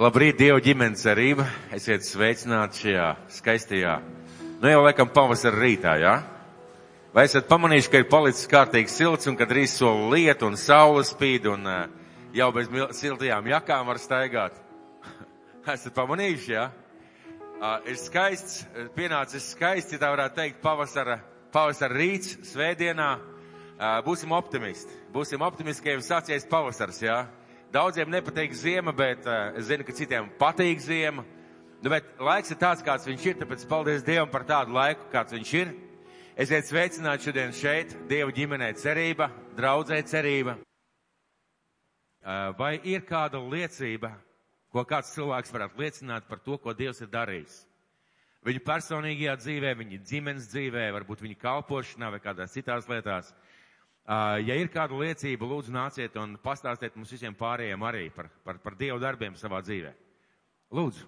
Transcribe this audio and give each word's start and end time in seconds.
Labrīt, 0.00 0.38
Dieva 0.40 0.62
ģimenes 0.64 1.02
cerība. 1.04 1.44
Esiet 1.76 2.06
sveicināti 2.06 2.86
šajā 2.86 3.06
skaistajā, 3.36 3.98
nu 4.62 4.70
jau 4.70 4.78
laikam 4.80 5.10
pavasara 5.12 5.58
rītā, 5.60 5.98
jā? 6.00 6.12
Ja? 6.14 7.08
Vai 7.12 7.26
esat 7.28 7.50
pamanījuši, 7.50 7.90
ka 7.92 8.00
ir 8.00 8.06
palicis 8.08 8.48
kārtīgi 8.48 8.88
silts 8.88 9.28
un 9.28 9.34
ka 9.36 9.44
drīz 9.50 9.74
soli 9.76 10.06
lieta 10.14 10.48
un 10.48 10.56
saule 10.56 11.02
spīd 11.04 11.50
un 11.52 11.68
uh, 11.68 11.82
jau 12.32 12.46
bez 12.56 12.70
siltajām 12.96 13.50
jakām 13.50 13.90
var 13.90 14.00
staigāt? 14.00 14.56
esat 15.74 15.92
pamanījuši, 15.98 16.48
jā? 16.54 16.62
Ja? 17.60 17.74
Ir 17.84 17.98
skaists, 18.00 18.62
pienācis 18.96 19.50
skaists, 19.52 19.92
ja 19.92 20.00
tā 20.00 20.14
varētu 20.14 20.38
teikt, 20.38 20.62
pavasara, 20.64 21.18
pavasara 21.52 22.00
rīts, 22.00 22.38
svētdienā. 22.54 23.10
Būsim 24.08 24.32
optimisti. 24.32 24.96
Būsim 25.12 25.44
optimisti, 25.44 25.84
ka 25.84 25.98
jau 25.98 26.06
sācies 26.08 26.48
pavasars, 26.48 27.02
jā? 27.04 27.18
Ja? 27.20 27.39
Daudziem 27.70 28.08
nepatīk 28.10 28.50
ziema, 28.58 28.90
bet 28.90 29.22
uh, 29.30 29.52
es 29.54 29.68
zinu, 29.68 29.84
ka 29.86 29.94
citiem 29.94 30.26
patīk 30.40 30.80
ziema. 30.82 31.22
Nu, 31.80 31.92
bet 31.92 32.08
laiks 32.18 32.50
ir 32.50 32.58
tāds, 32.58 32.82
kāds 32.82 33.06
viņš 33.06 33.26
ir, 33.28 33.36
tāpēc 33.38 33.62
paldies 33.70 34.02
Dievam 34.02 34.30
par 34.32 34.42
tādu 34.48 34.74
laiku, 34.74 35.06
kāds 35.12 35.36
viņš 35.36 35.52
ir. 35.60 35.70
Esiet 36.40 36.66
sveicināti 36.66 37.28
šodien 37.28 37.54
šeit, 37.54 37.94
Dieva 38.10 38.34
ģimenē 38.34 38.72
cerība, 38.80 39.30
draudzē 39.54 40.00
cerība. 40.10 40.56
Uh, 42.20 42.50
vai 42.58 42.72
ir 42.90 43.06
kāda 43.06 43.38
liecība, 43.38 44.16
ko 44.74 44.82
kāds 44.88 45.14
cilvēks 45.14 45.54
varētu 45.54 45.78
liecināt 45.78 46.26
par 46.26 46.42
to, 46.42 46.58
ko 46.58 46.74
Dievs 46.74 47.04
ir 47.06 47.12
darījis? 47.14 47.62
Viņa 48.50 48.64
personīgajā 48.66 49.36
dzīvē, 49.44 49.76
viņa 49.78 50.02
ģimenes 50.10 50.50
dzīvē, 50.50 50.90
varbūt 50.98 51.22
viņa 51.22 51.38
kalpošanā 51.38 52.10
vai 52.16 52.20
kādās 52.24 52.58
citās 52.58 52.90
lietās. 52.90 53.30
Uh, 53.30 53.49
Ja 54.08 54.56
ir 54.58 54.70
kāda 54.72 54.96
liecība, 54.98 55.46
lūdzu 55.46 55.74
nāciet 55.74 56.16
un 56.18 56.34
pastāstiet 56.42 56.96
mums 56.98 57.12
visiem 57.14 57.36
pārējiem 57.36 57.82
arī 57.86 58.08
par, 58.14 58.30
par, 58.44 58.58
par 58.58 58.74
Dievu 58.78 58.98
darbiem 59.02 59.36
savā 59.38 59.60
dzīvē. 59.62 59.92
Lūdzu. 60.74 61.06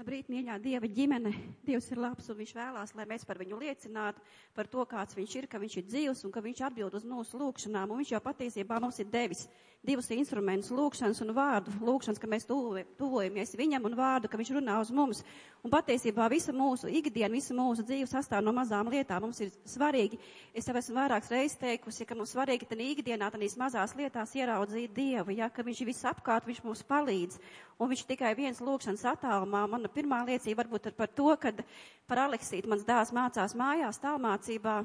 Labrīt, 0.00 0.30
mīļā 0.32 0.56
Dieva 0.64 0.88
ģimene. 0.88 1.30
Dievs 1.66 1.90
ir 1.92 2.00
labs 2.00 2.30
un 2.32 2.38
Viņš 2.38 2.52
vēlās, 2.56 2.94
lai 2.96 3.04
mēs 3.10 3.26
par 3.28 3.36
viņu 3.36 3.58
liecinātu, 3.60 4.22
par 4.56 4.68
to, 4.72 4.84
kāds 4.88 5.16
Viņš 5.18 5.34
ir, 5.36 5.46
ka 5.50 5.60
Viņš 5.60 5.76
ir 5.76 5.86
dzīvs 5.90 6.24
un 6.24 6.32
ka 6.32 6.42
Viņš 6.44 6.62
atbild 6.70 6.96
uz 6.96 7.04
mūsu 7.04 7.36
lūgšanām. 7.36 7.92
Un 7.92 8.00
Viņš 8.00 8.14
jau 8.14 8.22
patiesībā 8.24 8.80
mums 8.80 8.98
ir 9.02 9.10
devis 9.12 9.44
divus 9.80 10.10
instrumentus- 10.12 10.70
lūkšanas 10.76 11.20
un 11.24 11.32
vārdu. 11.32 11.72
Lūkšanas, 11.80 12.20
ka 12.20 12.28
mēs 12.28 12.44
tuvojamies 12.44 13.56
viņam 13.56 13.86
un 13.88 13.94
vārdu, 13.96 14.28
ka 14.28 14.36
viņš 14.36 14.50
runā 14.52 14.80
uz 14.80 14.90
mums. 14.90 15.22
Un 15.64 15.70
patiesībā 15.70 16.28
visa 16.28 16.52
mūsu 16.52 16.88
ikdiena, 16.88 17.32
visa 17.32 17.54
mūsu 17.54 17.82
dzīve 17.82 18.06
sastāv 18.08 18.44
no 18.44 18.52
mazām 18.52 18.90
lietām. 18.92 19.22
Mums 19.22 19.40
ir 19.40 19.50
svarīgi, 19.64 20.18
es 20.54 20.66
jau 20.66 20.74
esmu 20.74 20.96
vairākas 20.96 21.30
reizes 21.30 21.56
teikusi, 21.56 22.06
ka 22.06 22.14
mums 22.14 22.34
svarīgi 22.34 22.68
tad 22.68 22.78
ikdienā, 22.78 23.30
tādīs 23.32 23.56
mazās 23.56 23.96
lietās 23.96 24.34
ieraudzīt 24.36 24.92
Dievu, 24.92 25.34
ja, 25.36 25.48
ka 25.48 25.62
viņš 25.62 25.80
ir 25.80 25.86
viss 25.86 26.04
apkārt, 26.04 26.44
viņš 26.44 26.62
mums 26.64 26.82
palīdz. 26.82 27.38
Un 27.78 27.88
viņš 27.88 28.04
tikai 28.06 28.34
viens 28.34 28.60
lūkšanas 28.60 29.04
attālumā. 29.16 29.66
Mana 29.66 29.88
pirmā 29.88 30.26
liecība 30.26 30.62
varbūt 30.62 30.86
ir 30.86 30.92
par 30.92 31.08
to, 31.08 31.34
kad 31.40 31.64
par 32.06 32.18
Aleksītu 32.28 32.68
mans 32.68 32.84
dēls 32.84 33.12
mācās 33.12 33.56
mājās 33.56 34.00
tālmācībā, 34.00 34.84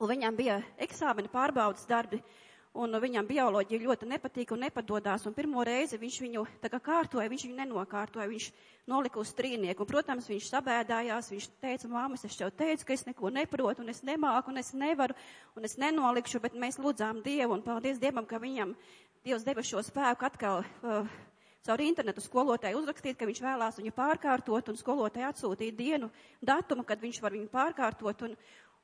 un 0.00 0.08
viņam 0.08 0.36
bija 0.36 0.62
eksāmena 0.76 1.28
pārbaudas 1.32 1.88
darbi 1.88 2.20
un 2.78 2.94
viņam 3.02 3.26
bioloģija 3.26 3.82
ļoti 3.82 4.08
nepatīk 4.12 4.52
un 4.54 4.62
nepadodās, 4.64 5.24
un 5.26 5.34
pirmo 5.34 5.64
reizi 5.66 5.98
viņš 5.98 6.18
viņu 6.22 6.44
tā 6.62 6.70
kā 6.70 6.78
kārtoja, 6.82 7.30
viņš 7.30 7.46
viņu 7.48 7.56
nenokārtoja, 7.58 8.28
viņš 8.30 8.50
nolika 8.90 9.18
uz 9.20 9.32
trīnieku, 9.34 9.82
un, 9.82 9.90
protams, 9.90 10.28
viņš 10.30 10.50
sabēdājās, 10.52 11.32
viņš 11.34 11.48
teica, 11.62 11.90
māmas, 11.90 12.24
es 12.26 12.38
tev 12.38 12.52
teicu, 12.54 12.86
ka 12.86 12.94
es 12.94 13.06
neko 13.08 13.32
neprotu, 13.34 13.82
un 13.82 13.90
es 13.90 14.04
nemāku, 14.06 14.54
un 14.54 14.62
es 14.62 14.70
nevaru, 14.74 15.18
un 15.58 15.66
es 15.66 15.76
nenolikšu, 15.82 16.42
bet 16.42 16.54
mēs 16.54 16.78
lūdzām 16.78 17.24
Dievu, 17.26 17.56
un 17.58 17.66
paldies 17.66 17.98
Dievam, 18.02 18.26
ka 18.26 18.38
viņam 18.42 18.76
Dievs 19.26 19.44
deva 19.44 19.60
šo 19.66 19.82
spēku 19.84 20.24
atkal 20.24 20.62
uh, 20.62 21.10
caur 21.66 21.82
internetu 21.84 22.22
skolotāju 22.24 22.78
uzrakstīt, 22.80 23.18
ka 23.20 23.28
viņš 23.28 23.42
vēlās 23.44 23.78
viņu 23.80 23.92
pārkārtot, 23.92 24.70
un 24.72 24.78
skolotāji 24.80 25.26
atsūtīja 25.28 25.76
dienu 25.76 26.08
datumu, 26.40 26.86
kad 26.88 27.02
viņš 27.02 27.20
var 27.20 27.36
viņu 27.36 27.50
pārkārtot, 27.52 28.24
un, 28.24 28.38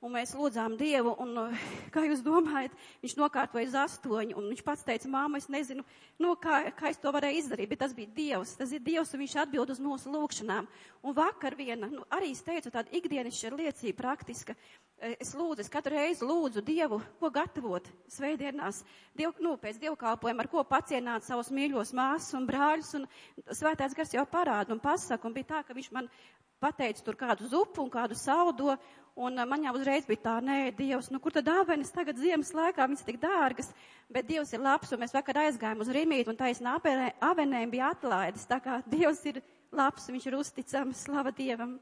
Un 0.04 0.12
mēs 0.12 0.34
lūdzām 0.36 0.74
Dievu, 0.76 1.14
un, 1.24 1.30
uh, 1.40 1.60
kā 1.94 2.02
jūs 2.04 2.20
domājat, 2.20 2.74
viņš 3.00 3.14
nokārtoja 3.16 3.64
uz 3.64 3.76
astoņu, 3.80 4.34
un 4.36 4.50
viņš 4.52 4.60
pats 4.66 4.84
teica, 4.84 5.08
māma, 5.08 5.40
es 5.40 5.48
nezinu, 5.48 5.86
no 6.20 6.34
kā, 6.36 6.66
kā 6.76 6.90
es 6.92 7.00
to 7.00 7.08
varēju 7.16 7.40
izdarīt, 7.40 7.70
bet 7.70 7.80
tas 7.80 7.94
bija 7.96 8.12
Dievs, 8.18 8.52
tas 8.60 8.74
ir 8.76 8.84
Dievs, 8.84 9.14
un 9.16 9.24
viņš 9.24 9.36
atbild 9.40 9.72
uz 9.72 9.80
mūsu 9.80 10.12
lūgšanām. 10.12 10.68
Un 11.00 11.16
vakar 11.16 11.56
viena, 11.56 11.88
nu, 11.88 12.04
arī 12.12 12.28
es 12.36 12.44
teicu, 12.44 12.74
tāda 12.74 12.92
ikdienišķa 12.92 13.54
liecība 13.56 14.02
praktiska, 14.02 14.58
e, 15.00 15.14
es 15.16 15.32
lūdzu, 15.32 15.64
es 15.64 15.72
katru 15.72 15.96
reizi 15.96 16.28
lūdzu 16.28 16.60
Dievu, 16.66 17.00
ko 17.16 17.32
gatavot 17.32 17.88
svētdienās, 18.12 18.84
diev, 19.16 19.32
nu, 19.40 19.56
pēc 19.62 19.80
dievkalpojumu, 19.80 20.44
ar 20.44 20.52
ko 20.52 20.66
pacienāt 20.68 21.24
savus 21.24 21.48
mīļos 21.48 21.96
māsas 21.96 22.36
un 22.36 22.44
brāļus, 22.44 22.92
un 23.00 23.08
svētēts 23.48 23.96
gars 23.96 24.12
jau 24.12 24.28
parāda 24.28 24.76
un 24.76 24.84
pasaka, 24.84 25.24
un 25.24 25.40
bija 25.40 25.54
tā, 25.56 25.64
ka 25.64 25.78
viņš 25.78 25.94
man 25.96 26.12
pateica 26.60 27.04
tur 27.04 27.16
kādu 27.18 27.48
zupu 27.50 27.82
un 27.84 27.90
kādu 27.92 28.16
saudo, 28.18 28.76
un 29.16 29.40
man 29.48 29.64
jau 29.64 29.74
uzreiz 29.76 30.06
bija 30.08 30.22
tā, 30.24 30.36
nē, 30.44 30.58
Dievs, 30.76 31.10
nu 31.12 31.20
kur 31.22 31.34
tad 31.34 31.46
dāvanas 31.48 31.92
tagad 31.92 32.18
ziemas 32.20 32.52
laikā, 32.56 32.86
viņas 32.88 33.04
tik 33.06 33.20
dārgas, 33.20 33.72
bet 34.12 34.28
Dievs 34.28 34.52
ir 34.56 34.64
labs, 34.64 34.92
un 34.92 35.02
mēs 35.02 35.14
vakar 35.16 35.42
aizgājām 35.46 35.84
uz 35.84 35.92
Rimītu, 35.92 36.32
un 36.32 36.40
taisnā 36.40 36.76
avenēm 37.24 37.72
bija 37.72 37.92
atlaidis, 37.96 38.48
tā 38.48 38.60
kā 38.64 38.80
Dievs 38.94 39.24
ir 39.28 39.42
labs, 39.72 40.08
viņš 40.12 40.30
ir 40.30 40.38
uzticams, 40.40 41.04
slava 41.08 41.32
Dievam. 41.36 41.76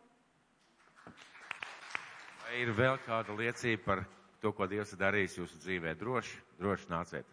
Vai 2.44 2.60
ir 2.62 2.74
vēl 2.76 2.98
kāda 3.06 3.34
liecība 3.34 3.82
par 3.84 4.04
to, 4.42 4.52
ko 4.52 4.66
Dievs 4.70 4.92
ir 4.94 5.00
darījis 5.00 5.38
jūsu 5.40 5.62
dzīvē? 5.62 5.94
Droši, 5.98 6.42
droši 6.60 6.90
nāciet. 6.90 7.30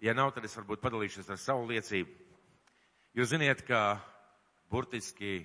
Ja 0.00 0.14
nav, 0.16 0.30
tad 0.32 0.46
es 0.46 0.54
varbūt 0.56 0.80
padalīšos 0.80 1.28
ar 1.28 1.40
savu 1.40 1.66
liecību. 1.68 2.12
Jūs 3.18 3.32
ziniet, 3.32 3.64
ka 3.66 3.98
burtiski 4.70 5.40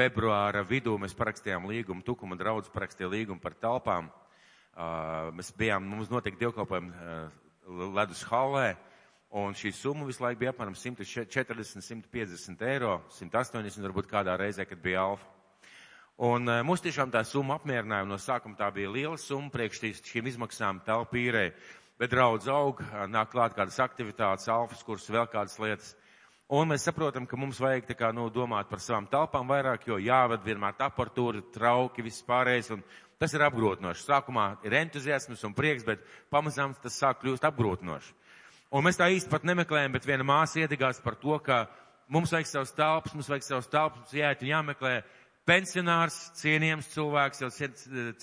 februāra 0.00 0.62
vidū 0.64 0.94
mēs 1.00 1.12
parakstījām 1.16 1.66
līgumu, 1.68 2.04
Tukuma 2.06 2.38
draudz 2.38 2.70
parakstīja 2.72 3.10
līgumu 3.12 3.42
par 3.42 3.56
telpām. 3.60 4.08
Mēs 5.36 5.50
bijām, 5.58 5.84
mums 5.84 6.08
notika 6.12 6.40
dievkalpojumi 6.40 7.90
ledus 7.98 8.22
hallē, 8.30 8.78
un 9.36 9.52
šī 9.58 9.74
summa 9.76 10.06
visu 10.08 10.24
laiku 10.24 10.40
bija 10.40 10.54
apmēram 10.54 10.76
140, 10.78 11.84
150 11.84 12.64
eiro, 12.70 12.94
180 13.18 13.84
varbūt 13.90 14.08
kādā 14.08 14.38
reizē, 14.40 14.64
kad 14.68 14.80
bija 14.80 15.04
alfa. 15.10 15.28
Un 16.20 16.48
mums 16.64 16.84
tiešām 16.84 17.12
tā 17.12 17.20
summa 17.24 17.58
apmierināja, 17.60 18.08
no 18.08 18.16
sākuma 18.20 18.56
tā 18.56 18.70
bija 18.72 18.92
liela 18.92 19.20
summa 19.20 19.52
priekš 19.52 19.84
šīm 20.00 20.32
izmaksām 20.32 20.80
telpu 20.86 21.20
īrē, 21.20 21.50
bet 22.00 22.12
draudz 22.12 22.48
aug, 22.48 22.80
nāk 23.12 23.32
klāt 23.34 23.56
kādas 23.56 23.80
aktivitātes, 23.84 24.48
alfas 24.48 24.84
kursus, 24.84 25.12
vēl 25.12 25.28
kādas 25.32 25.60
lietas. 25.60 25.92
Un 26.50 26.66
mēs 26.66 26.82
saprotam, 26.82 27.28
ka 27.30 27.38
mums 27.38 27.60
vajag 27.62 27.84
tā 27.86 27.94
kā, 27.94 28.08
nu, 28.10 28.24
domāt 28.34 28.66
par 28.66 28.80
savām 28.82 29.04
telpām 29.06 29.46
vairāk, 29.46 29.84
jo 29.86 30.00
jāved 30.02 30.42
vienmēr 30.42 30.74
aparatūra, 30.82 31.44
trauki, 31.54 32.02
viss 32.02 32.24
pārējais, 32.26 32.72
un 32.74 32.82
tas 33.22 33.36
ir 33.36 33.44
apgrūtinoši. 33.46 34.02
Sākumā 34.02 34.46
ir 34.66 34.74
entuziasms 34.80 35.44
un 35.46 35.54
prieks, 35.54 35.84
bet 35.86 36.02
pamazām 36.34 36.74
tas 36.82 36.96
sāk 36.98 37.20
kļūst 37.22 37.46
apgrūtinoši. 37.46 38.16
Un 38.74 38.82
mēs 38.82 38.98
tā 38.98 39.06
īsti 39.14 39.30
pat 39.30 39.46
nemeklējam, 39.46 39.94
bet 39.94 40.08
viena 40.10 40.26
māsa 40.26 40.64
iedigās 40.64 40.98
par 41.04 41.14
to, 41.22 41.38
ka 41.38 41.60
mums 42.10 42.34
vajag 42.34 42.50
savus 42.50 42.74
telpas, 42.74 43.14
mums 43.14 43.30
vajag 43.30 43.46
savus 43.46 43.70
telpas, 43.70 44.02
mums 44.02 44.18
jāiet 44.18 44.42
un 44.42 44.50
jāmeklē 44.50 44.94
pensionārs, 45.46 46.18
cienījams 46.40 46.90
cilvēks, 46.96 47.44
jau 47.44 47.52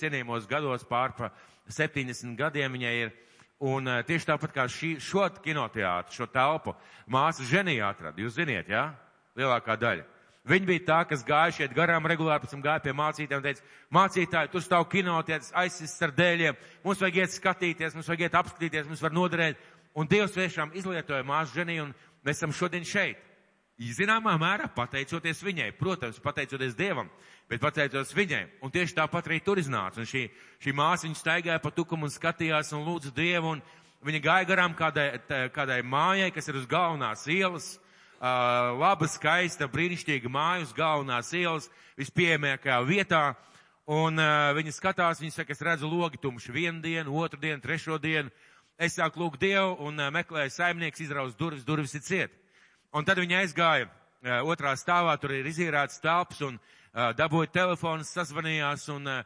cienījamos 0.03 0.51
gados 0.51 0.83
pār 0.87 1.15
pa 1.15 1.31
70 1.71 2.35
gadiem 2.39 2.75
viņai 2.75 2.93
ir 3.05 3.15
Un 3.57 3.89
uh, 3.89 4.03
tieši 4.05 4.27
tāpat 4.29 4.53
kā 4.53 4.67
šī, 4.69 4.97
šo 5.01 5.23
kinoteātru, 5.41 6.13
šo 6.13 6.27
telpu, 6.29 6.75
māsa 7.09 7.45
ženija 7.47 7.89
atrada, 7.89 8.21
jūs 8.21 8.35
ziniet, 8.37 8.69
jā? 8.69 8.83
Ja? 8.91 9.07
Lielākā 9.37 9.77
daļa. 9.81 10.05
Viņa 10.47 10.67
bija 10.69 10.83
tā, 10.87 10.97
kas 11.09 11.25
gāja 11.27 11.55
šeit 11.57 11.73
garām 11.75 12.05
regulāri, 12.07 12.39
pēc 12.45 12.53
tam 12.53 12.61
gāja 12.63 12.79
pie 12.85 12.93
mācītājiem 12.95 13.41
un 13.41 13.43
teica, 13.43 13.65
mācītāji, 13.93 14.51
tur 14.53 14.63
stāv 14.63 14.85
kinoteātris, 14.93 15.51
aizsis 15.59 15.95
ar 16.05 16.13
dēļiem, 16.15 16.59
mums 16.85 17.01
vajag 17.03 17.19
iet 17.19 17.33
skatīties, 17.33 17.97
mums 17.97 18.07
vajag 18.07 18.23
iet 18.27 18.37
apskatīties, 18.39 18.87
mums 18.87 19.03
var 19.03 19.15
noderēt. 19.17 19.65
Un 19.97 20.07
Dievs 20.07 20.37
tiešām 20.37 20.71
izlietoja 20.77 21.25
māsu 21.27 21.57
ženiju 21.57 21.89
un 21.89 21.93
mēs 22.23 22.39
esam 22.39 22.53
šodien 22.55 22.85
šeit. 22.87 23.19
Zināmā 23.77 24.33
mērā 24.41 24.65
pateicoties 24.73 25.43
viņai, 25.45 25.67
protams, 25.77 26.17
pateicoties 26.17 26.73
Dievam, 26.73 27.11
bet 27.45 27.61
pateicoties 27.61 28.13
viņai. 28.17 28.43
Un 28.65 28.71
tieši 28.73 28.95
tāpat 28.97 29.27
arī 29.29 29.37
tur 29.45 29.61
iznāca. 29.61 30.01
Un 30.01 30.09
šī, 30.09 30.23
šī 30.63 30.73
māsiņa 30.73 31.19
staigāja 31.19 31.61
pa 31.61 31.69
tukumu 31.69 32.07
un 32.07 32.13
skatījās 32.13 32.73
un 32.73 32.87
lūdza 32.87 33.13
Dievu. 33.13 33.51
Un 33.53 33.61
viņa 34.01 34.21
gāja 34.23 34.47
garām 34.49 34.73
kādai, 34.73 35.11
tā, 35.29 35.43
kādai 35.53 35.83
mājai, 35.85 36.31
kas 36.33 36.49
ir 36.49 36.57
uz 36.57 36.65
galvenās 36.65 37.27
ielas. 37.29 37.75
Uh, 38.17 38.73
laba, 38.81 39.05
skaista, 39.05 39.67
brīnišķīga 39.69 40.31
māja 40.33 40.65
uz 40.65 40.73
galvenās 40.73 41.29
ielas, 41.37 41.69
vispieejamākajā 42.01 42.79
vietā. 42.89 43.21
Un 43.85 44.17
uh, 44.17 44.49
viņa 44.57 44.73
skatās, 44.73 45.21
viņa 45.21 45.35
saka, 45.35 45.53
es 45.53 45.61
redzu 45.61 45.85
logi 45.85 46.17
tumši 46.17 46.55
vienu 46.55 46.81
dienu, 46.81 47.13
otru 47.13 47.37
dienu, 47.45 47.61
trešo 47.61 48.01
dienu. 48.01 48.33
Es 48.81 48.97
sāku 48.97 49.21
lūgt 49.21 49.37
Dievu 49.45 49.77
un 49.85 50.01
uh, 50.01 50.09
meklēju 50.17 50.49
saimnieks, 50.57 51.05
izrauz 51.05 51.37
durvis, 51.37 51.61
durvis 51.65 51.93
ir 51.93 52.05
ciet. 52.09 52.43
Un 52.95 53.07
tad 53.07 53.19
viņi 53.19 53.35
aizgāja 53.41 53.87
uh, 53.87 54.45
otrā 54.47 54.71
stāvā, 54.79 55.17
tur 55.19 55.33
ir 55.35 55.47
izīrēts 55.49 55.99
telps 56.03 56.39
un 56.45 56.55
uh, 56.59 57.11
dabūja 57.17 57.51
telefons, 57.51 58.13
sazvanījās 58.15 58.87
un 58.93 59.11
uh, 59.11 59.25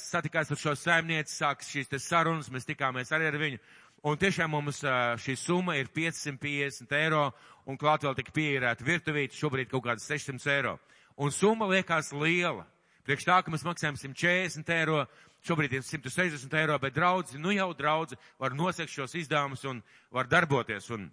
satikās 0.00 0.50
ar 0.50 0.58
šo 0.58 0.74
saimnieci, 0.74 1.36
sākas 1.36 1.70
šīs 1.70 1.90
te 1.92 2.00
sarunas, 2.02 2.50
mēs 2.50 2.66
tikāmies 2.66 3.12
arī 3.14 3.30
ar 3.30 3.38
viņu. 3.40 3.62
Un 4.08 4.16
tiešām 4.16 4.48
mums 4.54 4.78
šī 5.20 5.34
summa 5.36 5.74
ir 5.76 5.90
550 5.92 6.94
eiro, 6.96 7.26
un 7.68 7.76
klāt 7.76 8.06
vēl 8.06 8.14
tika 8.16 8.32
pieīrēta 8.32 8.86
virtuvīte, 8.86 9.36
šobrīd 9.36 9.68
kaut 9.68 9.84
kāds 9.84 10.06
600 10.08 10.54
eiro. 10.54 10.78
Un 11.20 11.28
summa 11.36 11.68
liekas 11.68 12.08
liela. 12.16 12.64
Priekš 13.04 13.26
tā, 13.28 13.36
ka 13.44 13.52
mēs 13.52 13.66
maksājam 13.66 13.98
140 14.00 14.72
eiro, 14.72 15.02
šobrīd 15.44 15.76
ir 15.76 15.84
160 15.84 16.56
eiro, 16.56 16.78
bet 16.80 16.96
draudzi, 16.96 17.36
nu 17.40 17.52
jau 17.52 17.68
draudzi 17.76 18.16
var 18.40 18.56
nosekt 18.56 18.92
šos 18.92 19.18
izdevumus 19.20 19.66
un 19.68 19.82
var 20.12 20.28
darboties. 20.32 20.88
Un 20.96 21.10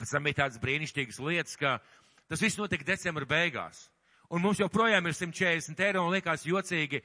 pēc 0.00 0.14
tam 0.14 0.24
bija 0.26 0.40
tādas 0.44 0.62
brīnišķīgas 0.62 1.20
lietas, 1.24 1.58
ka 1.60 1.78
tas 2.28 2.42
viss 2.42 2.58
notika 2.60 2.86
decembra 2.88 3.28
beigās. 3.28 3.88
Un 4.32 4.42
mums 4.42 4.58
joprojām 4.58 5.06
ir 5.06 5.14
140 5.14 5.84
eiro 5.84 6.06
un 6.06 6.14
liekas 6.16 6.46
jocīgi, 6.48 7.02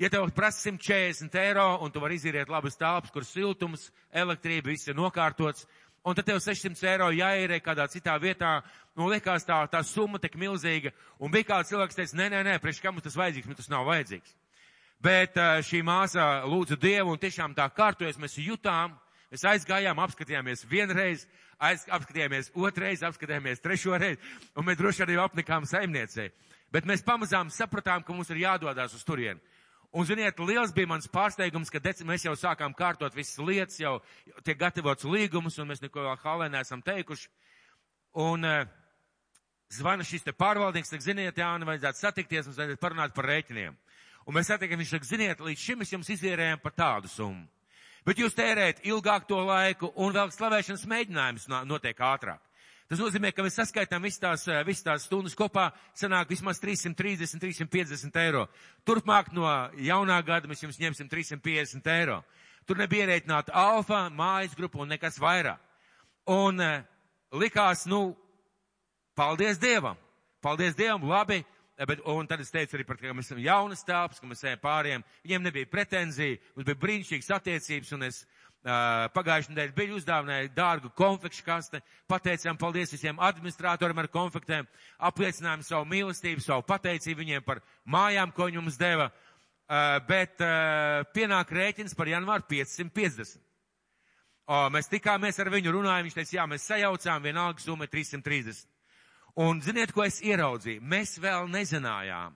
Ja 0.00 0.08
tev 0.08 0.30
prasa 0.32 0.70
140 0.70 1.34
eiro 1.36 1.64
un 1.84 1.90
tu 1.92 2.00
vari 2.00 2.16
izīrēt 2.16 2.48
labas 2.48 2.78
telpas, 2.80 3.10
kur 3.12 3.24
siltums, 3.28 3.90
elektrība, 4.08 4.70
viss 4.70 4.88
ir 4.88 4.96
nokārtots, 4.96 5.66
un 6.08 6.16
tad 6.16 6.24
tev 6.24 6.38
600 6.40 6.86
eiro 6.88 7.10
jāierē 7.12 7.58
kādā 7.60 7.84
citā 7.92 8.14
vietā, 8.16 8.62
nu 8.96 9.10
liekas 9.12 9.44
tā, 9.44 9.58
tā 9.68 9.82
summa 9.84 10.16
tik 10.16 10.38
milzīga, 10.40 10.94
un 11.20 11.28
bija 11.34 11.50
kāds 11.50 11.74
cilvēks 11.74 12.00
teica, 12.00 12.16
nē, 12.16 12.30
nē, 12.32 12.40
nē, 12.48 12.54
priekš 12.62 12.80
kam 12.80 12.96
mums 12.96 13.04
tas 13.04 13.18
vajadzīgs, 13.20 13.50
mums 13.50 13.60
tas 13.60 13.68
nav 13.68 13.84
vajadzīgs. 13.90 14.32
Bet 15.04 15.36
šī 15.68 15.82
māsa 15.84 16.30
lūdza 16.48 16.80
Dievu 16.80 17.12
un 17.12 17.20
tiešām 17.20 17.52
tā 17.58 17.68
kārtojas, 17.68 18.16
mēs 18.16 18.40
jutām, 18.40 18.96
mēs 19.30 19.46
aizgājām, 19.52 20.00
apskatījāmies 20.02 20.66
vienreiz, 20.70 21.26
aiz, 21.58 21.86
apskatījāmies 21.90 22.50
otrreiz, 22.58 23.04
apskatījāmies 23.06 23.62
trešo 23.62 23.98
reizi, 23.98 24.20
un 24.56 24.66
mēs 24.66 24.78
droši 24.80 25.06
arī 25.06 25.18
apnikām 25.22 25.68
saimniecei. 25.68 26.30
Bet 26.70 26.86
mēs 26.86 27.02
pamazām 27.06 27.50
sapratām, 27.50 28.04
ka 28.06 28.14
mums 28.14 28.30
ir 28.30 28.44
jādodās 28.44 28.94
uz 28.94 29.04
turieni. 29.06 29.40
Un, 29.90 30.06
ziniet, 30.06 30.38
liels 30.46 30.70
bija 30.70 30.86
mans 30.86 31.08
pārsteigums, 31.10 31.70
ka 31.70 31.80
dec, 31.82 31.98
mēs 32.06 32.22
jau 32.22 32.36
sākām 32.38 32.74
kārtot 32.78 33.14
visas 33.16 33.40
lietas, 33.42 33.80
jau 33.80 33.96
tiek 34.46 34.58
gatavots 34.58 35.06
līgumus, 35.06 35.58
un 35.58 35.66
mēs 35.66 35.82
neko 35.82 36.04
vēl 36.04 36.20
halē 36.22 36.46
neesam 36.52 36.82
teikuši. 36.86 37.26
Un 38.22 38.46
uh, 38.46 38.68
zvana 39.74 40.06
šis 40.06 40.28
te 40.28 40.34
pārvaldnieks, 40.34 40.92
saka, 40.94 41.02
ziniet, 41.02 41.42
Jāni, 41.42 41.66
vajadzētu 41.66 42.04
satikties, 42.04 42.46
mums 42.46 42.60
vajadzētu 42.62 42.82
parunāt 42.84 43.16
par 43.16 43.26
rēķiniem. 43.32 43.74
Un 44.30 44.36
mēs 44.36 44.52
satiekam, 44.52 44.78
viņš 44.78 44.94
saka, 44.94 45.10
ziniet, 45.10 45.42
līdz 45.42 45.64
šim 45.64 45.82
mēs 45.82 45.94
jums 45.96 46.12
izvērējam 46.14 46.62
par 46.62 46.76
tādu 46.78 47.10
summu. 47.10 47.48
Bet 48.06 48.20
jūs 48.20 48.36
tērējat 48.36 48.84
ilgāk 48.88 49.26
to 49.28 49.40
laiku, 49.44 49.92
un 50.00 50.14
vēl 50.16 50.30
slavēšanas 50.32 50.86
mēģinājums 50.88 51.50
notiek 51.68 51.98
ātrāk. 52.00 52.40
Tas 52.90 52.98
nozīmē, 52.98 53.30
ka 53.30 53.44
mēs 53.46 53.54
saskaitām 53.54 54.02
visas 54.02 54.18
tās, 54.18 54.44
eh, 54.50 54.64
visas 54.66 54.82
tās 54.82 55.04
stundas 55.06 55.36
kopā, 55.38 55.68
sanāk 55.94 56.32
vismaz 56.32 56.58
330, 56.58 57.38
350 57.38 58.16
eiro. 58.18 58.48
Turpmāk 58.84 59.30
no 59.32 59.46
jaunā 59.78 60.16
gada 60.26 60.48
mēs 60.50 60.64
jums 60.64 60.80
ņemsim 60.80 61.08
350 61.08 61.86
eiro. 61.86 62.24
Tur 62.66 62.76
nebija 62.76 63.06
ierēķināta 63.06 63.54
alfa, 63.54 64.08
mājas 64.10 64.56
grupa 64.58 64.82
un 64.82 64.88
nekas 64.88 65.20
vairāk. 65.22 65.60
Un 66.26 66.58
uh, 66.60 66.82
likās, 67.30 67.86
nu, 67.86 68.16
paldies 69.14 69.58
Dievam, 69.58 69.96
paldies 70.42 70.74
Dievam, 70.74 71.06
labi, 71.06 71.44
eh, 71.44 71.59
bet, 71.88 72.02
un 72.04 72.28
tad 72.28 72.42
es 72.44 72.52
teicu 72.52 72.76
arī 72.76 72.84
par 72.88 72.98
to, 72.98 73.06
ka 73.08 73.16
mēs 73.16 73.30
esam 73.30 73.40
jaunas 73.40 73.84
telpas, 73.86 74.20
ka 74.20 74.28
mēs 74.28 74.44
ejam 74.44 74.60
pāriem, 74.60 75.04
viņiem 75.24 75.46
nebija 75.48 75.70
pretenzija, 75.70 76.40
mums 76.56 76.68
bija 76.68 76.80
brīnišķīgas 76.82 77.34
attiecības, 77.38 77.92
un 77.96 78.08
es 78.10 78.24
Pagājušajā 78.60 79.54
nedēļā 79.54 79.72
bija 79.72 79.94
uzdāvināja 79.96 80.50
dārgu 80.52 80.90
konfekšu 80.92 81.44
kaste, 81.46 81.78
pateicām 82.10 82.58
paldies 82.60 82.92
visiem 82.92 83.16
administratoriem 83.16 84.02
ar 84.02 84.08
konfektēm, 84.12 84.66
apliecinājām 85.08 85.62
savu 85.64 85.88
mīlestību, 85.88 86.44
savu 86.44 86.66
pateicību 86.68 87.22
viņiem 87.22 87.46
par 87.46 87.62
mājām, 87.88 88.34
ko 88.36 88.50
viņi 88.50 88.60
mums 88.60 88.76
deva, 88.76 89.08
bet 90.04 90.44
pienāk 91.16 91.54
rēķins 91.56 91.96
par 91.96 92.12
janvāru 92.12 92.44
550. 92.52 93.40
O, 94.50 94.60
mēs 94.74 94.90
tikāmies 94.90 95.40
ar 95.40 95.48
viņu, 95.54 95.72
runājām, 95.78 96.04
viņš 96.08 96.18
teica, 96.18 96.36
jā, 96.36 96.46
mēs 96.50 96.68
sajaucām, 96.68 97.22
vienalga 97.22 97.62
summa 97.62 97.86
330. 97.88 98.66
Un 99.38 99.60
ziniet, 99.62 99.92
ko 99.94 100.02
es 100.04 100.18
ieraudzīju? 100.24 100.82
Mēs 100.82 101.18
vēl 101.22 101.46
nezinājām, 101.52 102.34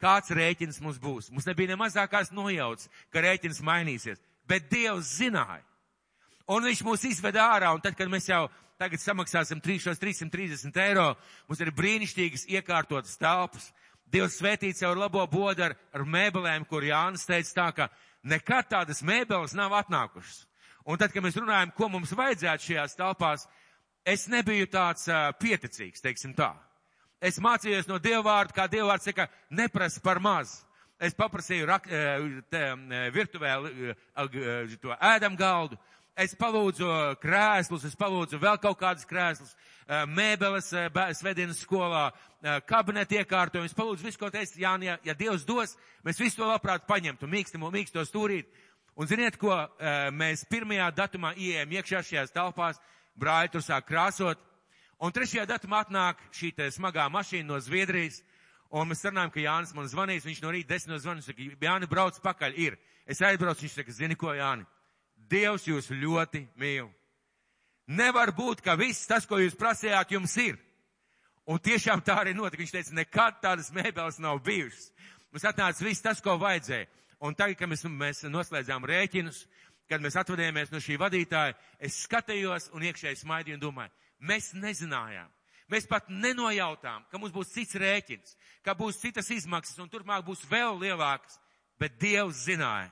kāds 0.00 0.32
rēķins 0.32 0.80
mums 0.80 1.00
būs. 1.02 1.30
Mums 1.30 1.46
nebija 1.48 1.74
ne 1.74 1.80
mazākās 1.80 2.32
nojauts, 2.32 2.88
ka 3.12 3.24
rēķins 3.24 3.60
mainīsies 3.64 4.22
bet 4.48 4.68
Dievs 4.70 5.16
zināja. 5.18 5.64
Un 6.50 6.66
viņš 6.66 6.82
mūs 6.84 7.06
izveda 7.08 7.46
ārā, 7.54 7.72
un 7.72 7.80
tad, 7.80 7.96
kad 7.96 8.10
mēs 8.12 8.28
jau 8.28 8.46
tagad 8.80 9.00
samaksāsim 9.00 9.62
330 9.64 10.80
eiro, 10.84 11.14
mums 11.48 11.62
ir 11.64 11.72
brīnišķīgas 11.72 12.48
iekārtotas 12.52 13.16
telpas. 13.20 13.70
Dievs 14.12 14.36
svētīts 14.38 14.82
jau 14.84 14.92
ar 14.92 15.00
labo 15.06 15.24
bodu 15.30 15.64
ar, 15.64 15.76
ar 15.94 16.04
mēbelēm, 16.04 16.66
kur 16.68 16.84
Jānis 16.84 17.24
teica 17.26 17.54
tā, 17.56 17.68
ka 17.72 17.88
nekad 18.28 18.68
tādas 18.70 19.00
mēbeles 19.02 19.56
nav 19.56 19.72
atnākušas. 19.80 20.44
Un 20.84 21.00
tad, 21.00 21.14
kad 21.14 21.24
mēs 21.24 21.38
runājam, 21.40 21.72
ko 21.72 21.88
mums 21.88 22.12
vajadzētu 22.12 22.68
šajās 22.68 22.98
telpās, 22.98 23.46
es 24.04 24.28
nebiju 24.28 24.68
tāds 24.72 25.08
uh, 25.08 25.32
pieticīgs, 25.40 26.04
teiksim 26.04 26.34
tā. 26.36 26.52
Es 27.24 27.40
mācījos 27.40 27.88
no 27.88 27.96
Dievvvārda, 28.02 28.52
kā 28.52 28.68
Dievvvārds 28.68 29.08
saka, 29.08 29.28
neprasa 29.48 30.02
par 30.04 30.20
maz. 30.20 30.58
Es 31.00 31.16
paprasīju 31.16 31.66
rak, 31.66 31.86
te, 32.52 32.60
virtuvē 33.12 33.54
to 34.80 34.94
ēdam 34.94 35.36
galdu. 35.36 35.78
Es 36.14 36.36
palūdzu 36.38 36.86
krēslus, 37.18 37.88
es 37.88 37.96
palūdzu 37.98 38.38
vēl 38.38 38.60
kaut 38.62 38.78
kādas 38.78 39.08
krēslus, 39.08 39.56
mēbeles 40.06 40.68
svedienas 41.18 41.58
skolā, 41.64 42.04
kabinetu 42.68 43.18
iekārtojumu. 43.18 43.66
Es 43.66 43.74
palūdzu 43.74 44.06
visu, 44.06 44.20
ko 44.20 44.30
teicu, 44.30 44.60
Jāni, 44.62 44.92
ja, 44.92 44.98
ja 45.02 45.16
Dievs 45.18 45.42
dos, 45.48 45.74
mēs 46.06 46.22
visu 46.22 46.38
to 46.38 46.46
labprāt 46.46 46.86
paņemtu, 46.86 47.26
mīkstamo, 47.26 47.72
mīksto 47.74 48.04
stūrīt. 48.06 48.52
Un 48.94 49.10
ziniet, 49.10 49.40
ko 49.40 49.56
mēs 50.14 50.46
pirmajā 50.46 50.92
datumā 50.94 51.34
ieejam 51.34 51.74
iekšā 51.80 52.04
šajās 52.06 52.36
telpās, 52.36 52.78
brāļi 53.18 53.52
tur 53.54 53.64
sāk 53.64 53.86
krāsot. 53.88 54.40
Un 55.02 55.12
trešajā 55.12 55.44
datumā 55.46 55.82
atnāk 55.84 56.20
šī 56.32 56.54
smagā 56.72 57.08
mašīna 57.12 57.48
no 57.48 57.60
Zviedrijas 57.60 58.22
Un 58.74 58.88
mēs 58.90 59.04
runājam, 59.06 59.30
ka 59.30 59.38
Jānis 59.38 59.70
man 59.76 59.86
zvanīs, 59.86 60.24
viņš 60.26 60.40
no 60.42 60.50
rīta 60.50 60.72
desmit 60.72 61.02
zvanīs, 61.02 61.28
saka, 61.28 61.44
Jāni, 61.62 61.86
brauc 61.86 62.16
pakaļ, 62.24 62.56
ir. 62.58 62.74
Es 63.06 63.20
aizbraucu, 63.22 63.62
viņš 63.62 63.76
saka, 63.78 63.94
zini 63.94 64.16
ko, 64.18 64.32
Jāni, 64.34 64.66
Dievs 65.30 65.68
jūs 65.68 65.92
ļoti 65.94 66.42
mīl. 66.58 66.88
Nevar 67.86 68.32
būt, 68.34 68.64
ka 68.64 68.74
viss 68.80 69.06
tas, 69.06 69.28
ko 69.30 69.38
jūs 69.38 69.54
prasījāt, 69.60 70.16
jums 70.16 70.34
ir. 70.42 70.58
Un 71.46 71.60
tiešām 71.62 72.02
tā 72.02 72.16
arī 72.22 72.32
notika. 72.34 72.62
Viņš 72.64 72.72
teica, 72.74 72.96
nekad 72.96 73.38
tādas 73.44 73.70
mēbeles 73.76 74.18
nav 74.24 74.40
bijušas. 74.44 74.90
Mums 75.30 75.46
atnāca 75.46 75.84
viss 75.84 76.02
tas, 76.02 76.22
ko 76.24 76.34
vajadzēja. 76.40 76.88
Un 77.24 77.36
tagad, 77.38 77.60
kad 77.60 77.70
mēs, 77.70 77.84
mēs 77.86 78.24
noslēdzām 78.26 78.84
rēķinus, 78.88 79.44
kad 79.88 80.02
mēs 80.02 80.16
atvadījāmies 80.20 80.72
no 80.72 80.80
šī 80.82 80.98
vadītāja, 81.00 81.56
es 81.78 82.02
skatījos 82.06 82.70
un 82.74 82.86
iekšēji 82.88 83.22
smaidīju 83.22 83.58
un 83.58 83.64
domāju, 83.66 83.96
mēs 84.24 84.52
nezinājām, 84.56 85.30
Mēs 85.72 85.86
pat 85.88 86.10
nenojautām, 86.12 87.06
ka 87.08 87.18
mums 87.18 87.32
būs 87.32 87.52
cits 87.54 87.76
rēķins, 87.80 88.34
ka 88.64 88.74
būs 88.76 89.00
citas 89.00 89.30
izmaksas 89.32 89.78
un 89.80 89.88
turpmāk 89.88 90.24
būs 90.26 90.44
vēl 90.50 90.76
lielākas, 90.82 91.38
bet 91.80 91.96
Dievs 92.00 92.44
zināja. 92.44 92.90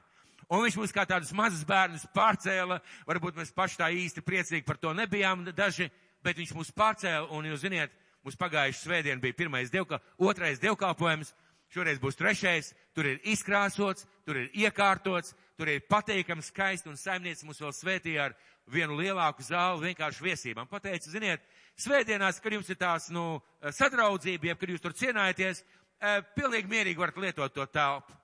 Un 0.52 0.64
viņš 0.64 0.78
mūs 0.80 0.94
kā 0.94 1.04
tādus 1.08 1.32
mazus 1.36 1.64
bērnus 1.68 2.06
pārcēla, 2.16 2.80
varbūt 3.08 3.36
mēs 3.38 3.52
paši 3.56 3.78
tā 3.80 3.90
īsti 3.92 4.24
priecīgi 4.24 4.66
par 4.68 4.80
to 4.80 4.92
nebijām 4.96 5.44
daži, 5.52 5.90
bet 6.24 6.40
viņš 6.40 6.54
mūs 6.56 6.72
pārcēla 6.76 7.28
un 7.36 7.48
jūs 7.50 7.62
ziniet, 7.64 7.92
mums 8.24 8.40
pagājuši 8.40 8.80
svētdien 8.80 9.20
bija 9.20 9.36
pirmais 9.36 9.72
dievka, 9.72 10.00
otrais 10.20 10.60
dievkalpojums, 10.62 11.34
šoreiz 11.72 12.00
būs 12.00 12.20
trešais, 12.20 12.72
tur 12.96 13.08
ir 13.08 13.20
izkrāsots, 13.32 14.06
tur 14.24 14.40
ir 14.40 14.50
iekārtots, 14.64 15.36
tur 15.62 15.70
ir 15.70 15.84
pateikams 15.86 16.48
skaisti 16.50 16.90
un 16.90 16.96
saimnieks 16.98 17.44
mūs 17.46 17.60
vēl 17.62 17.70
svētīja 17.76 18.24
ar 18.24 18.32
vienu 18.72 18.96
lielāku 18.98 19.44
zāli 19.46 19.92
vienkārši 19.92 20.24
viesībām. 20.24 20.66
Pateicu, 20.66 21.12
ziniet, 21.12 21.44
svētdienās, 21.78 22.40
kad 22.42 22.56
jums 22.56 22.70
ir 22.72 22.80
tās, 22.80 23.06
nu, 23.14 23.38
sadraudzība, 23.62 24.50
jeb, 24.50 24.58
kad 24.58 24.72
jūs 24.72 24.82
tur 24.82 24.96
cienājaties, 24.98 25.62
eh, 25.62 26.18
pilnīgi 26.34 26.70
mierīgi 26.72 26.98
varat 26.98 27.22
lietot 27.22 27.54
to 27.54 27.66
telpu. 27.70 28.18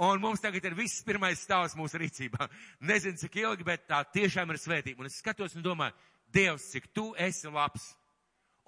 Un 0.00 0.20
mums 0.22 0.40
tagad 0.40 0.64
ir 0.64 0.78
viss 0.78 1.04
pirmais 1.04 1.42
stāvs 1.44 1.76
mūsu 1.76 2.00
rīcībā. 2.00 2.48
Nezinu, 2.90 3.20
cik 3.20 3.36
ilgi, 3.36 3.68
bet 3.68 3.84
tā 3.90 4.00
tiešām 4.14 4.48
ir 4.48 4.62
svētība. 4.62 5.02
Un 5.02 5.12
es 5.12 5.20
skatos 5.20 5.56
un 5.56 5.66
domāju, 5.66 5.92
Dievs, 6.32 6.70
cik 6.72 6.88
tu 6.92 7.14
esi 7.16 7.48
labs. 7.48 7.94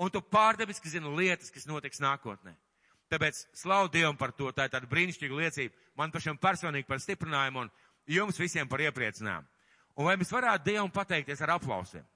Un 0.00 0.12
tu 0.12 0.20
pārdebiski 0.20 0.88
zini 0.88 1.08
lietas, 1.12 1.52
kas 1.52 1.68
notiks 1.68 2.00
nākotnē. 2.00 2.54
Tāpēc 3.10 3.40
slavu 3.58 3.90
Dievam 3.90 4.16
par 4.16 4.30
to. 4.32 4.52
Tā 4.54 4.68
ir 4.68 4.72
tāda 4.72 4.88
brīnišķīga 4.88 5.38
liecība. 5.40 5.74
Man 5.98 6.12
pašam 6.14 6.38
personīgi 6.38 6.86
par 6.86 7.00
stiprinājumu 7.02 7.64
un 7.64 7.70
jums 8.08 8.38
visiem 8.40 8.68
par 8.68 8.80
iepriecinājumu. 8.86 9.48
Un 9.98 10.06
vai 10.06 10.16
mēs 10.16 10.32
varētu 10.32 10.70
Dievam 10.70 10.90
pateikties 10.92 11.42
ar 11.44 11.56
aplausiem? 11.58 12.06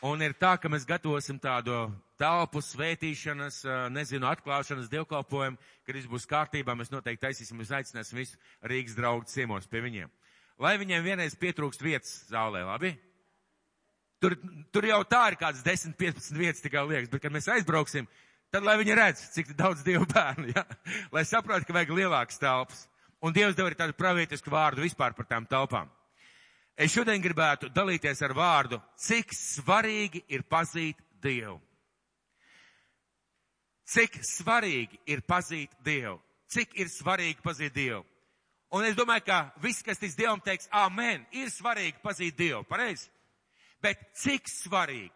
Un 0.00 0.22
ir 0.24 0.32
tā, 0.32 0.54
ka 0.56 0.70
mēs 0.72 0.86
gatavosim 0.88 1.36
tādu 1.36 1.74
telpu 2.20 2.62
svētīšanas, 2.64 3.58
nezinu, 3.92 4.24
atklāšanas 4.30 4.88
dievkalpojumu, 4.88 5.60
kad 5.84 5.98
viss 5.98 6.08
būs 6.08 6.24
kārtībā, 6.28 6.72
mēs 6.76 6.92
noteikti 6.92 7.26
taisīsim, 7.26 7.58
mēs 7.60 7.72
aicināsim 7.76 8.22
visu 8.22 8.40
Rīgas 8.64 8.96
draugu 8.96 9.28
ciemos 9.28 9.68
pie 9.68 9.82
viņiem. 9.84 10.08
Lai 10.60 10.74
viņiem 10.80 11.04
vienreiz 11.04 11.36
pietrūkst 11.40 11.84
vietas 11.84 12.14
zālē, 12.32 12.64
labi? 12.64 12.94
Tur, 14.20 14.38
tur 14.72 14.88
jau 14.88 15.02
tā 15.08 15.20
ir 15.32 15.36
kāds 15.40 15.60
10-15 15.64 16.36
vietas 16.36 16.64
tikai 16.64 16.86
liekas, 16.88 17.12
bet 17.12 17.22
kad 17.24 17.32
mēs 17.36 17.48
aizbrauksim, 17.52 18.08
Tad, 18.50 18.64
lai 18.66 18.74
viņi 18.80 18.94
redz, 18.98 19.22
cik 19.34 19.52
daudz 19.58 19.84
Dievu 19.86 20.08
bērnu, 20.10 20.50
ja? 20.50 20.64
lai 21.14 21.22
saprot, 21.28 21.62
ka 21.66 21.74
vajag 21.76 21.92
lielākas 21.94 22.40
telpas. 22.42 22.86
Un 23.22 23.34
Dievs 23.36 23.54
deva 23.54 23.68
arī 23.68 23.76
tādu 23.78 23.94
pravietisku 23.94 24.50
vārdu 24.50 24.82
vispār 24.82 25.14
par 25.14 25.28
tām 25.28 25.46
telpām. 25.46 25.90
Es 26.80 26.94
šodien 26.94 27.20
gribētu 27.22 27.68
dalīties 27.70 28.22
ar 28.24 28.32
vārdu, 28.34 28.80
cik 28.96 29.34
svarīgi 29.36 30.24
ir 30.32 30.42
pazīt 30.48 30.98
Dievu. 31.22 31.58
Cik 33.90 34.18
svarīgi 34.24 34.98
ir 35.12 35.22
pazīt 35.28 35.74
Dievu. 35.84 36.16
Cik 36.50 36.74
ir 36.80 36.88
svarīgi 36.90 37.44
pazīt 37.44 37.74
Dievu. 37.76 38.02
Un 38.74 38.86
es 38.86 38.96
domāju, 38.96 39.26
ka 39.26 39.38
viss, 39.62 39.82
kas 39.82 39.98
tic 39.98 40.14
Dievam, 40.16 40.40
teiks, 40.42 40.70
amen, 40.72 41.26
ir 41.34 41.50
svarīgi 41.50 42.00
pazīt 42.02 42.38
Dievu, 42.38 42.64
pareizi? 42.70 43.10
Bet 43.82 44.00
cik 44.22 44.48
svarīgi, 44.50 45.12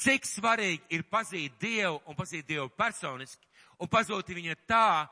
cik 0.00 0.26
svarīgi 0.26 0.96
ir 0.96 1.04
pazīt 1.10 1.58
Dievu 1.60 2.00
un 2.06 2.16
pazīt 2.18 2.46
Dievu 2.48 2.68
personiski 2.74 3.46
un 3.80 3.90
pazūt 3.90 4.32
viņu 4.34 4.56
tā, 4.68 5.06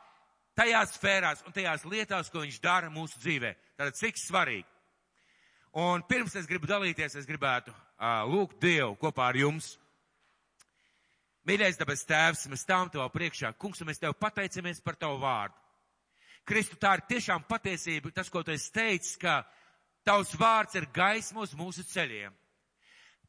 tajās 0.59 0.97
sfērās 0.97 1.45
un 1.47 1.55
tajās 1.55 1.87
lietās, 1.89 2.31
ko 2.31 2.43
viņš 2.45 2.61
dara 2.63 2.91
mūsu 2.93 3.21
dzīvē. 3.23 3.55
Tātad 3.79 3.99
cik 3.99 4.21
svarīgi. 4.21 4.69
Un 5.73 6.03
pirms 6.05 6.35
es 6.37 6.49
gribu 6.49 6.69
dalīties, 6.69 7.17
es 7.17 7.29
gribētu 7.29 7.73
uh, 7.73 8.27
lūgt 8.29 8.59
Dievu 8.61 8.97
kopā 9.01 9.31
ar 9.31 9.39
jums. 9.41 9.77
Mīļais 11.49 11.79
dabas 11.81 12.05
tēvs, 12.07 12.45
mēs 12.53 12.63
stāvam 12.63 12.91
tev 12.93 13.09
priekšā. 13.11 13.55
Kungs, 13.59 13.81
un 13.83 13.89
mēs 13.89 13.99
tev 14.03 14.13
pateicamies 14.21 14.83
par 14.85 14.99
tavu 15.01 15.19
vārdu. 15.25 15.57
Kristu, 16.47 16.77
tā 16.79 16.97
ir 16.99 17.05
tiešām 17.09 17.47
patiesība, 17.49 18.13
tas, 18.15 18.29
ko 18.31 18.43
tu 18.43 18.53
esi 18.55 18.71
teicis, 18.75 19.17
ka 19.19 19.41
tavs 20.07 20.35
vārds 20.39 20.77
ir 20.79 20.89
gaisma 20.95 21.43
uz 21.47 21.55
mūsu 21.55 21.85
ceļiem. 21.87 22.35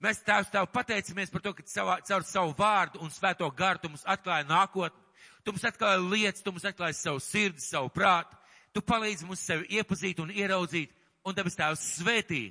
Mēs 0.04 0.20
tēvs 0.26 0.52
tev 0.52 0.68
pateicamies 0.74 1.32
par 1.32 1.44
to, 1.46 1.54
ka 1.56 1.64
savā, 1.70 1.98
caur 2.08 2.26
savu 2.28 2.56
vārdu 2.58 3.00
un 3.04 3.12
svēto 3.14 3.48
garu 3.56 3.80
tu 3.80 3.92
mums 3.94 4.04
atklāja 4.04 4.48
nākotni. 4.50 5.00
Tu 5.44 5.52
mums 5.52 5.64
atklāja 5.68 6.02
lietas, 6.02 6.44
tu 6.44 6.52
mums 6.52 6.68
atklāja 6.68 6.96
savu 6.98 7.22
sirdi, 7.24 7.64
savu 7.64 7.92
prātu. 7.94 8.36
Tu 8.76 8.82
palīdzi 8.84 9.28
mums 9.30 9.44
sevi 9.46 9.80
iepazīt 9.80 10.20
un 10.20 10.32
ieraudzīt, 10.34 10.92
un 11.24 11.36
tāpēc 11.38 11.56
tēvs 11.60 11.88
svētī 12.00 12.44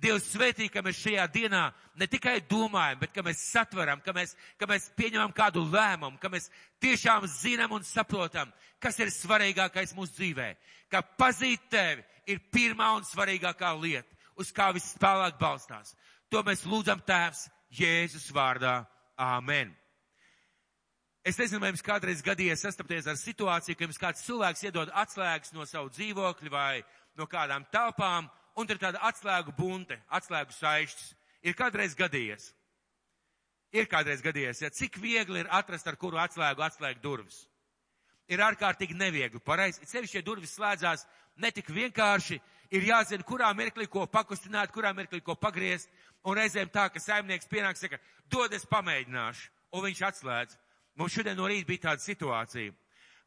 Dievs 0.00 0.30
svētī, 0.32 0.70
ka 0.72 0.80
mēs 0.80 0.96
šajā 0.96 1.26
dienā 1.28 1.66
ne 2.00 2.06
tikai 2.08 2.38
domājam, 2.48 3.02
bet 3.02 3.12
ka 3.12 3.24
mēs 3.24 3.42
satveram, 3.50 4.00
ka 4.00 4.14
mēs, 4.16 4.32
ka 4.56 4.64
mēs 4.70 4.86
pieņemam 4.96 5.34
kādu 5.36 5.66
lēmumu, 5.68 6.16
ka 6.22 6.30
mēs 6.32 6.48
tiešām 6.80 7.26
zinām 7.28 7.74
un 7.76 7.84
saprotam, 7.84 8.48
kas 8.80 8.96
ir 9.02 9.12
svarīgākais 9.12 9.92
mūsu 9.96 10.16
dzīvē. 10.16 10.54
Ka 10.88 11.02
pazīt 11.20 11.68
tevi 11.68 12.04
ir 12.32 12.40
pirmā 12.52 12.94
un 12.96 13.04
svarīgākā 13.04 13.74
lieta, 13.76 14.08
uz 14.40 14.54
kā 14.56 14.70
viss 14.72 14.94
spēlāk 14.96 15.36
balstās. 15.40 15.92
To 16.30 16.42
mēs 16.46 16.62
lūdzam 16.66 17.02
tēvs 17.06 17.48
Jēzus 17.74 18.30
vārdā. 18.34 18.80
Āmen. 19.20 19.74
Es 21.20 21.36
nezinu, 21.36 21.60
vai 21.60 21.68
jums 21.68 21.82
kādreiz 21.84 22.22
gadījies 22.24 22.62
sastapties 22.64 23.08
ar 23.10 23.18
situāciju, 23.20 23.76
ka 23.76 23.84
jums 23.84 23.98
kāds 24.00 24.22
cilvēks 24.24 24.62
iedod 24.64 24.92
atslēgas 24.96 25.52
no 25.52 25.66
savu 25.68 25.90
dzīvokļu 25.92 26.52
vai 26.54 26.80
no 27.20 27.26
kādām 27.28 27.66
telpām, 27.74 28.30
un 28.56 28.72
ir 28.72 28.80
tāda 28.80 29.02
atslēgu 29.10 29.52
bunte, 29.58 29.98
atslēgu 30.08 30.56
saišķis. 30.56 31.10
Ir 31.44 31.56
kādreiz 31.58 31.92
gadījies. 31.98 32.48
Ir 33.76 33.86
kādreiz 33.92 34.24
gadījies, 34.24 34.64
ja 34.64 34.70
cik 34.72 34.96
viegli 34.98 35.44
ir 35.44 35.50
atrast, 35.52 35.86
ar 35.86 36.00
kuru 36.00 36.18
atslēgu 36.18 36.64
atslēgt 36.64 37.04
durvis. 37.04 37.44
Ir 38.30 38.40
ārkārtīgi 38.42 38.96
neviegli. 38.96 39.42
Pareizi, 39.44 39.84
sevišķi, 39.86 40.18
ja 40.18 40.26
durvis 40.26 40.56
slēdzās 40.56 41.04
netik 41.42 41.68
vienkārši, 41.74 42.40
ir 42.70 42.86
jāzina, 42.86 43.26
kurā 43.26 43.50
mirklī 43.56 43.86
ko 43.90 44.06
pakustināt, 44.06 44.72
kurā 44.74 44.92
mirklī 44.96 45.20
ko 45.24 45.34
pagriezt. 45.34 45.90
Un 46.24 46.36
reizēm 46.36 46.68
tā, 46.68 46.88
ka 46.92 47.00
saimnieks 47.00 47.48
pienāk, 47.48 47.78
saka, 47.80 47.98
dod 48.30 48.52
es 48.52 48.66
pamēģināšu, 48.68 49.48
un 49.72 49.84
viņš 49.86 50.02
atslēdz. 50.10 50.58
Mums 51.00 51.14
šodien 51.14 51.38
no 51.38 51.48
rīta 51.48 51.68
bija 51.68 51.86
tāda 51.88 52.04
situācija. 52.04 52.74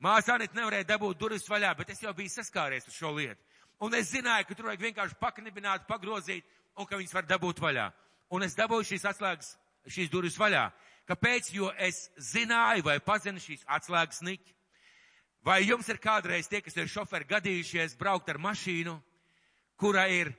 Māsa 0.04 0.36
Anita 0.36 0.58
nevarēja 0.60 0.86
dabūt 0.92 1.18
durvis 1.18 1.48
vaļā, 1.50 1.72
bet 1.80 1.94
es 1.94 2.04
jau 2.04 2.14
biju 2.14 2.30
saskāries 2.30 2.86
ar 2.86 2.94
šo 2.94 3.14
lietu. 3.16 3.40
Un 3.82 3.96
es 3.98 4.12
zināju, 4.12 4.46
ka 4.48 4.56
tur 4.56 4.68
vajag 4.70 4.84
vienkārši 4.84 5.18
paknibināt, 5.20 5.88
pagrozīt, 5.88 6.46
un 6.78 6.86
ka 6.86 7.00
viņas 7.00 7.16
var 7.16 7.28
dabūt 7.28 7.62
vaļā. 7.64 7.88
Un 8.36 8.44
es 8.46 8.58
dabūju 8.58 8.92
šīs 8.92 9.08
atslēgas, 9.10 9.54
šīs 9.88 10.12
durvis 10.12 10.38
vaļā. 10.40 10.68
Kāpēc? 11.10 11.50
Jo 11.56 11.72
es 11.82 12.10
zināju 12.32 12.86
vai 12.86 13.00
pazinu 13.04 13.42
šīs 13.42 13.66
atslēgas 13.68 14.22
niķi. 14.24 14.54
Vai 15.44 15.64
jums 15.66 15.90
ir 15.92 16.00
kādreiz 16.00 16.48
tie, 16.48 16.62
kas 16.64 16.78
ir 16.78 16.88
šoferi 16.88 17.28
gadījušies 17.28 17.98
braukt 18.00 18.30
ar 18.32 18.40
mašīnu, 18.40 18.96
kura 19.80 20.06
ir 20.12 20.32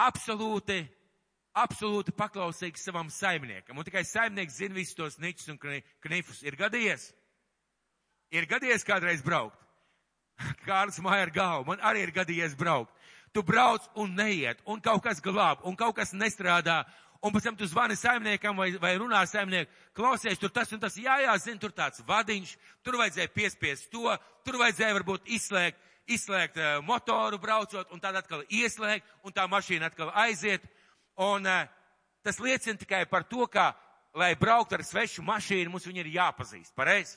absolūti, 0.00 0.82
absolūti 1.54 2.14
paklausīga 2.16 2.80
savam 2.80 3.10
saimniekam, 3.12 3.78
un 3.78 3.86
tikai 3.86 4.04
saimnieks 4.06 4.58
zina 4.58 4.74
visus 4.74 4.96
tos 4.98 5.18
niķus 5.22 5.52
un 5.54 5.60
knifus. 5.60 6.42
Ir 6.42 6.58
gadījies? 6.58 7.12
Ir 8.34 8.48
gadījies 8.50 8.86
kādreiz 8.86 9.22
braukt? 9.24 9.60
Kārlis 10.66 10.98
māja 11.02 11.28
ar 11.28 11.32
galvu, 11.34 11.68
man 11.70 11.82
arī 11.86 12.04
ir 12.06 12.14
gadījies 12.14 12.56
braukt. 12.58 12.90
Tu 13.34 13.42
brauc 13.42 13.86
un 13.98 14.12
neiet, 14.14 14.60
un 14.70 14.82
kaut 14.82 15.02
kas 15.02 15.22
glāb, 15.22 15.62
un 15.66 15.74
kaut 15.78 15.96
kas 15.96 16.12
nestrādā, 16.14 16.84
un 17.24 17.32
pēc 17.34 17.48
tam 17.48 17.56
tu 17.58 17.66
zvani 17.66 17.96
saimniekam 17.98 18.58
vai, 18.58 18.68
vai 18.78 18.92
runā 19.00 19.24
saimnieku, 19.26 19.72
klausies, 19.96 20.38
tur 20.38 20.52
tas 20.54 20.70
un 20.74 20.82
tas, 20.82 20.94
jā, 21.00 21.16
jā, 21.24 21.34
zini, 21.42 21.58
tur 21.62 21.72
tāds 21.74 22.02
vadiņš, 22.06 22.52
tur 22.84 22.98
vajadzēja 23.00 23.32
piespiest 23.34 23.88
to, 23.90 24.12
tur 24.46 24.60
vajadzēja 24.60 24.98
varbūt 25.00 25.32
izslēgt, 25.38 25.80
izslēgt 26.10 26.58
uh, 26.58 26.78
motoru 26.84 27.38
braucot, 27.40 27.88
un 27.92 28.00
tad 28.00 28.16
atkal 28.18 28.44
ieslēgt, 28.52 29.06
un 29.24 29.32
tā 29.32 29.46
mašīna 29.50 29.88
atkal 29.90 30.12
aiziet. 30.24 30.64
Un 31.20 31.46
uh, 31.48 31.64
tas 32.24 32.40
liecina 32.42 32.78
tikai 32.80 33.04
par 33.10 33.24
to, 33.28 33.46
ka, 33.48 33.72
lai 34.14 34.34
braukt 34.38 34.74
ar 34.76 34.84
svešu 34.84 35.24
mašīnu, 35.26 35.72
mums 35.72 35.86
viņi 35.88 36.04
ir 36.04 36.12
jāpazīst, 36.18 36.74
pareizi? 36.76 37.16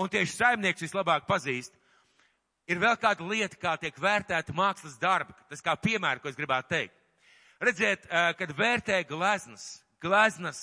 Un 0.00 0.08
tieši 0.08 0.36
saimnieks 0.36 0.86
vislabāk 0.86 1.26
pazīst 1.28 1.74
ir 2.70 2.78
vēl 2.80 2.96
kāda 3.00 3.26
lieta, 3.26 3.58
kā 3.60 3.74
tiek 3.80 3.96
vērtēta 3.98 4.54
mākslas 4.56 4.96
darba. 5.00 5.34
Tas 5.50 5.62
kā 5.64 5.74
piemēra, 5.76 6.22
ko 6.22 6.30
es 6.30 6.38
gribētu 6.38 6.70
teikt. 6.70 6.96
Redziet, 7.60 8.06
kad 8.38 8.52
vērtē 8.56 9.02
gleznas, 9.04 9.82
gleznas 10.00 10.60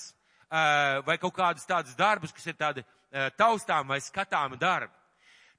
vai 1.06 1.18
kaut 1.20 1.36
kādus 1.36 1.68
tādus 1.68 1.94
darbus, 1.94 2.32
kas 2.34 2.48
ir 2.48 2.56
tādi 2.58 2.82
taustām 3.38 3.86
vai 3.92 4.00
skatāmi 4.02 4.58
darbi, 4.58 4.90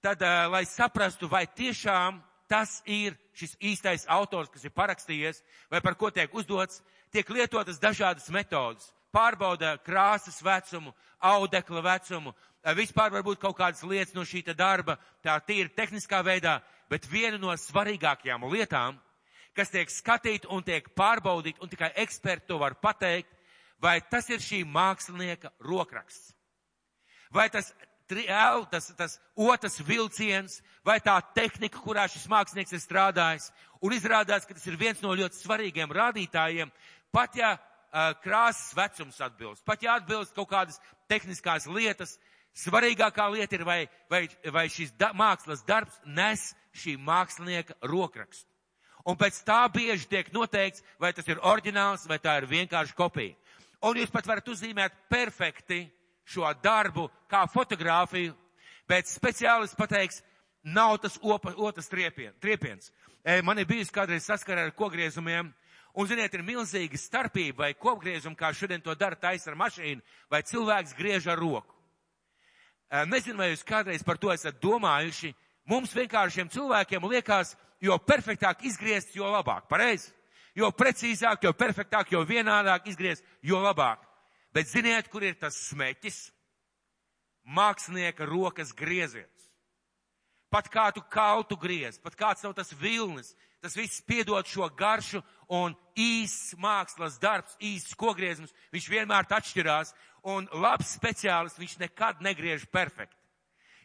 tad, 0.02 0.24
lai 0.52 0.66
saprastu, 0.66 1.28
vai 1.28 1.46
tiešām 1.48 2.22
tas 2.50 2.80
ir 2.90 3.18
šis 3.38 3.56
īstais 3.62 4.08
autors, 4.10 4.50
kas 4.50 4.66
ir 4.66 4.74
parakstījies, 4.74 5.44
vai 5.72 5.82
par 5.86 5.96
ko 5.96 6.10
tiek 6.10 6.34
uzdots, 6.34 6.82
tiek 7.14 7.30
lietotas 7.30 7.80
dažādas 7.80 8.30
metodas. 8.34 8.90
Pārbauda 9.14 9.78
krāsas 9.86 10.42
vecumu, 10.46 10.94
audekla 11.20 11.82
vecumu, 11.86 12.34
vispār 12.78 13.14
varbūt 13.14 13.40
kaut 13.42 13.58
kādas 13.58 13.84
lietas 13.84 14.14
no 14.14 14.26
šīta 14.26 14.54
darba, 14.58 14.98
tā 15.26 15.38
tīri 15.46 15.72
tehniskā 15.74 16.22
veidā, 16.26 16.60
bet 16.90 17.08
viena 17.10 17.38
no 17.38 17.54
svarīgākajām 17.54 18.46
lietām, 18.52 19.00
kas 19.58 19.74
tiek 19.74 19.90
skatīt 19.90 20.46
un 20.50 20.64
tiek 20.64 20.90
pārbaudīt, 20.98 21.62
un 21.62 21.70
tikai 21.70 21.92
eksperti 22.04 22.50
to 22.50 22.60
var 22.62 22.78
pateikt, 22.82 23.30
vai 23.82 24.00
tas 24.02 24.30
ir 24.30 24.42
šī 24.44 24.64
mākslinieka 24.68 25.54
rokraksts. 25.66 26.34
Vai 27.34 27.50
tas, 27.54 27.74
tas, 28.72 28.90
tas 28.98 29.18
otrs 29.36 29.80
vilciens, 29.86 30.60
vai 30.86 31.00
tā 31.00 31.16
tehnika, 31.36 31.80
kurā 31.80 32.08
šis 32.10 32.28
mākslinieks 32.32 32.74
ir 32.74 32.84
strādājis, 32.84 33.52
un 33.82 33.94
izrādās, 33.94 34.46
ka 34.46 34.54
tas 34.54 34.66
ir 34.68 34.78
viens 34.80 35.02
no 35.02 35.14
ļoti 35.16 35.40
svarīgiem 35.40 35.92
rādītājiem, 35.94 36.72
pat 37.12 37.36
ja 37.36 37.54
uh, 37.58 38.12
krāsas 38.24 38.74
vecums 38.78 39.22
atbilst, 39.22 39.66
pat 39.66 39.84
ja 39.84 40.00
atbilst 40.00 40.36
kaut 40.36 40.50
kādas 40.50 40.82
tehniskās 41.10 41.68
lietas, 41.70 42.18
Svarīgākā 42.58 43.30
lieta 43.32 43.56
ir, 43.56 43.64
vai, 43.64 43.80
vai, 44.10 44.24
vai 44.52 44.66
šis 44.72 44.92
da, 45.00 45.12
mākslas 45.16 45.62
darbs 45.68 46.00
nes 46.06 46.50
šī 46.76 46.98
mākslinieka 46.98 47.78
rokrakstu. 47.88 48.48
Un 49.08 49.16
pēc 49.18 49.38
tā 49.48 49.62
bieži 49.72 50.10
tiek 50.10 50.32
noteikts, 50.36 50.84
vai 51.00 51.14
tas 51.16 51.28
ir 51.30 51.40
oriģināls, 51.40 52.08
vai 52.10 52.20
tā 52.20 52.36
ir 52.42 52.50
vienkārši 52.50 52.98
kopija. 52.98 53.38
Un 53.88 53.96
jūs 53.96 54.12
pat 54.12 54.28
varat 54.28 54.50
uzzīmēt 54.52 54.98
perfekti 55.10 55.86
šo 56.30 56.50
darbu 56.64 57.08
kā 57.30 57.46
fotografiju, 57.50 58.36
bet 58.90 59.10
speciālists 59.10 59.78
pateiks, 59.78 60.22
nav 60.64 60.98
tas 61.02 61.18
opa, 61.22 61.54
otrs 61.58 61.90
triepien, 61.90 62.36
triepiens. 62.42 62.92
Man 63.44 63.60
ir 63.60 63.68
bijusi 63.70 63.94
kādreiz 63.94 64.28
saskarē 64.28 64.68
ar 64.68 64.76
kogriezumiem, 64.78 65.50
un, 65.94 66.08
ziniet, 66.08 66.34
ir 66.34 66.46
milzīga 66.46 66.98
starpība, 66.98 67.66
vai 67.66 67.74
kopgriezumu, 67.74 68.38
kā 68.38 68.54
šodien 68.56 68.82
to 68.82 68.96
dara 68.96 69.18
taisa 69.20 69.52
ar 69.52 69.58
mašīnu, 69.60 70.02
vai 70.32 70.44
cilvēks 70.46 70.96
griež 70.98 71.28
ar 71.28 71.40
roku. 71.42 71.76
Nezinu, 73.10 73.38
vai 73.38 73.52
jūs 73.52 73.66
kādreiz 73.66 74.04
par 74.06 74.18
to 74.18 74.32
esat 74.34 74.58
domājuši. 74.62 75.36
Mums 75.70 75.94
vienkāršiem 75.94 76.50
cilvēkiem 76.50 77.04
liekas, 77.12 77.54
jo 77.82 77.98
perfektāk 78.02 78.64
izgriezt, 78.66 79.14
jo 79.14 79.30
labāk. 79.30 79.68
Pareizi? 79.70 80.10
Jo 80.58 80.72
precīzāk, 80.74 81.44
jo 81.46 81.54
perfektāk, 81.54 82.10
jo 82.12 82.24
vienādāk 82.26 82.90
izgriezt, 82.90 83.24
jo 83.46 83.60
labāk. 83.62 84.02
Bet 84.54 84.70
ziniet, 84.70 85.10
kur 85.12 85.24
ir 85.24 85.38
tas 85.38 85.58
smeķis? 85.70 86.30
Mākslinieka 87.50 88.26
rokas 88.30 88.74
grieziens. 88.74 89.50
pat 90.50 90.66
kā 90.70 90.90
tu 90.94 91.02
kaltu 91.14 91.56
griez, 91.58 92.00
pat 92.02 92.16
kāds 92.18 92.42
nav 92.44 92.56
tas 92.58 92.74
vilnis, 92.74 93.36
tas 93.62 93.76
viss 93.78 94.02
piedod 94.02 94.48
šo 94.48 94.70
garšu 94.74 95.22
un 95.48 95.76
īsts 95.94 96.56
mākslas 96.58 97.20
darbs, 97.22 97.56
īsts 97.62 97.94
kogriezums, 97.94 98.54
viņš 98.74 98.90
vienmēr 98.90 99.30
atšķirās 99.30 99.94
un 100.24 100.50
labs 100.52 100.96
speciālists, 100.98 101.60
viņš 101.60 101.78
nekad 101.84 102.22
negriež 102.22 102.66
perfekti. 102.72 103.16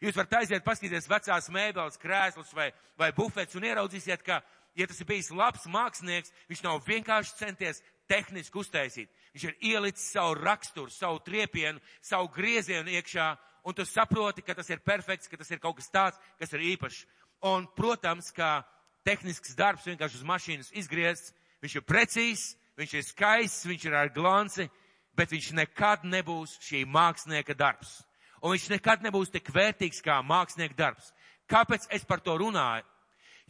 Jūs 0.02 0.16
varat 0.16 0.40
aiziet, 0.40 0.64
paskatīties 0.64 1.08
vecās 1.08 1.48
mēbeles, 1.52 2.00
krēslus 2.00 2.52
vai, 2.56 2.70
vai 2.98 3.12
bufets 3.16 3.56
un 3.56 3.64
ieraudzīsiet, 3.64 4.24
ka, 4.26 4.40
ja 4.76 4.86
tas 4.88 5.00
ir 5.00 5.08
bijis 5.08 5.30
labs 5.32 5.68
mākslinieks, 5.70 6.32
viņš 6.50 6.64
nav 6.66 6.82
vienkārši 6.86 7.38
centies 7.38 7.80
tehniski 8.10 8.58
uztaisīt. 8.60 9.10
Viņš 9.34 9.44
ir 9.48 9.56
ielicis 9.72 10.12
savu 10.12 10.36
raksturu, 10.38 10.92
savu 10.92 11.20
triepienu, 11.24 11.80
savu 12.02 12.28
griezienu 12.34 12.92
iekšā, 12.94 13.28
un 13.64 13.74
tu 13.74 13.86
saproti, 13.88 14.44
ka 14.44 14.54
tas 14.54 14.68
ir 14.70 14.82
perfekts, 14.84 15.28
ka 15.28 15.40
tas 15.40 15.50
ir 15.50 15.60
kaut 15.62 15.78
kas 15.78 15.90
tāds, 15.90 16.20
kas 16.38 16.52
ir 16.52 16.64
īpašs. 16.74 17.04
Un, 17.44 17.66
protams, 17.76 18.30
ka 18.32 18.62
tehnisks 19.04 19.56
darbs 19.56 19.86
vienkārši 19.88 20.20
uz 20.20 20.28
mašīnas 20.28 20.72
izgriezts, 20.80 21.34
viņš 21.64 21.76
ir 21.80 21.86
precīzs, 21.88 22.46
viņš 22.80 22.94
ir 22.94 23.06
skaists, 23.06 23.66
viņš 23.68 23.86
ir 23.88 23.98
ar 23.98 24.12
glanci, 24.14 24.68
bet 25.16 25.32
viņš 25.32 25.52
nekad 25.60 26.06
nebūs 26.08 26.58
šī 26.64 26.84
mākslinieka 26.88 27.56
darbs. 27.56 28.00
Un 28.44 28.52
viņš 28.52 28.70
nekad 28.74 29.04
nebūs 29.04 29.32
tik 29.32 29.48
vērtīgs 29.52 30.02
kā 30.04 30.18
mākslinieka 30.24 30.76
darbs. 30.76 31.12
Kāpēc 31.48 31.86
es 31.92 32.04
par 32.04 32.20
to 32.24 32.36
runāju? 32.40 32.84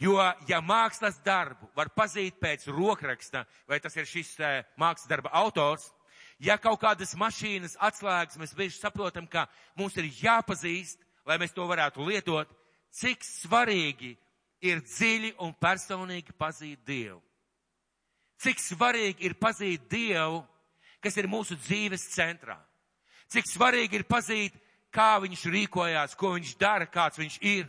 Jo, 0.01 0.17
ja 0.49 0.59
mākslas 0.59 1.21
darbu 1.23 1.69
var 1.77 1.93
pazīt 1.95 2.41
pēc 2.43 2.67
rokraksta, 2.67 3.45
vai 3.71 3.79
tas 3.81 3.95
ir 3.95 4.09
šis 4.11 4.33
e, 4.43 4.51
mākslas 4.81 5.11
darba 5.11 5.31
autors, 5.39 5.87
ja 6.43 6.57
kaut 6.59 6.81
kādas 6.83 7.15
mašīnas 7.19 7.77
atslēgas 7.79 8.41
mēs 8.41 8.57
bieži 8.59 8.81
saprotam, 8.81 9.29
ka 9.31 9.47
mums 9.79 9.95
ir 10.03 10.11
jāpazīst, 10.19 10.99
lai 11.25 11.39
mēs 11.39 11.55
to 11.55 11.67
varētu 11.71 12.03
lietot, 12.09 12.51
cik 12.91 13.23
svarīgi 13.23 14.17
ir 14.67 14.83
dziļi 14.83 15.37
un 15.45 15.55
personīgi 15.63 16.35
pazīt 16.39 16.83
Dievu. 16.87 17.23
Cik 18.43 18.59
svarīgi 18.59 19.29
ir 19.29 19.39
pazīt 19.39 19.87
Dievu, 19.91 20.43
kas 21.01 21.17
ir 21.21 21.31
mūsu 21.31 21.55
dzīves 21.61 22.11
centrā. 22.17 22.59
Cik 23.31 23.47
svarīgi 23.47 24.01
ir 24.01 24.09
pazīt, 24.11 24.59
kā 24.95 25.15
viņš 25.23 25.47
rīkojās, 25.55 26.15
ko 26.19 26.35
viņš 26.35 26.55
dara, 26.59 26.87
kāds 26.91 27.19
viņš 27.23 27.39
ir, 27.47 27.69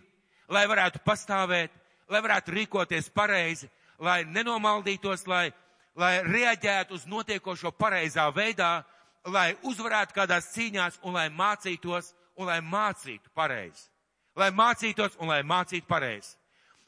lai 0.50 0.65
varētu 0.70 1.01
pastāvēt, 1.05 1.74
lai 2.09 2.21
varētu 2.21 2.53
rīkoties 2.55 3.09
pareizi, 3.13 3.69
lai 4.00 4.24
nenomaldītos, 4.27 5.25
lai, 5.27 5.50
lai 5.95 6.19
reaģētu 6.25 6.95
uz 6.97 7.05
notiekošo 7.09 7.71
pareizā 7.71 8.27
veidā, 8.35 8.83
lai 9.25 9.55
uzvarētu 9.63 10.13
kādās 10.15 10.51
cīņās 10.53 11.00
un 11.03 11.17
lai 11.17 11.29
mācītos 11.29 12.13
un 12.38 12.50
lai 12.50 12.59
mācītu 12.62 13.31
pareizi. 13.33 13.88
Lai 14.35 14.51
mācītos 14.51 15.15
un 15.19 15.31
lai 15.31 15.41
mācītu 15.47 15.88
pareizi. 15.88 16.35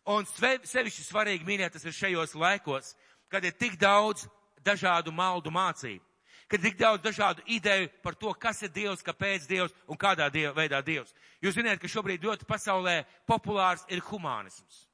Un 0.07 0.27
sevišķi 0.27 1.03
svarīgi, 1.03 1.47
mīļie, 1.47 1.69
tas 1.71 1.83
ir 1.83 1.95
šajos 1.95 2.36
laikos, 2.36 2.93
kad 3.31 3.43
ir 3.43 3.55
tik 3.55 3.75
daudz 3.79 4.27
dažādu 4.63 5.12
maldu 5.12 5.51
mācību, 5.51 6.03
kad 6.47 6.62
ir 6.62 6.69
tik 6.69 6.79
daudz 6.79 7.03
dažādu 7.03 7.43
ideju 7.51 7.89
par 8.03 8.15
to, 8.15 8.31
kas 8.33 8.62
ir 8.63 8.71
Dievs, 8.71 9.03
kāpēc 9.03 9.47
Dievs 9.47 9.75
un 9.88 10.00
kādā 10.00 10.29
dieva, 10.31 10.53
veidā 10.55 10.79
Dievs. 10.83 11.12
Jūs 11.43 11.55
zināt, 11.59 11.79
ka 11.79 11.91
šobrīd 11.91 12.24
ļoti 12.24 12.47
pasaulē 12.47 13.01
populārs 13.27 13.83
ir 13.91 14.03
humānisms. 14.07 14.87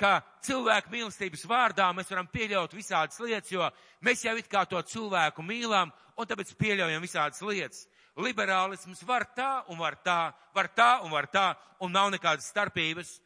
Kā 0.00 0.22
cilvēku 0.40 0.94
mīlestības 0.94 1.42
vārdā 1.44 1.90
mēs 1.92 2.08
varam 2.08 2.28
pieļaut 2.32 2.72
visādas 2.72 3.20
lietas, 3.20 3.52
jo 3.52 3.66
mēs 4.00 4.24
jau 4.24 4.32
it 4.40 4.48
kā 4.48 4.64
to 4.64 4.80
cilvēku 4.80 5.44
mīlam 5.44 5.92
un 6.16 6.28
tāpēc 6.28 6.54
pieļaujam 6.56 7.04
visādas 7.04 7.42
lietas. 7.44 7.84
Liberālisms 8.16 9.02
var 9.06 9.26
tā 9.36 9.62
un 9.68 9.78
var 9.80 9.98
tā, 10.04 10.32
var 10.56 10.70
tā 10.72 10.92
un 11.04 11.12
var 11.12 11.28
tā, 11.28 11.52
un 11.80 11.92
nav 11.92 12.08
nekādas 12.12 12.48
starpības 12.48 13.18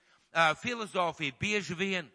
filozofija 0.61 1.35
bieži 1.39 1.79
vien 1.79 2.11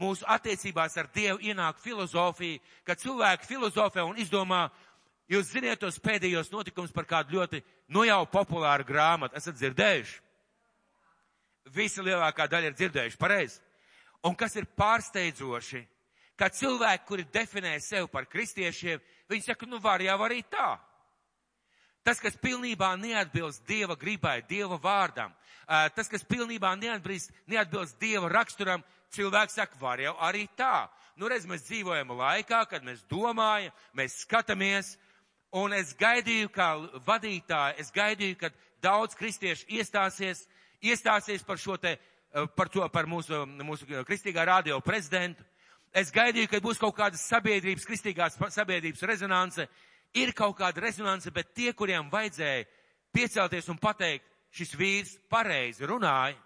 mūsu 0.00 0.24
attiecībās 0.30 0.96
ar 0.96 1.08
Dievu 1.14 1.42
ienāk 1.42 1.80
filozofija, 1.82 2.62
ka 2.86 2.96
cilvēki 2.96 3.48
filozofē 3.48 4.04
un 4.06 4.18
izdomā, 4.22 4.68
jūs 5.28 5.52
ziniet 5.52 5.80
tos 5.82 5.98
pēdējos 6.00 6.52
notikumus 6.52 6.94
par 6.94 7.04
kādu 7.08 7.36
ļoti, 7.36 7.62
nu 7.92 8.06
jau 8.06 8.22
populāru 8.30 8.86
grāmatu, 8.88 9.36
esat 9.36 9.58
dzirdējuši? 9.58 10.20
Visa 11.74 12.02
lielākā 12.02 12.46
daļa 12.48 12.70
ir 12.70 12.78
dzirdējuši, 12.78 13.20
pareizi. 13.20 13.58
Un 14.26 14.34
kas 14.34 14.56
ir 14.58 14.66
pārsteidzoši, 14.78 15.84
ka 16.38 16.48
cilvēki, 16.50 17.06
kuri 17.06 17.26
definē 17.32 17.76
sevi 17.82 18.08
par 18.10 18.26
kristiešiem, 18.30 19.00
viņi 19.30 19.46
saka, 19.46 19.66
nu 19.66 19.78
var 19.82 20.02
jau 20.02 20.18
arī 20.26 20.42
tā. 20.50 20.76
Tas, 22.06 22.20
kas 22.22 22.38
pilnībā 22.40 22.94
neatbilst 22.96 23.66
Dieva 23.68 23.96
gribai, 23.98 24.40
Dieva 24.48 24.78
vārdam, 24.80 25.34
tas, 25.94 26.08
kas 26.08 26.24
pilnībā 26.24 26.72
neatbilst, 26.80 27.34
neatbilst 27.46 27.98
Dieva 28.00 28.30
raksturam, 28.32 28.84
cilvēks 29.14 29.58
saka, 29.58 29.76
var 29.80 30.00
jau 30.00 30.14
arī 30.24 30.46
tā. 30.56 30.88
Nu, 31.18 31.28
redz, 31.28 31.46
mēs 31.50 31.66
dzīvojam 31.66 32.14
laikā, 32.14 32.62
kad 32.70 32.84
mēs 32.86 33.02
domājam, 33.10 33.74
mēs 33.98 34.20
skatāmies, 34.22 34.94
un 35.58 35.74
es 35.74 35.94
gaidīju, 35.98 36.50
kā 36.54 36.70
vadītāji, 37.06 37.78
es 37.82 37.90
gaidīju, 37.94 38.38
ka 38.38 38.52
daudz 38.82 39.18
kristiešu 39.18 39.66
iestāsies, 39.80 40.44
iestāsies 40.80 41.42
par 41.42 41.58
šo 41.58 41.76
te, 41.76 41.96
par 42.56 42.68
to, 42.68 42.84
par 42.92 43.08
mūsu, 43.08 43.44
mūsu 43.64 44.04
kristīgā 44.06 44.44
radio 44.48 44.80
prezidentu. 44.84 45.44
Es 45.92 46.12
gaidīju, 46.12 46.50
ka 46.50 46.60
būs 46.60 46.80
kaut 46.80 46.96
kādas 46.96 47.24
sabiedrības, 47.30 47.86
kristīgās 47.88 48.36
sabiedrības 48.52 49.06
rezonance, 49.08 49.68
ir 50.14 50.34
kaut 50.36 50.58
kāda 50.58 50.82
rezonance, 50.84 51.30
bet 51.32 51.54
tie, 51.56 51.72
kuriem 51.72 52.10
vajadzēja 52.12 52.66
piecelties 53.14 53.68
un 53.72 53.80
pateikt, 53.80 54.26
šis 54.52 54.74
vīrs 54.76 55.14
pareizi 55.28 55.88
runāja, 55.88 56.36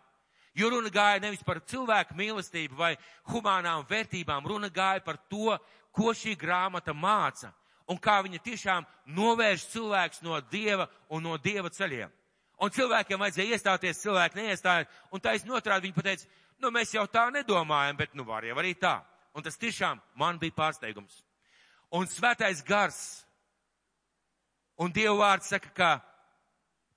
jo 0.54 0.70
runa 0.70 0.90
gāja 0.92 1.20
nevis 1.22 1.42
par 1.46 1.62
cilvēku 1.66 2.14
mīlestību 2.18 2.78
vai 2.78 2.94
humānām 3.30 3.86
vērtībām, 3.88 4.46
runa 4.46 4.70
gāja 4.70 5.02
par 5.04 5.18
to, 5.30 5.56
ko 5.92 6.14
šī 6.16 6.36
grāmata 6.38 6.94
māca 6.94 7.52
un 7.90 7.98
kā 8.00 8.20
viņa 8.24 8.40
tiešām 8.42 8.86
novērš 9.16 9.68
cilvēks 9.74 10.22
no 10.24 10.38
dieva 10.50 10.88
un 11.10 11.26
no 11.26 11.36
dieva 11.36 11.70
ceļiem. 11.70 12.10
Un 12.62 12.70
cilvēkiem 12.70 13.18
vajadzēja 13.18 13.56
iestāties, 13.56 14.02
cilvēki 14.04 14.38
neiestāja, 14.38 14.86
un 15.10 15.20
taisn 15.20 15.50
otrādi 15.50 15.88
viņi 15.88 15.96
pateica, 15.96 16.28
nu 16.62 16.70
mēs 16.70 16.94
jau 16.94 17.02
tā 17.10 17.26
nedomājam, 17.34 17.98
bet 17.98 18.14
nu 18.14 18.24
var 18.24 18.46
jau 18.46 18.54
arī 18.62 18.76
tā. 18.78 19.00
Un 19.34 19.42
tas 19.42 19.58
tiešām 19.58 19.98
man 20.20 20.38
bija 20.38 20.54
pārsteigums. 20.54 21.24
Un 21.92 22.06
svētais 22.06 22.62
gars 22.64 23.22
Un 24.82 24.90
Dieva 24.90 25.14
vārds 25.14 25.50
saka, 25.52 25.70
ka 25.76 25.90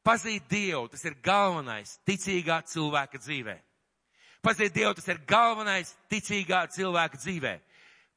pazīt 0.05 0.47
Dievu, 0.49 0.87
tas 0.89 1.03
ir 1.05 1.17
galvenais 1.23 1.97
ticīgā 2.07 2.61
cilvēka 2.71 3.19
dzīvē. 3.19 3.55
Pazīt 4.45 4.73
Dievu, 4.73 4.93
tas 4.97 5.09
ir 5.11 5.21
galvenais 5.27 5.91
ticīgā 6.09 6.63
cilvēka 6.73 7.19
dzīvē. 7.19 7.55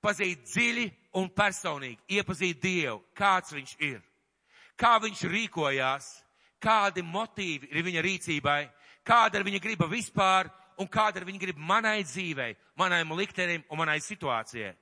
Pazīt 0.05 0.45
dziļi 0.47 0.87
un 1.19 1.29
personīgi, 1.35 1.99
iepazīt 2.17 2.61
Dievu, 2.63 3.01
kāds 3.19 3.53
viņš 3.57 3.75
ir, 3.83 4.01
kā 4.79 4.95
viņš 5.03 5.25
rīkojās, 5.27 6.11
kādi 6.61 7.03
motīvi 7.03 7.71
ir 7.71 7.87
viņa 7.87 8.03
rīcībai, 8.05 8.61
kāda 9.07 9.39
ir 9.39 9.47
viņa 9.47 9.63
griba 9.63 9.89
vispār 9.91 10.51
un 10.79 10.89
kāda 10.89 11.21
ir 11.21 11.29
viņa 11.29 11.41
griba 11.47 11.61
manai 11.61 12.03
dzīvei, 12.05 12.57
manai 12.77 13.05
liktenim 13.05 13.65
un 13.71 13.79
manai 13.79 14.01
situācijai 14.01 14.75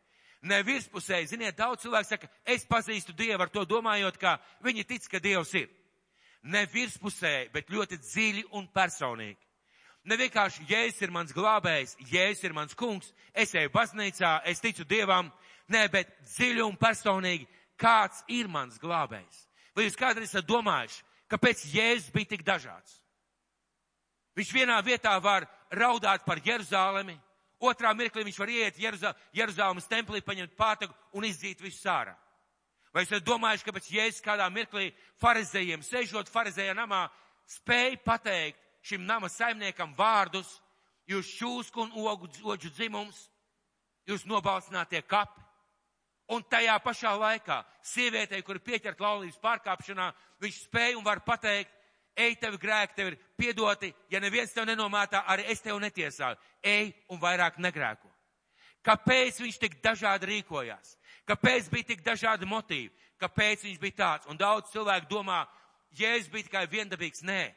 ne 0.47 0.63
virspusēji. 0.63 1.31
Ziniet, 1.33 1.57
daudz 1.59 1.83
cilvēku 1.85 2.09
saka, 2.09 2.29
es 2.45 2.67
pazīstu 2.69 3.15
Dievu 3.17 3.43
ar 3.43 3.51
to 3.53 3.65
domājot, 3.69 4.19
ka 4.21 4.37
viņi 4.65 4.85
tic, 4.87 5.09
ka 5.11 5.21
Dievs 5.23 5.55
ir. 5.59 5.69
Ne 6.47 6.67
virspusēji, 6.71 7.51
bet 7.55 7.73
ļoti 7.73 7.99
dziļi 7.99 8.45
un 8.55 8.69
personīgi. 8.75 9.41
Ne 10.07 10.19
vienkārši, 10.21 10.69
Jēzus 10.71 11.03
ir 11.03 11.11
mans 11.11 11.35
glābējs, 11.35 11.97
Jēzus 12.13 12.45
ir 12.47 12.55
mans 12.55 12.77
kungs, 12.79 13.11
es 13.35 13.55
eju 13.55 13.73
baznīcā, 13.75 14.39
es 14.47 14.63
ticu 14.63 14.87
Dievam, 14.87 15.33
nē, 15.67 15.89
bet 15.91 16.13
dziļi 16.37 16.63
un 16.63 16.77
personīgi, 16.79 17.49
kāds 17.77 18.23
ir 18.31 18.47
mans 18.49 18.79
glābējs. 18.79 19.43
Vai 19.75 19.89
jūs 19.89 19.99
kādreiz 19.99 20.31
esat 20.31 20.47
domājuši, 20.47 21.03
kāpēc 21.31 21.67
Jēzus 21.73 22.13
bija 22.15 22.33
tik 22.35 22.45
dažāds? 22.47 23.01
Viņš 24.37 24.53
vienā 24.53 24.77
vietā 24.85 25.15
var 25.23 25.47
raudāt 25.73 26.27
par 26.27 26.43
Jeruzālemi, 26.45 27.17
Otrā 27.57 27.95
mirklī 27.97 28.27
viņš 28.27 28.39
var 28.39 28.51
iet 28.53 28.79
Jeruzā, 28.79 29.15
Jeruzāmas 29.33 29.89
templī, 29.89 30.21
paņemt 30.21 30.57
pātagu 30.59 30.93
un 31.17 31.25
izdzīt 31.25 31.63
visu 31.65 31.81
sārā. 31.81 32.13
Vai 32.93 33.05
esat 33.05 33.25
domājuši, 33.25 33.65
ka 33.65 33.73
pēc 33.77 33.89
Jēzus 33.93 34.25
kādā 34.25 34.49
mirklī 34.53 34.91
farizējiem, 35.21 35.85
sežot 35.85 36.29
farizējā 36.33 36.75
namā, 36.77 37.07
spēja 37.49 37.97
pateikt 38.05 38.61
šim 38.85 39.07
nama 39.09 39.29
saimniekam 39.33 39.95
vārdus, 39.97 40.59
jūs 41.09 41.33
šūsku 41.39 41.87
un 41.87 41.97
ogu, 42.05 42.29
oģu 42.45 42.71
dzimums, 42.77 43.27
jūs 44.09 44.27
nobalsinātie 44.29 45.01
kapi. 45.09 45.46
Un 46.35 46.43
tajā 46.51 46.75
pašā 46.83 47.13
laikā 47.15 47.61
sievietei, 47.87 48.43
kur 48.43 48.59
pieķert 48.59 49.01
laulības 49.01 49.39
pārkāpšanā, 49.43 50.09
viņš 50.43 50.63
spēja 50.65 50.97
un 50.99 51.05
var 51.07 51.21
pateikt, 51.27 51.71
ej, 52.17 52.35
tevi 52.41 52.59
grēki, 52.59 52.97
tev 52.97 53.11
ir 53.13 53.19
piedoti, 53.39 53.93
ja 54.11 54.21
neviens 54.21 54.55
tev 54.55 54.67
nenomētā, 54.67 55.23
arī 55.31 55.47
es 55.53 55.63
tev 55.63 55.79
netiesāju. 55.83 56.39
Ej 56.63 56.91
un 57.13 57.21
vairāk 57.23 57.61
negrēko. 57.63 58.11
Kāpēc 58.87 59.39
viņš 59.43 59.61
tik 59.63 59.79
dažādi 59.83 60.31
rīkojās? 60.33 60.97
Kāpēc 61.27 61.71
bija 61.71 61.93
tik 61.93 62.03
dažādi 62.07 62.47
motīvi? 62.47 62.91
Kāpēc 63.23 63.63
viņš 63.67 63.79
bija 63.83 63.99
tāds? 64.03 64.27
Un 64.31 64.39
daudz 64.39 64.73
cilvēku 64.75 65.11
domā, 65.11 65.45
Jēzus 65.97 66.31
bija 66.31 66.47
tikai 66.49 66.67
viendabīgs. 66.71 67.23
Nē, 67.25 67.55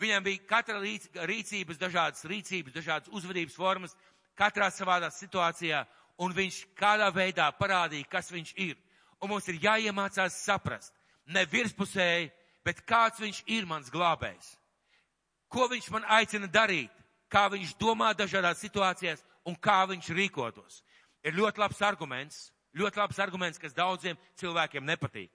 Viņam 0.00 0.24
bija 0.24 0.40
katra 0.48 0.78
rīc, 0.80 1.10
rīcības, 1.28 1.76
dažādas 1.76 2.24
rīcības, 2.24 2.72
dažādas 2.72 3.12
uzvedības 3.12 3.56
formas, 3.56 3.92
katrā 4.38 4.70
savādā 4.72 5.10
situācijā, 5.12 5.82
un 6.20 6.34
viņš 6.36 6.60
kādā 6.76 7.08
veidā 7.14 7.48
parādīja, 7.56 8.08
kas 8.10 8.30
viņš 8.32 8.52
ir. 8.60 8.76
Un 9.20 9.32
mums 9.32 9.48
ir 9.48 9.60
jāiemācās 9.60 10.36
saprast, 10.44 10.92
ne 11.26 11.44
virspusēji, 11.48 12.30
bet 12.64 12.84
kāds 12.88 13.20
viņš 13.20 13.42
ir 13.48 13.66
mans 13.68 13.90
glābējs. 13.92 14.54
Ko 15.50 15.66
viņš 15.68 15.90
man 15.92 16.06
aicina 16.08 16.46
darīt, 16.46 16.92
kā 17.30 17.48
viņš 17.50 17.74
domā 17.80 18.12
dažādās 18.14 18.60
situācijās 18.62 19.24
un 19.48 19.56
kā 19.56 19.82
viņš 19.88 20.12
rīkotos. 20.16 20.80
Ir 21.24 21.36
ļoti 21.36 21.60
labs 21.60 21.80
arguments, 21.84 22.50
ļoti 22.76 23.00
labs 23.00 23.18
arguments, 23.20 23.60
kas 23.60 23.76
daudziem 23.76 24.18
cilvēkiem 24.40 24.84
nepatīk. 24.86 25.32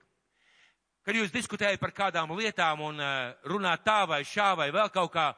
Kad 1.06 1.14
jūs 1.14 1.34
diskutējat 1.34 1.78
par 1.78 1.92
kādām 1.94 2.32
lietām 2.34 2.80
un 2.82 2.98
uh, 2.98 3.34
runāt 3.46 3.84
tā 3.86 4.00
vai 4.08 4.24
šā 4.26 4.54
vai 4.58 4.72
vēl 4.74 4.90
kaut 4.94 5.12
kā, 5.14 5.28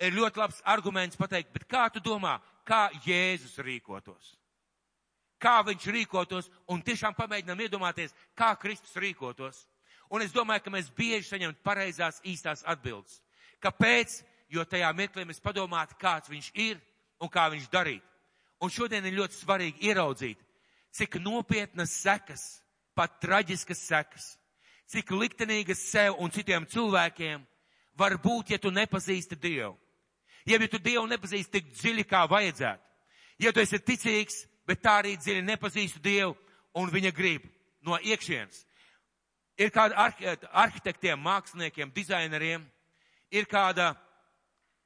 ir 0.00 0.16
ļoti 0.16 0.40
labs 0.40 0.60
arguments 0.68 1.16
pateikt, 1.16 1.52
bet 1.54 1.64
kā 1.68 1.86
tu 1.92 2.02
domā, 2.04 2.36
kā 2.68 2.90
Jēzus 3.06 3.56
rīkotos? 3.64 4.34
Kā 5.44 5.58
viņš 5.66 5.88
rīkotos 5.92 6.48
un 6.72 6.80
tiešām 6.84 7.16
pamēģinām 7.18 7.60
iedomāties, 7.66 8.14
kā 8.36 8.54
Kristus 8.60 8.96
rīkotos. 8.96 9.66
Un 10.08 10.24
es 10.24 10.32
domāju, 10.32 10.64
ka 10.64 10.72
mēs 10.72 10.88
bieži 10.96 11.28
saņemam 11.28 11.58
pareizās 11.64 12.22
īstās 12.24 12.64
atbildes. 12.64 13.20
Kāpēc? 13.60 14.22
Jo 14.52 14.62
tajā 14.68 14.90
mirklī 14.94 15.24
mēs 15.26 15.42
padomātu, 15.42 15.96
kāds 15.98 16.30
viņš 16.30 16.50
ir 16.54 16.78
un 17.20 17.30
kā 17.32 17.48
viņš 17.50 17.68
darīt. 17.72 18.04
Un 18.62 18.70
šodien 18.70 19.04
ir 19.08 19.16
ļoti 19.16 19.36
svarīgi 19.40 19.88
ieraudzīt, 19.88 20.38
cik 20.94 21.16
nopietnas 21.20 21.92
sekas, 22.04 22.44
pat 22.94 23.16
traģiskas 23.24 23.80
sekas 23.88 24.28
cik 24.90 25.10
liktenīgas 25.16 25.80
sev 25.90 26.18
un 26.20 26.32
citiem 26.32 26.66
cilvēkiem 26.68 27.42
var 27.98 28.16
būt, 28.20 28.54
ja 28.54 28.58
tu 28.58 28.72
nepazīsti 28.74 29.38
Dievu. 29.40 29.74
Ja, 30.44 30.58
ja 30.58 30.68
tu 30.68 30.78
Dievu 30.78 31.06
nepazīsti 31.08 31.58
tik 31.58 31.70
dziļi, 31.72 32.04
kā 32.08 32.24
vajadzētu. 32.30 32.82
Ja 33.42 33.52
tu 33.52 33.62
esi 33.62 33.80
ticīgs, 33.80 34.44
bet 34.66 34.82
tā 34.82 34.98
arī 35.00 35.16
dziļi 35.16 35.42
nepazīsti 35.44 36.02
Dievu 36.02 36.34
un 36.74 36.90
viņa 36.90 37.12
grib 37.14 37.46
no 37.84 37.98
iekšienes. 37.98 38.64
Ir 39.58 39.70
kāda 39.70 40.10
arhitektiem, 40.50 41.20
māksliniekiem, 41.20 41.92
dizaineriem, 41.94 42.64
ir, 43.30 43.46
kāda, 43.46 43.92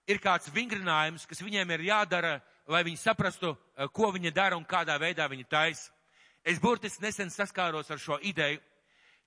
ir 0.07 0.21
kāds 0.21 0.51
vingrinājums, 0.53 1.25
kas 1.27 1.41
viņiem 1.41 1.71
ir 1.77 1.87
jādara, 1.89 2.39
lai 2.69 2.83
viņi 2.85 3.01
saprastu, 3.01 3.57
eh, 3.77 3.89
ko 3.89 4.13
viņi 4.13 4.35
dara 4.35 4.57
un 4.57 4.65
kādā 4.65 4.99
veidā 5.01 5.29
viņi 5.29 5.49
taisa. 5.49 5.91
Es 6.45 6.59
burtiski 6.59 7.03
nesen 7.03 7.31
saskāros 7.31 7.91
ar 7.91 7.99
šo 7.99 8.19
ideju 8.23 8.61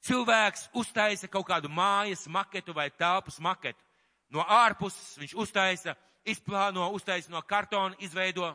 cilvēks 0.06 0.70
uztaisa 0.78 1.30
kaut 1.30 1.48
kādu 1.48 1.70
mājas 1.70 2.26
maketu 2.28 2.74
vai 2.74 2.90
telpas 2.90 3.40
maketu. 3.40 3.80
No 4.32 4.44
ārpuses 4.48 5.18
viņš 5.20 5.36
uztaisa, 5.44 5.96
izplāno, 6.26 6.88
uztaisa 6.96 7.32
no 7.32 7.42
kartona, 7.42 7.96
izveido. 8.00 8.54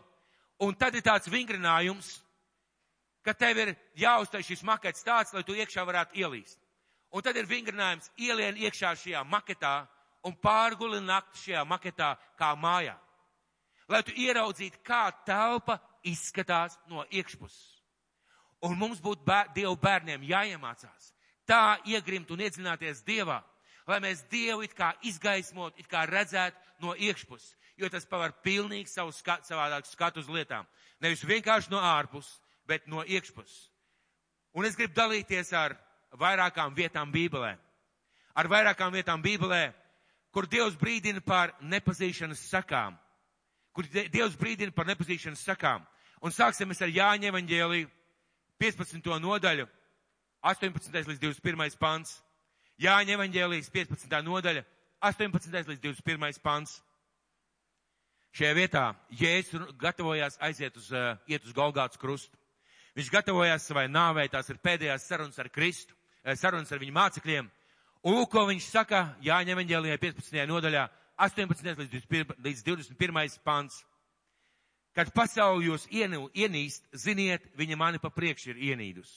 Un 0.62 0.74
tad 0.74 0.94
ir 0.96 1.04
tāds 1.04 1.28
vingrinājums, 1.28 2.14
ka 3.26 3.34
tev 3.34 3.58
ir 3.60 3.74
jāuztais 3.98 4.46
šis 4.46 4.62
makets 4.64 5.04
tāds, 5.04 5.34
lai 5.34 5.42
tu 5.44 5.56
iekšā 5.56 5.84
varētu 5.84 6.16
ielīst. 6.22 6.58
Un 7.12 7.22
tad 7.22 7.36
ir 7.36 7.48
vingrinājums 7.48 8.08
ielien 8.16 8.56
iekšā 8.56 8.94
šajā 8.96 9.22
maketā 9.28 9.86
un 10.26 10.34
pārguli 10.42 11.00
nakti 11.04 11.42
šajā 11.44 11.64
maketā 11.68 12.14
kā 12.38 12.54
mājā. 12.58 12.96
Lai 13.88 14.02
tu 14.02 14.14
ieraudzītu, 14.18 14.80
kā 14.82 15.10
telpa 15.26 15.78
izskatās 16.06 16.78
no 16.90 17.04
iekšpuses. 17.10 17.76
Un 18.66 18.78
mums 18.78 19.02
būtu 19.04 19.22
bēr, 19.26 19.52
Dievu 19.54 19.76
bērniem 19.78 20.24
jāiemācās, 20.26 21.12
tā 21.46 21.76
iegrimt 21.86 22.30
un 22.34 22.40
iedzināties 22.42 23.04
Dievā, 23.06 23.42
lai 23.86 24.00
mēs 24.02 24.24
Dievu 24.30 24.64
it 24.66 24.74
kā 24.74 24.94
izgaismot, 25.06 25.76
it 25.78 25.86
kā 25.90 26.06
redzētu 26.08 26.82
no 26.82 26.96
iekšpuses, 26.96 27.54
jo 27.76 27.88
tas 27.92 28.06
pavar 28.08 28.34
pilnīgi 28.44 28.90
savu 28.90 29.12
skat, 29.12 29.46
savādāku 29.48 29.90
skatu 29.90 30.20
uz 30.22 30.28
lietām. 30.32 30.66
Nevis 31.00 31.24
vienkārši 31.24 31.70
no 31.72 31.80
ārpuses, 31.80 32.38
bet 32.66 32.86
no 32.88 33.04
iekšpuses. 33.04 33.70
Un 34.56 34.64
es 34.64 34.76
gribu 34.76 34.96
dalīties 34.96 35.52
ar 35.52 35.76
vairākām 36.16 36.74
vietām 36.74 37.12
Bībelē. 37.12 37.56
Ar 38.36 38.48
vairākām 38.48 38.92
vietām 38.92 39.22
Bībelē, 39.22 39.72
kur 40.32 40.48
Dievs 40.48 40.76
brīdina 40.80 41.20
par 41.24 41.54
nepazīšanas 41.60 42.40
sakām. 42.50 42.96
Kur 43.76 43.84
Dievs 43.84 44.36
brīdina 44.40 44.72
par 44.72 44.88
nepazīšanas 44.88 45.44
sakām. 45.44 45.84
Un 46.24 46.32
sāksim 46.32 46.72
ar 46.72 46.88
Jāņa 46.88 47.28
evaņģēliju 47.32 47.90
15. 48.58 49.20
nodaļu 49.20 49.68
18. 50.46 51.08
līdz 51.08 51.20
21. 51.20 51.78
pants. 51.78 52.20
Jāņa 52.78 53.16
evaņģēlijas 53.16 53.70
15. 53.72 54.18
nodaļa, 54.22 54.62
18. 55.00 55.52
līdz 55.72 55.80
21. 55.80 56.40
pants. 56.44 56.82
Šajā 58.36 58.52
vietā 58.52 58.82
Jēzus 59.16 59.70
gatavojās 59.80 60.34
aiziet 60.44 60.74
uz, 60.76 60.90
uh, 60.92 61.14
iet 61.24 61.44
uz 61.46 61.54
Golgāts 61.56 61.96
krustu. 61.96 62.36
Viņš 62.96 63.08
gatavojās 63.12 63.64
savai 63.64 63.86
nāvei, 63.88 64.26
tās 64.28 64.50
ir 64.52 64.58
pēdējās 64.60 65.06
sarunas 65.08 65.38
ar 65.40 65.48
Kristu, 65.48 65.94
uh, 65.96 66.34
sarunas 66.36 66.72
ar 66.72 66.82
viņu 66.82 66.92
mācekļiem. 66.98 67.46
Un 68.12 68.26
ko 68.28 68.42
viņš 68.50 68.66
saka 68.68 69.00
Jāņa 69.24 69.54
evaņģēlijā 69.54 69.96
15. 70.02 70.40
nodaļā, 70.50 70.82
18. 71.16 71.80
līdz 72.44 72.60
21. 72.66 73.38
pants. 73.44 73.78
Kad 74.92 75.14
pasauli 75.16 75.70
jūs 75.70 75.86
ienīst, 75.88 76.84
ziniet, 76.92 77.48
viņa 77.56 77.76
mani 77.76 78.00
pa 78.00 78.10
priekšu 78.12 78.52
ir 78.52 78.60
ienīdus. 78.72 79.14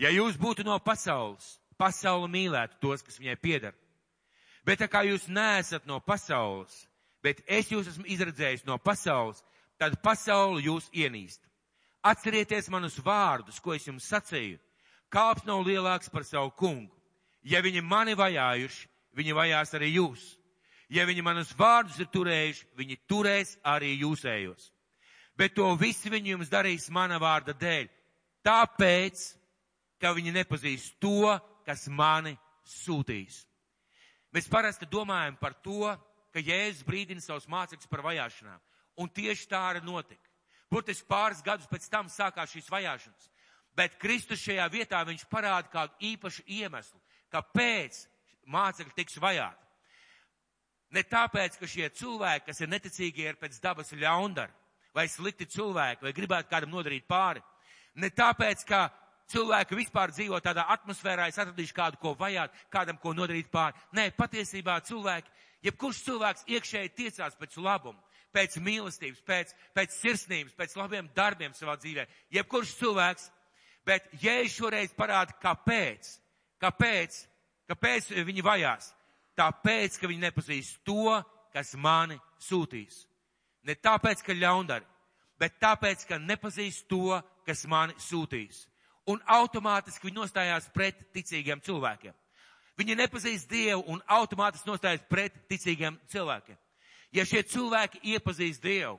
Ja 0.00 0.08
jūs 0.08 0.40
būtu 0.40 0.64
no 0.64 0.78
pasaules, 0.80 1.58
pasauli 1.76 2.32
mīlētu 2.32 2.80
tos, 2.80 3.04
kas 3.04 3.20
viņai 3.20 3.36
piedara. 3.40 3.76
Bet 4.64 4.80
tā 4.80 4.88
kā 4.88 5.04
jūs 5.04 5.28
neesat 5.28 5.84
no 5.84 6.00
pasaules, 6.00 6.86
bet 7.22 7.42
es 7.46 7.70
jūs 7.70 7.88
esmu 7.92 8.06
izredzējis 8.10 8.66
no 8.66 8.78
pasaules, 8.78 9.42
tad 9.78 9.98
pasauli 10.02 10.66
jūs 10.66 10.88
ienīst. 10.94 11.40
Atcerieties 12.02 12.68
manus 12.70 12.98
vārdus, 12.98 13.60
ko 13.62 13.74
es 13.76 13.86
jums 13.86 14.08
sacīju. 14.10 14.58
Kāps 15.12 15.44
nav 15.46 15.62
lielāks 15.66 16.10
par 16.10 16.24
savu 16.26 16.50
kungu. 16.58 16.90
Ja 17.42 17.60
viņi 17.62 17.82
mani 17.84 18.14
vajājuši, 18.18 18.88
viņi 19.18 19.34
vajās 19.36 19.74
arī 19.78 19.92
jūs. 19.96 20.22
Ja 20.92 21.06
viņi 21.08 21.22
manus 21.24 21.52
vārdus 21.56 21.98
ir 22.02 22.08
turējuši, 22.12 22.66
viņi 22.78 22.98
turēs 23.08 23.56
arī 23.64 23.94
jūsējos. 24.02 24.70
Bet 25.38 25.54
to 25.56 25.70
visi 25.80 26.10
viņi 26.12 26.34
jums 26.34 26.50
darīs 26.52 26.90
mana 26.92 27.18
vārda 27.22 27.54
dēļ. 27.56 27.88
Tāpēc, 28.44 29.22
ka 30.02 30.12
viņi 30.12 30.34
nepazīst 30.34 30.98
to, 31.00 31.32
kas 31.66 31.86
mani 31.88 32.34
sūtīs. 32.66 33.44
Mēs 34.32 34.48
parasti 34.50 34.88
domājam 34.90 35.36
par 35.40 35.54
to, 35.64 35.92
ka 36.32 36.42
Jēzus 36.42 36.86
brīdina 36.86 37.22
savus 37.22 37.48
mācekļus 37.50 37.90
par 37.90 38.04
vajāšanām. 38.08 38.60
Un 39.00 39.08
tieši 39.08 39.48
tā 39.48 39.60
arī 39.70 39.82
notika. 39.84 40.28
Burtiski 40.72 41.06
pāris 41.08 41.42
gadus 41.44 41.68
pēc 41.68 41.88
tam 41.92 42.08
sākās 42.08 42.52
šīs 42.52 42.70
vajāšanas. 42.72 43.28
Bet 43.76 43.96
Kristus 44.00 44.40
šajā 44.40 44.66
vietā 44.72 45.00
viņš 45.08 45.26
parāda 45.32 45.68
kādu 45.72 46.08
īpašu 46.12 46.44
iemeslu, 46.46 47.00
kāpēc 47.32 48.02
mācekļi 48.52 48.96
tiks 48.96 49.20
vajāti. 49.20 49.60
Ne 50.92 51.04
tāpēc, 51.08 51.56
ka 51.56 51.68
šie 51.68 51.88
cilvēki, 51.96 52.46
kas 52.50 52.60
ir 52.60 52.68
neticīgie, 52.68 53.30
ir 53.30 53.38
pēc 53.40 53.56
dabas 53.64 53.94
ļaundari, 53.96 54.52
vai 54.92 55.06
slikti 55.08 55.48
cilvēki, 55.48 56.04
vai 56.04 56.12
gribētu 56.12 56.50
kādam 56.50 56.74
nodarīt 56.74 57.06
pāri. 57.08 57.40
Ne 57.96 58.10
tāpēc, 58.12 58.64
ka 58.68 58.90
cilvēki 59.32 59.78
vispār 59.78 60.12
dzīvo 60.12 60.40
tādā 60.44 60.66
atmosfērā, 60.74 61.30
es 61.30 61.40
atradīšu 61.40 61.76
kādu, 61.76 62.00
ko 62.00 62.12
vajāt, 62.18 62.52
kādam, 62.72 63.00
ko 63.00 63.14
nodarīt 63.16 63.48
pāri. 63.52 63.80
Nē, 63.96 64.10
patiesībā 64.16 64.78
cilvēki, 64.84 65.32
jebkurš 65.66 66.02
cilvēks 66.06 66.46
iekšēji 66.50 66.92
tiecās 66.96 67.36
pēc 67.38 67.58
labumu, 67.62 68.00
pēc 68.32 68.56
mīlestības, 68.64 69.20
pēc, 69.26 69.52
pēc 69.76 69.98
sirsnības, 69.98 70.56
pēc 70.58 70.76
labiem 70.78 71.10
darbiem 71.16 71.54
savā 71.56 71.76
dzīvē. 71.80 72.06
Jebkurš 72.32 72.74
cilvēks, 72.80 73.28
bet 73.86 74.08
jēzus 74.22 74.56
šoreiz 74.56 74.96
parāda, 74.96 75.36
kāpēc, 75.42 76.16
kāpēc, 76.62 77.20
kāpēc 77.72 78.10
viņi 78.24 78.46
vajās. 78.46 78.92
Tāpēc, 79.38 79.96
ka 80.00 80.10
viņi 80.10 80.26
nepazīst 80.26 80.82
to, 80.84 81.16
kas 81.52 81.72
mani 81.80 82.18
sūtīs. 82.40 83.06
Ne 83.64 83.76
tāpēc, 83.78 84.24
ka 84.26 84.36
ļaundari, 84.36 84.84
bet 85.40 85.56
tāpēc, 85.62 86.04
ka 86.08 86.18
nepazīst 86.20 86.88
to, 86.90 87.20
kas 87.46 87.64
mani 87.70 87.96
sūtīs 88.00 88.66
un 89.10 89.22
automātiski 89.26 90.08
viņi 90.08 90.20
nostājās 90.20 90.68
pret 90.74 90.98
ticīgiem 91.14 91.62
cilvēkiem. 91.64 92.14
Viņi 92.80 92.96
nepazīst 92.96 93.50
Dievu 93.50 93.84
un 93.92 94.00
automātiski 94.08 94.70
nostājas 94.70 95.04
pret 95.10 95.34
ticīgiem 95.50 95.98
cilvēkiem. 96.12 96.56
Ja 97.12 97.26
šie 97.28 97.42
cilvēki 97.44 98.00
iepazīst 98.14 98.62
Dievu, 98.64 98.96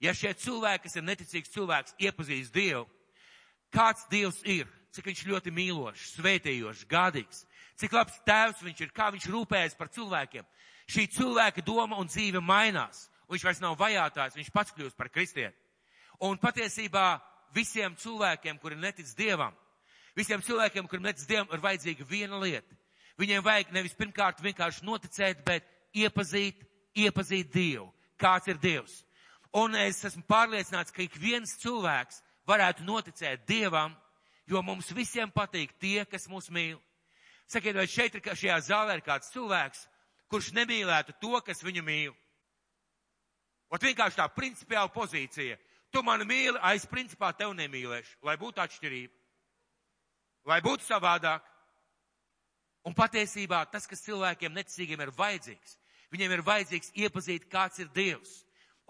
ja 0.00 0.14
šie 0.16 0.32
cilvēki, 0.32 0.86
kas 0.86 0.96
ir 0.96 1.04
neticīgs 1.04 1.52
cilvēks, 1.52 1.96
iepazīst 2.00 2.54
Dievu, 2.54 2.86
kāds 3.74 4.06
Dievs 4.10 4.40
ir, 4.48 4.70
cik 4.96 5.10
viņš 5.10 5.26
ļoti 5.28 5.52
mīlošs, 5.54 6.14
svētījošs, 6.16 6.86
gādīgs, 6.88 7.44
cik 7.78 7.92
labs 7.94 8.16
tēvs 8.26 8.64
viņš 8.64 8.80
ir, 8.86 8.94
kā 8.96 9.10
viņš 9.12 9.28
rūpējas 9.30 9.76
par 9.76 9.92
cilvēkiem. 9.92 10.48
Šī 10.90 11.06
cilvēka 11.12 11.62
doma 11.62 12.00
un 12.00 12.08
dzīve 12.08 12.40
mainās, 12.42 13.06
un 13.28 13.36
viņš 13.36 13.46
vairs 13.46 13.62
nav 13.62 13.76
vajātājs, 13.78 14.40
viņš 14.40 14.50
pats 14.56 14.74
kļūst 14.74 14.96
par 14.98 15.12
kristieti. 15.12 15.56
Un 16.24 16.40
patiesībā 16.40 17.20
visiem 17.54 17.94
cilvēkiem, 17.96 18.58
kuri 18.58 18.80
netic 18.80 19.12
Dievam, 19.16 19.54
visiem 20.16 20.42
cilvēkiem, 20.42 20.88
kuriem 20.88 21.10
netic 21.10 21.28
Dievam, 21.28 21.52
ir 21.52 21.62
vajadzīga 21.62 22.08
viena 22.08 22.40
lieta. 22.40 22.79
Viņiem 23.20 23.44
vajag 23.44 23.72
nevis 23.76 23.96
pirmkārt 23.98 24.40
vienkārši 24.40 24.86
noticēt, 24.88 25.42
bet 25.44 25.66
iepazīt, 25.92 26.62
iepazīt 26.96 27.50
Dievu. 27.52 27.90
Kāds 28.20 28.48
ir 28.48 28.60
Dievs? 28.60 29.02
Un 29.56 29.74
es 29.76 29.98
esmu 30.06 30.22
pārliecināts, 30.30 30.94
ka 30.94 31.02
ik 31.02 31.16
viens 31.20 31.56
cilvēks 31.60 32.22
varētu 32.48 32.86
noticēt 32.86 33.44
Dievam, 33.48 33.96
jo 34.48 34.62
mums 34.62 34.88
visiem 34.94 35.30
patīk 35.34 35.74
tie, 35.82 36.04
kas 36.08 36.28
mūs 36.30 36.48
mīl. 36.54 36.78
Sakiet, 37.50 37.76
vai 37.76 37.86
šeit 37.90 38.14
ir, 38.14 38.22
šajā 38.24 38.58
zālē 38.68 38.96
ir 38.98 39.04
kāds 39.04 39.32
cilvēks, 39.34 39.82
kurš 40.30 40.52
nemīlētu 40.54 41.16
to, 41.20 41.34
kas 41.44 41.64
viņu 41.66 41.82
mīl? 41.82 42.14
Ot 43.70 43.82
vienkārši 43.82 44.18
tā 44.18 44.26
principiāla 44.34 44.90
pozīcija. 44.94 45.58
Tu 45.90 46.02
mani 46.06 46.26
mīli, 46.26 46.58
a 46.62 46.72
es 46.78 46.86
principā 46.86 47.32
tev 47.34 47.52
nemīlēšu, 47.58 48.20
lai 48.26 48.36
būtu 48.38 48.62
atšķirība. 48.62 49.14
Lai 50.46 50.60
būtu 50.62 50.86
savādāk. 50.86 51.49
Un 52.90 52.96
patiesībā 52.98 53.60
tas, 53.70 53.84
kas 53.86 54.02
cilvēkiem 54.02 54.50
neticīgiem 54.50 55.04
ir 55.04 55.12
vajadzīgs, 55.14 55.76
viņiem 56.10 56.32
ir 56.34 56.40
vajadzīgs 56.42 56.88
iepazīt, 56.98 57.44
kāds 57.46 57.78
ir 57.78 57.90
Dievs. 57.94 58.40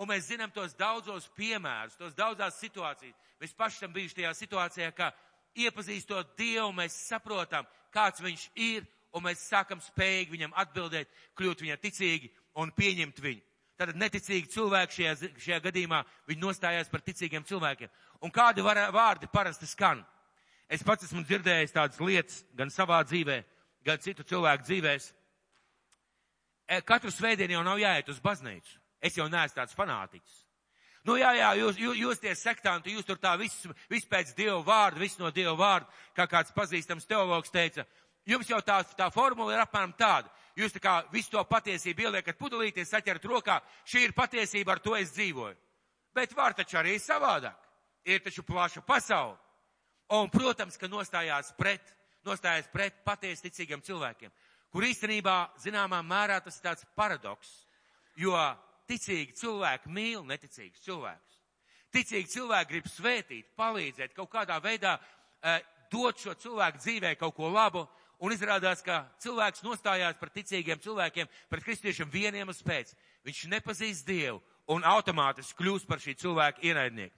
Un 0.01 0.09
mēs 0.09 0.31
zinām 0.31 0.49
tos 0.55 0.73
daudzos 0.73 1.27
piemērus, 1.37 1.99
tos 2.01 2.15
daudzās 2.17 2.57
situācijas. 2.63 3.19
Mēs 3.43 3.53
paši 3.59 3.83
tam 3.83 3.93
bijuši 3.93 4.23
tajā 4.23 4.31
situācijā, 4.39 4.89
ka 4.97 5.11
iepazīstot 5.53 6.33
Dievu, 6.39 6.71
mēs 6.79 6.97
saprotam, 7.11 7.69
kāds 7.93 8.25
viņš 8.25 8.47
ir, 8.57 8.89
un 9.13 9.27
mēs 9.27 9.45
sākam 9.51 9.85
spējīgi 9.85 10.33
viņam 10.39 10.57
atbildēt, 10.65 11.13
kļūt 11.37 11.67
viņam 11.67 11.85
ticīgi 11.85 12.33
un 12.57 12.73
pieņemt 12.73 13.21
viņu. 13.21 13.45
Tātad 13.77 14.01
neticīgi 14.01 14.49
cilvēki 14.57 14.97
šajā, 14.97 15.15
šajā 15.45 15.63
gadījumā, 15.69 16.01
viņi 16.29 16.47
nostājās 16.47 16.89
par 16.89 17.05
ticīgiem 17.05 17.45
cilvēkiem. 17.45 17.93
Un 18.25 18.33
kādi 18.33 18.65
var, 18.65 18.87
vārdi 18.97 19.29
parasti 19.29 19.69
skan? 19.69 20.01
Es 20.73 20.85
pats 20.87 21.05
esmu 21.05 21.21
dzirdējis 21.29 21.77
tādas 21.77 22.01
lietas 22.01 22.45
gan 22.57 22.73
savā 22.73 23.05
dzīvē, 23.05 23.43
gan 23.87 24.03
citu 24.03 24.25
cilvēku 24.27 24.67
dzīvēs. 24.69 25.11
E, 26.71 26.81
katru 26.87 27.11
svētdienu 27.11 27.59
jau 27.59 27.65
nav 27.67 27.81
jāiet 27.83 28.09
uz 28.13 28.21
baznīcu. 28.23 28.79
Es 29.01 29.17
jau 29.17 29.27
neesmu 29.33 29.57
tāds 29.57 29.75
fanātiķis. 29.77 30.39
Nu 31.09 31.17
jā, 31.17 31.31
jā, 31.39 31.49
jūs, 31.57 31.79
jūs, 31.81 31.97
jūs 31.97 32.21
tie 32.21 32.35
sektanti, 32.37 32.93
jūs 32.93 33.07
tur 33.09 33.17
tā 33.17 33.33
viss, 33.41 33.65
viss 33.89 34.09
pēc 34.09 34.35
Dieva 34.37 34.61
vārda, 34.65 35.01
viss 35.01 35.19
no 35.19 35.31
Dieva 35.33 35.55
vārda, 35.57 35.89
kā 36.17 36.27
kāds 36.29 36.53
pazīstams 36.53 37.09
teologs 37.09 37.53
teica. 37.53 37.87
Jums 38.29 38.51
jau 38.51 38.61
tā, 38.61 38.83
tā 38.99 39.09
formula 39.13 39.55
ir 39.55 39.63
apmēram 39.63 39.95
tāda. 39.97 40.29
Jūs 40.59 40.75
tā 40.77 40.83
kā 40.83 40.95
visu 41.13 41.33
to 41.33 41.43
patiesību 41.49 42.05
ieliekat 42.05 42.37
pudelītē, 42.37 42.85
saķerat 42.85 43.25
rokā, 43.25 43.57
šī 43.89 44.05
ir 44.09 44.17
patiesība, 44.17 44.77
ar 44.77 44.83
to 44.85 44.93
es 44.99 45.15
dzīvoju. 45.15 45.57
Bet 46.15 46.35
var 46.37 46.53
taču 46.59 46.77
arī 46.77 46.99
savādāk. 47.01 47.57
Ir 48.05 48.21
taču 48.25 48.45
plaša 48.45 48.83
pasaule. 48.85 49.39
Un, 50.11 50.29
protams, 50.33 50.77
ka 50.77 50.89
nostājās 50.91 51.53
pret, 51.57 51.95
nostājās 52.27 52.69
pret 52.73 53.03
patiesi 53.05 53.49
ticīgiem 53.49 53.83
cilvēkiem, 53.85 54.33
kur 54.71 54.87
īstenībā, 54.87 55.37
zināmā 55.63 56.03
mērā, 56.07 56.41
tas 56.45 56.59
ir 56.59 56.67
tāds 56.69 56.87
paradoks, 56.97 57.51
jo 58.17 58.37
ticīgi 58.91 59.37
cilvēki 59.39 59.93
mīl 59.95 60.25
neticīgus 60.27 60.83
cilvēkus. 60.85 61.39
Ticīgi 61.91 62.31
cilvēki 62.31 62.71
grib 62.75 62.91
svētīt, 62.91 63.49
palīdzēt, 63.59 64.15
kaut 64.15 64.31
kādā 64.31 64.61
veidā 64.63 64.95
eh, 64.99 65.63
dot 65.91 66.21
šo 66.23 66.37
cilvēku 66.39 66.79
dzīvē 66.79 67.17
kaut 67.19 67.35
ko 67.35 67.51
labu, 67.51 67.87
un 68.21 68.35
izrādās, 68.35 68.83
ka 68.85 69.03
cilvēks 69.23 69.65
nostājās 69.65 70.19
par 70.21 70.31
ticīgiem 70.35 70.81
cilvēkiem, 70.83 71.31
pret 71.51 71.67
kristiešiem 71.67 72.11
vieniem 72.13 72.53
uz 72.53 72.61
pēc. 72.63 72.93
Viņš 73.27 73.47
nepazīst 73.55 74.07
Dievu 74.07 74.41
un 74.71 74.85
automātiski 74.87 75.59
kļūst 75.59 75.89
par 75.89 76.03
šī 76.03 76.15
cilvēka 76.21 76.63
ienaidnieku. 76.69 77.17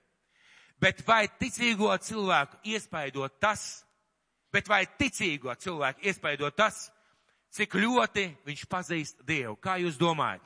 Bet 0.82 1.02
vai 1.06 1.26
ticīgo 1.38 1.92
cilvēku 2.02 2.58
iespaido 2.72 3.28
tas, 3.42 3.84
bet 4.52 4.68
vai 4.68 4.84
ticīgo 4.86 5.54
cilvēku 5.58 6.04
iespaido 6.06 6.50
tas, 6.50 6.90
cik 7.52 7.74
ļoti 7.76 8.26
viņš 8.46 8.64
pazīst 8.68 9.22
Dievu? 9.28 9.56
Kā 9.56 9.78
jūs 9.80 9.98
domājat? 10.00 10.44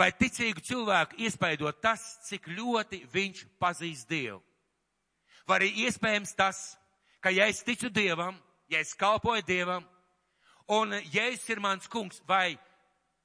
Vai 0.00 0.10
ticīgu 0.16 0.62
cilvēku 0.64 1.18
iespaido 1.20 1.68
tas, 1.76 2.00
cik 2.24 2.48
ļoti 2.48 3.02
viņš 3.12 3.44
pazīst 3.60 4.08
Dievu? 4.08 4.40
Vai 5.48 5.60
arī 5.60 5.70
iespējams 5.84 6.32
tas, 6.38 6.78
ka 7.20 7.32
ja 7.34 7.48
es 7.50 7.60
ticu 7.66 7.90
Dievam, 7.92 8.38
ja 8.70 8.80
es 8.80 8.94
kalpoju 8.96 9.44
Dievam, 9.44 9.84
un 10.70 10.94
Jēzus 11.12 11.48
ir 11.52 11.60
mans 11.60 11.88
kungs, 11.90 12.22
vai 12.24 12.56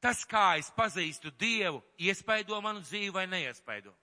tas, 0.03 0.25
kā 0.27 0.57
es 0.59 0.71
pazīstu 0.75 1.31
Dievu, 1.39 1.83
iespaido 1.97 2.59
manu 2.61 2.83
dzīvi 2.83 3.13
vai 3.13 3.27
neiespaido? 3.29 3.93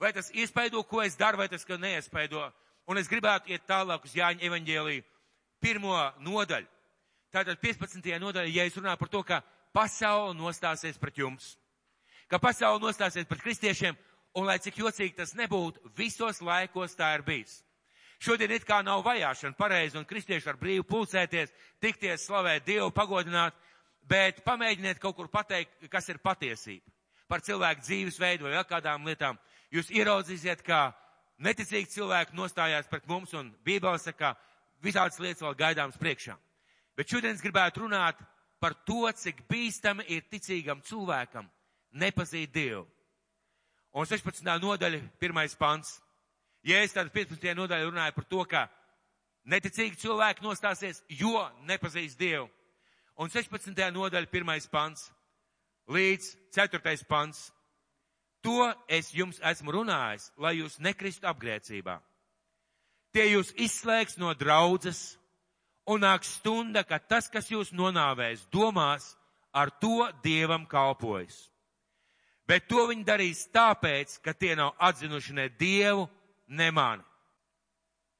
Vai 0.00 0.12
tas 0.12 0.30
iespaido, 0.32 0.82
ko 0.84 1.02
es 1.02 1.16
daru, 1.16 1.40
vai 1.42 1.48
tas, 1.48 1.64
ka 1.64 1.76
neiespaido? 1.76 2.44
Un 2.90 2.98
es 2.98 3.06
gribētu 3.06 3.52
iet 3.54 3.62
tālāk 3.70 4.04
uz 4.08 4.16
Jāņa 4.18 4.42
evaņģēliju 4.48 5.04
pirmo 5.62 5.94
nodaļu. 6.26 6.66
Tātad 7.30 7.60
15. 7.62 8.10
nodaļa, 8.18 8.50
ja 8.50 8.64
es 8.66 8.74
runāju 8.74 8.98
par 8.98 9.10
to, 9.12 9.22
ka 9.22 9.38
pasaule 9.76 10.34
nostāsies 10.34 10.98
pret 10.98 11.20
jums, 11.22 11.52
ka 12.26 12.40
pasaule 12.42 12.82
nostāsies 12.82 13.28
pret 13.30 13.44
kristiešiem, 13.44 13.98
un 14.34 14.46
lai 14.48 14.58
cik 14.62 14.80
jocīgi 14.82 15.14
tas 15.20 15.36
nebūtu, 15.38 15.92
visos 15.94 16.42
laikos 16.42 16.96
tā 16.98 17.12
ir 17.14 17.22
bijis. 17.26 17.60
Šodien 18.20 18.50
it 18.52 18.66
kā 18.68 18.82
nav 18.84 19.04
vajāšana 19.06 19.56
pareizi 19.56 19.96
un 19.96 20.04
kristieši 20.04 20.50
var 20.50 20.58
brīvi 20.60 20.82
pulcēties, 20.84 21.54
tikties, 21.80 22.26
slavēt 22.26 22.66
Dievu, 22.66 22.90
pagodināt, 22.92 23.54
bet 24.02 24.42
pamēģiniet 24.44 24.98
kaut 25.00 25.16
kur 25.16 25.30
pateikt, 25.30 25.86
kas 25.88 26.10
ir 26.10 26.18
patiesība 26.18 26.90
par 27.30 27.44
cilvēku 27.46 27.84
dzīvesveidu 27.86 28.48
vai 28.48 28.56
vēl 28.56 28.66
kādām 28.66 29.06
lietām. 29.06 29.38
Jūs 29.70 29.92
ieraudzīsiet, 29.94 30.64
ka 30.66 30.90
neticīgi 31.40 31.90
cilvēki 31.94 32.36
nostājās 32.36 32.88
pret 32.90 33.06
mums 33.08 33.32
un 33.34 33.50
Bībele 33.64 33.98
saka, 33.98 34.34
visādas 34.84 35.20
lietas 35.20 35.42
vēl 35.44 35.56
gaidāms 35.58 35.98
priekšā. 36.00 36.36
Bet 36.96 37.08
šodien 37.08 37.36
es 37.36 37.42
gribētu 37.44 37.84
runāt 37.84 38.20
par 38.60 38.74
to, 38.84 39.08
cik 39.16 39.46
bīstami 39.48 40.04
ir 40.12 40.26
ticīgam 40.28 40.82
cilvēkam 40.84 41.48
nepazīt 41.92 42.52
Dievu. 42.52 42.84
Un 43.96 44.06
16. 44.06 44.44
nodaļa, 44.62 45.00
pirmais 45.18 45.56
pants. 45.58 45.96
Ja 46.62 46.82
es 46.84 46.92
tad 46.92 47.08
15. 47.10 47.54
nodaļā 47.56 47.88
runāju 47.88 48.14
par 48.14 48.26
to, 48.28 48.44
ka 48.44 48.66
neticīgi 49.48 49.98
cilvēki 49.98 50.44
nostāsies, 50.44 51.00
jo 51.08 51.40
nepazīst 51.66 52.18
Dievu. 52.20 52.50
Un 53.20 53.32
16. 53.32 53.72
nodaļa, 53.92 54.30
pirmais 54.30 54.68
pants 54.70 55.08
līdz 55.90 56.34
4. 56.54 57.04
pants. 57.08 57.48
To 58.42 58.70
es 58.88 59.10
jums 59.12 59.40
esmu 59.44 59.74
runājis, 59.80 60.30
lai 60.40 60.54
jūs 60.56 60.78
nekristu 60.80 61.28
apgrēcībā. 61.28 61.98
Tie 63.12 63.26
jūs 63.32 63.50
izslēgs 63.58 64.16
no 64.22 64.32
draudzes, 64.38 65.18
un 65.90 66.04
nāks 66.06 66.36
stunda, 66.38 66.84
kad 66.86 67.08
tas, 67.10 67.28
kas 67.28 67.50
jūs 67.50 67.72
nonāvēs, 67.74 68.46
domās, 68.52 69.12
ar 69.52 69.72
to 69.82 70.06
Dievam 70.22 70.64
kalpojas. 70.70 71.50
Bet 72.48 72.66
to 72.70 72.86
viņi 72.88 73.04
darīs 73.06 73.44
tāpēc, 73.54 74.16
ka 74.24 74.32
tie 74.34 74.54
nav 74.58 74.72
atzinuši 74.78 75.36
ne 75.36 75.48
Dievu, 75.58 76.08
ne 76.48 76.70
mani. 76.74 77.04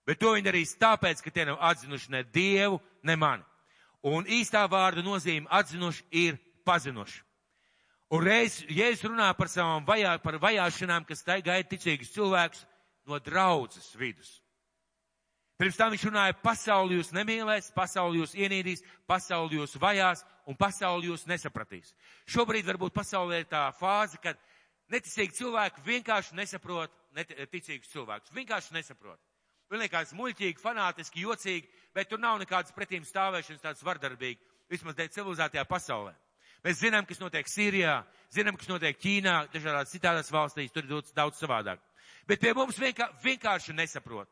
Bet 0.06 0.20
to 0.20 0.34
viņi 0.34 0.46
darīs 0.46 0.76
tāpēc, 0.78 1.22
ka 1.22 1.30
tie 1.30 1.46
nav 1.48 1.58
atzinuši 1.70 2.12
ne 2.14 2.22
Dievu, 2.34 2.80
ne 3.02 3.16
mani. 3.16 3.46
Un 4.06 4.26
īstā 4.26 4.64
vārda 4.70 5.02
nozīme 5.04 5.50
atzinuši 5.50 6.06
ir 6.26 6.38
pazinuši. 6.64 7.22
Un 8.10 8.24
reiz, 8.26 8.58
ja 8.66 8.88
es 8.90 9.04
runāju 9.06 9.36
par 9.38 9.48
savām 9.50 9.84
vajā, 9.86 10.16
par 10.18 10.40
vajāšanām, 10.42 11.04
kas 11.06 11.22
tai 11.22 11.38
gaida 11.46 11.68
ticīgus 11.70 12.10
cilvēkus 12.10 12.64
no 13.06 13.20
draudzes 13.22 13.92
vidus. 13.94 14.40
Pirms 15.60 15.76
tam 15.76 15.92
viņš 15.92 16.06
runāja, 16.08 16.34
pasauli 16.40 16.96
jūs 16.96 17.12
nemīlēs, 17.12 17.68
pasauli 17.76 18.22
jūs 18.22 18.32
ienīdīs, 18.34 18.82
pasauli 19.06 19.58
jūs 19.60 19.76
vajās 19.78 20.24
un 20.48 20.56
pasauli 20.56 21.10
jūs 21.10 21.26
nesapratīs. 21.28 21.92
Šobrīd 22.26 22.64
varbūt 22.66 22.96
pasaulē 22.96 23.42
ir 23.42 23.50
tā 23.50 23.66
fāze, 23.76 24.18
kad 24.24 24.40
neticīgi 24.90 25.36
cilvēki 25.36 25.84
vienkārši 25.84 26.38
nesaprot 26.38 26.96
ticīgus 27.52 27.92
cilvēkus. 27.92 28.32
Vienkārši 28.34 28.74
nesaprot. 28.74 29.20
Viņi 29.70 29.84
liekas 29.84 30.16
muļķīgi, 30.18 30.58
fanātiski, 30.58 31.22
jocīgi, 31.28 31.68
bet 31.94 32.10
tur 32.10 32.18
nav 32.18 32.40
nekādas 32.42 32.74
pretīm 32.74 33.04
stāvēšanas 33.06 33.62
tāds 33.62 33.84
vardarbīgi, 33.86 34.40
vismaz 34.72 34.98
dēļ 34.98 35.12
civilizētajā 35.14 35.68
pasaulē. 35.70 36.16
Mēs 36.64 36.80
zinām, 36.82 37.06
kas 37.08 37.20
notiek 37.22 37.48
Sīrijā, 37.48 38.00
zinām, 38.34 38.56
kas 38.60 38.68
notiek 38.68 38.98
Ķīnā, 39.00 39.36
dažādās 39.52 39.92
citādās 39.94 40.32
valstīs, 40.32 40.72
tur 40.74 40.84
ir 40.84 40.90
daudz, 40.90 41.14
daudz 41.16 41.40
savādāk. 41.40 41.80
Bet 42.28 42.42
pie 42.42 42.52
mums 42.54 42.78
vienkā, 42.78 43.08
vienkārši 43.24 43.74
nesaprot. 43.76 44.28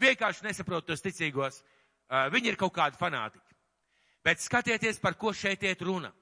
Vienkārši 0.00 0.44
nesaprot 0.44 0.86
tos 0.86 1.02
ticīgos. 1.04 1.62
Uh, 2.04 2.28
viņi 2.34 2.52
ir 2.52 2.58
kaut 2.60 2.74
kādi 2.76 3.00
fanātiķi. 3.00 3.56
Bet 4.24 4.42
skatieties, 4.44 5.00
par 5.00 5.16
ko 5.20 5.32
šeit 5.36 5.64
iet 5.64 5.82
runa. 5.84 6.12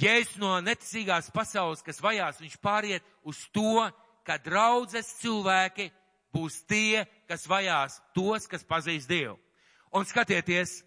Jēzus 0.00 0.38
no 0.40 0.54
neticīgās 0.62 1.32
pasaules, 1.34 1.82
kas 1.84 1.98
vajās, 2.00 2.38
viņš 2.40 2.56
pāriet 2.62 3.06
uz 3.26 3.40
to, 3.52 3.88
ka 4.24 4.36
draudzes 4.40 5.08
cilvēki 5.20 5.88
būs 6.34 6.60
tie, 6.70 7.06
kas 7.28 7.48
vajās 7.50 7.98
tos, 8.14 8.46
kas 8.48 8.64
pazīst 8.64 9.10
Dievu. 9.10 9.38
Un 9.96 10.06
skatieties, 10.06 10.82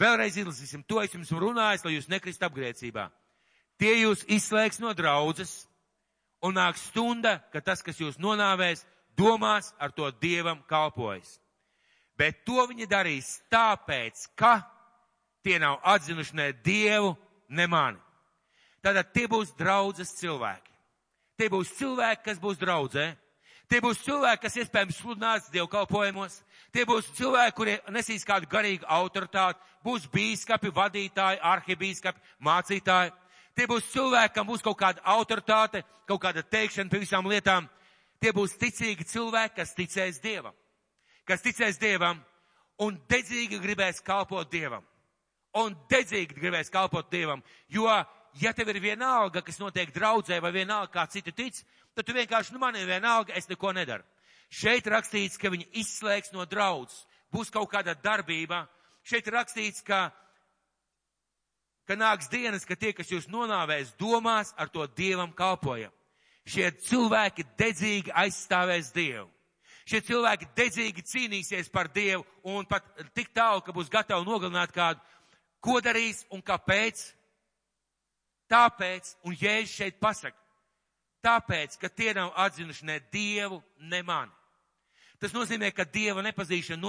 vēlreiz 0.00 0.38
izlasīsim, 0.40 0.84
to 0.88 1.00
es 1.02 1.12
jums 1.14 1.30
runāju, 1.32 1.84
lai 1.84 1.96
jūs 1.96 2.08
nekrist 2.10 2.42
apgrēcībā. 2.46 3.08
Tie 3.80 3.92
jūs 4.02 4.24
izslēgs 4.28 4.80
no 4.80 4.92
draudzes, 4.96 5.64
un 6.44 6.56
nāk 6.56 6.78
stunda, 6.80 7.38
ka 7.52 7.60
tas, 7.64 7.82
kas 7.84 8.00
jūs 8.00 8.18
nonāvēs, 8.20 8.84
domās 9.16 9.72
ar 9.78 9.92
to 9.92 10.10
Dievam 10.20 10.62
kalpojas. 10.68 11.38
Bet 12.16 12.44
to 12.44 12.60
viņi 12.68 12.88
darīs 12.88 13.38
tāpēc, 13.52 14.26
ka 14.36 14.60
tie 15.44 15.58
nav 15.60 15.80
atzinuši 15.84 16.36
ne 16.36 16.50
Dievu, 16.52 17.14
ne 17.48 17.66
mani. 17.66 18.00
Tātad 18.84 19.12
tie 19.12 19.26
būs 19.28 19.52
draudzes 19.56 20.12
cilvēki. 20.20 20.72
Tie 21.40 21.48
būs 21.52 21.72
cilvēki, 21.76 22.24
kas 22.24 22.40
būs 22.40 22.60
draudzē. 22.60 23.06
Tie 23.70 23.80
būs 23.80 24.00
cilvēki, 24.04 24.42
kas 24.44 24.56
iespējams 24.60 25.00
sludinās 25.00 25.48
dievkalpojumos. 25.52 26.40
Tie 26.70 26.84
būs 26.86 27.08
cilvēki, 27.18 27.56
kuri 27.56 27.74
nesīs 27.90 28.24
kādu 28.26 28.46
garīgu 28.50 28.86
autoritāti, 28.86 29.58
būs 29.82 30.06
bīskapi, 30.12 30.70
vadītāji, 30.74 31.40
arhibīskapi, 31.42 32.20
mācītāji. 32.46 33.12
Tie 33.58 33.66
būs 33.66 33.88
cilvēki, 33.90 34.34
kam 34.36 34.46
būs 34.46 34.62
kaut 34.62 34.78
kāda 34.78 35.02
autoritāte, 35.16 35.82
kaut 36.06 36.22
kāda 36.22 36.44
teikšana 36.46 36.90
par 36.90 37.02
visām 37.02 37.26
lietām. 37.26 37.66
Tie 38.20 38.30
būs 38.36 38.54
ticīgi 38.60 39.06
cilvēki, 39.08 39.56
kas 39.56 39.74
ticēs 39.74 40.20
Dievam. 40.22 40.54
Kas 41.26 41.42
ticēs 41.42 41.80
Dievam 41.80 42.20
un 42.84 43.00
dedzīgi 43.10 43.58
gribēs 43.60 44.02
kalpot 44.04 44.50
Dievam. 44.52 44.84
Un 45.58 45.74
dedzīgi 45.90 46.36
gribēs 46.36 46.70
kalpot 46.70 47.10
Dievam. 47.10 47.42
Jo, 47.68 47.88
ja 48.38 48.52
tev 48.54 48.70
ir 48.70 48.80
vienalga, 48.80 49.42
kas 49.42 49.58
notiek 49.58 49.90
draudzē 49.94 50.38
vai 50.40 50.52
vienalga, 50.54 50.92
kā 50.94 51.06
citi 51.10 51.32
tic, 51.34 51.58
tad 51.94 52.06
tu 52.06 52.14
vienkārši, 52.14 52.54
nu 52.54 52.62
man 52.62 52.78
ir 52.78 52.86
vienalga, 52.86 53.34
es 53.34 53.48
neko 53.50 53.72
nedaru. 53.74 54.06
Šeit 54.50 54.86
rakstīts, 54.90 55.38
ka 55.38 55.50
viņi 55.52 55.68
izslēgs 55.78 56.32
no 56.34 56.44
draudzes. 56.48 57.04
Būs 57.30 57.52
kaut 57.54 57.70
kāda 57.70 57.94
darbība. 57.94 58.64
Šeit 59.06 59.28
rakstīts, 59.30 59.84
ka, 59.86 60.08
ka 61.86 61.96
nāks 61.98 62.28
dienas, 62.32 62.66
ka 62.66 62.74
tie, 62.74 62.90
kas 62.92 63.12
jūs 63.12 63.28
nonāvēs 63.30 63.94
domās, 64.00 64.50
ar 64.58 64.68
to 64.68 64.86
Dievam 64.98 65.30
kalpojam. 65.32 65.94
Šie 66.50 66.72
cilvēki 66.88 67.46
dedzīgi 67.60 68.10
aizstāvēs 68.10 68.90
Dievu. 68.96 69.28
Šie 69.86 70.02
cilvēki 70.06 70.50
dedzīgi 70.58 71.06
cīnīsies 71.06 71.70
par 71.70 71.88
Dievu 71.94 72.26
un 72.50 72.66
pat 72.66 72.84
tik 73.14 73.30
tālu, 73.34 73.62
ka 73.62 73.74
būs 73.74 73.90
gatavi 73.90 74.26
nogalināt 74.26 74.74
kādu. 74.74 75.00
Ko 75.62 75.78
darīs 75.84 76.24
un 76.34 76.42
kāpēc? 76.42 77.06
Tāpēc, 78.50 79.14
un 79.28 79.36
Jēzus 79.38 79.76
šeit 79.78 79.98
pasaka, 80.02 80.34
Tāpēc, 81.20 81.76
ka 81.76 81.88
tie 81.92 82.14
nav 82.16 82.32
atzinuši 82.40 82.86
ne 82.88 83.00
Dievu, 83.12 83.60
ne 83.92 84.02
mani. 84.02 84.32
Tas 85.20 85.34
nozīmē, 85.36 85.68
ka 85.76 85.84
Dieva 85.84 86.22
nepazīšana 86.24 86.80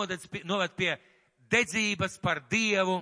noved 0.47 0.75
pie 0.77 0.93
dedzības 1.51 2.15
par 2.23 2.39
Dievu, 2.47 3.01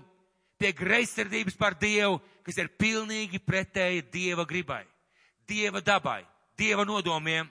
pie 0.57 0.73
greizsirdības 0.73 1.57
par 1.59 1.77
Dievu, 1.77 2.17
kas 2.43 2.57
ir 2.57 2.71
pilnīgi 2.81 3.39
pretēji 3.45 4.07
Dieva 4.09 4.45
gribai, 4.49 4.83
Dieva 5.47 5.83
dabai, 5.85 6.23
Dieva 6.57 6.85
nodomiem. 6.85 7.49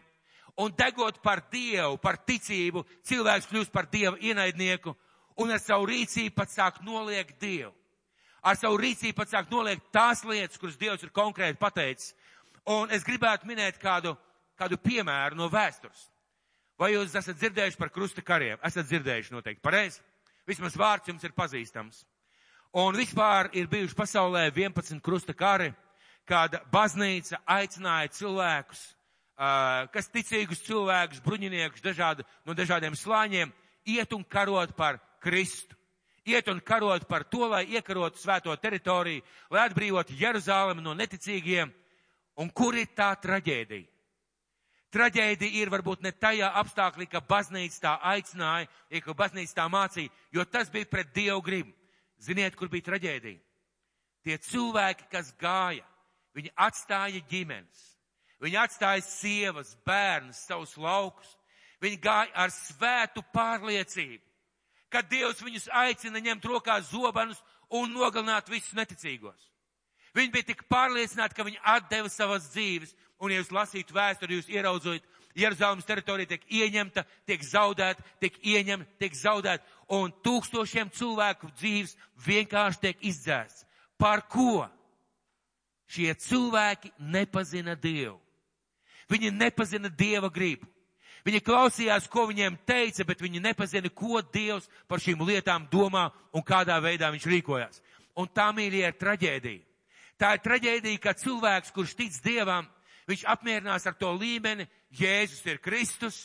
Un 0.58 0.72
degot 0.74 1.20
par 1.22 1.44
Dievu, 1.52 2.00
par 2.02 2.18
ticību, 2.26 2.82
cilvēks 3.06 3.46
kļūst 3.46 3.70
par 3.70 3.86
Dieva 3.86 4.18
ienaidnieku 4.18 4.96
un 5.38 5.54
ar 5.54 5.62
savu 5.62 5.86
rīcību 5.86 6.34
pat 6.34 6.50
sāk 6.50 6.82
noliegt 6.82 7.38
Dievu. 7.38 7.70
Ar 8.42 8.58
savu 8.58 8.78
rīcību 8.82 9.14
pat 9.20 9.30
sāk 9.30 9.50
noliegt 9.54 9.86
tās 9.94 10.24
lietas, 10.26 10.58
kuras 10.58 10.78
Dievs 10.78 11.06
ir 11.06 11.14
konkrēti 11.14 11.58
pateicis. 11.62 12.10
Un 12.66 12.90
es 12.90 13.06
gribētu 13.06 13.46
minēt 13.46 13.78
kādu, 13.78 14.16
kādu 14.58 14.76
piemēru 14.82 15.38
no 15.38 15.46
vēstures. 15.52 16.08
Vai 16.78 16.92
jūs 16.94 17.14
esat 17.18 17.38
dzirdējuši 17.40 17.78
par 17.80 17.90
krusta 17.90 18.22
kariem? 18.22 18.58
Esat 18.64 18.86
dzirdējuši 18.86 19.34
noteikti 19.34 19.64
pareizi. 19.64 20.00
Vismaz 20.48 20.76
vārds 20.78 21.10
jums 21.10 21.24
ir 21.26 21.34
pazīstams. 21.36 22.04
Un 22.78 22.96
vispār 22.96 23.50
ir 23.56 23.66
bijuši 23.70 23.96
pasaulē 23.98 24.46
11 24.52 25.00
krusta 25.04 25.34
kari, 25.34 25.72
kad 26.28 26.54
baznīca 26.72 27.40
aicināja 27.48 28.12
cilvēkus, 28.12 28.84
kas 29.94 30.10
ticīgus 30.12 30.62
cilvēkus, 30.66 31.22
bruņiniekus 31.24 31.82
dažādu, 31.82 32.26
no 32.46 32.54
dažādiem 32.54 32.96
slāņiem, 32.96 33.52
iet 33.88 34.12
un 34.12 34.24
karot 34.24 34.76
par 34.76 35.00
Kristu. 35.24 35.74
Iet 36.28 36.48
un 36.52 36.60
karot 36.60 37.06
par 37.08 37.24
to, 37.24 37.46
lai 37.48 37.64
iekarotu 37.72 38.20
svēto 38.20 38.52
teritoriju, 38.60 39.24
lai 39.50 39.62
atbrīvotu 39.64 40.16
Jeruzālemi 40.20 40.84
no 40.84 40.92
neticīgiem, 40.94 41.72
Un 42.38 42.50
kur 42.54 42.76
ir 42.78 42.92
tā 42.94 43.10
traģēdija? 43.18 43.88
Traģēdija 44.94 45.60
ir 45.60 45.68
varbūt 45.68 46.00
ne 46.04 46.14
tajā 46.16 46.48
apstākļā, 46.62 47.06
ka 47.12 47.20
baznīca 47.28 47.80
tā 47.82 47.94
aicināja, 48.14 48.68
ja 48.88 49.00
ka 49.04 49.14
baznīca 49.16 49.58
tā 49.58 49.66
mācīja, 49.68 50.12
jo 50.32 50.44
tas 50.48 50.70
bija 50.72 50.88
pret 50.88 51.12
Dievu 51.14 51.42
gribu. 51.44 51.74
Ziniet, 52.18 52.56
kur 52.56 52.70
bija 52.72 52.88
traģēdija? 52.88 53.38
Tie 54.24 54.38
cilvēki, 54.48 55.06
kas 55.12 55.30
gāja, 55.38 55.84
viņi 56.34 56.50
atstāja 56.56 57.20
ģimenes, 57.30 57.82
viņi 58.42 58.58
atstāja 58.64 59.04
sievas, 59.04 59.76
bērnus, 59.86 60.40
savus 60.48 60.74
laukus. 60.80 61.36
Viņi 61.78 62.00
gāja 62.02 62.32
ar 62.34 62.50
svētu 62.50 63.22
pārliecību, 63.30 64.24
ka 64.90 65.04
Dievs 65.06 65.44
viņus 65.44 65.68
aicina 65.70 66.18
ņemt 66.24 66.48
rokās 66.50 66.88
zobenus 66.90 67.38
un 67.70 67.92
nogalināt 67.94 68.50
visus 68.50 68.74
neticīgos. 68.74 69.38
Viņi 70.16 70.32
bija 70.34 70.48
tik 70.50 70.64
pārliecināti, 70.70 71.36
ka 71.36 71.46
viņi 71.46 71.60
atdeva 71.76 72.10
savas 72.12 72.48
dzīves. 72.54 72.94
Un, 73.18 73.32
ja 73.32 73.40
jūs 73.40 73.52
lasītu 73.52 73.96
vēsturi, 73.96 74.38
jūs 74.38 74.50
ieraudzojat, 74.52 75.06
Jeruzalemes 75.38 75.86
teritorija 75.86 76.32
tiek 76.32 76.46
ieņemta, 76.50 77.04
tiek 77.26 77.42
zaudēta, 77.46 78.02
tiek 78.22 78.38
ieņemta, 78.42 78.88
tiek 78.98 79.14
zaudēta, 79.14 79.66
un 79.94 80.12
tūkstošiem 80.24 80.90
cilvēku 80.94 81.50
dzīves 81.58 81.94
vienkārši 82.26 82.82
tiek 82.86 83.04
izdzēsts. 83.10 83.66
Par 83.98 84.24
ko? 84.30 84.66
Šie 85.88 86.10
cilvēki 86.14 86.90
nepazina 86.98 87.76
Dievu. 87.78 88.18
Viņi 89.08 89.30
nepazina 89.32 89.88
Dieva 89.88 90.28
gribu. 90.28 90.66
Viņi 91.24 91.40
klausījās, 91.44 92.06
ko 92.08 92.26
viņiem 92.28 92.58
teica, 92.68 93.04
bet 93.08 93.22
viņi 93.24 93.40
nepazina, 93.42 93.90
ko 93.90 94.20
Dievs 94.22 94.68
par 94.88 95.00
šīm 95.02 95.24
lietām 95.26 95.66
domā 95.72 96.08
un 96.32 96.44
kādā 96.44 96.76
veidā 96.80 97.10
viņš 97.12 97.26
rīkojās. 97.28 97.80
Un 98.18 98.28
tā 98.32 98.50
mīļie 98.54 98.84
ir 98.86 98.98
traģēdija. 99.00 99.67
Tā 100.18 100.34
ir 100.34 100.42
traģēdija, 100.42 100.98
ka 101.02 101.14
cilvēks, 101.14 101.70
kurš 101.74 101.94
tic 101.98 102.16
Dievam, 102.24 102.66
viņš 103.06 103.22
apmierinās 103.30 103.86
ar 103.86 103.94
to 103.94 104.10
līmeni, 104.16 104.66
Jēzus 104.90 105.44
ir 105.46 105.60
Kristus, 105.62 106.18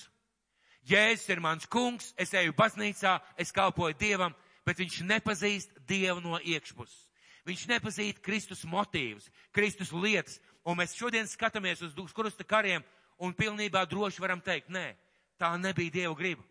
Jēzus 0.89 1.29
ir 1.29 1.39
mans 1.39 1.67
kungs, 1.69 2.12
es 2.17 2.34
eju 2.34 2.56
baznīcā, 2.58 3.19
es 3.38 3.53
kalpoju 3.56 3.95
Dievam, 3.99 4.34
bet 4.65 4.82
viņš 4.82 5.03
nepazīst 5.08 5.77
Dievu 5.88 6.23
no 6.23 6.39
iekšpuses. 6.41 7.10
Viņš 7.47 7.67
nepazīst 7.69 8.21
Kristus 8.23 8.63
motīvus, 8.65 9.27
Kristus 9.51 9.91
lietas, 9.91 10.39
un 10.63 10.79
mēs 10.79 10.95
šodien 10.95 11.27
skatāmies 11.27 11.84
uz 11.84 11.93
krusta 12.15 12.43
kariem 12.47 12.84
un 13.19 13.36
pilnībā 13.36 13.84
droši 13.88 14.23
varam 14.23 14.41
teikt, 14.41 14.71
nē, 14.71 14.93
tā 15.38 15.51
nebija 15.60 15.91
Dieva 15.91 16.15
griba. 16.15 16.43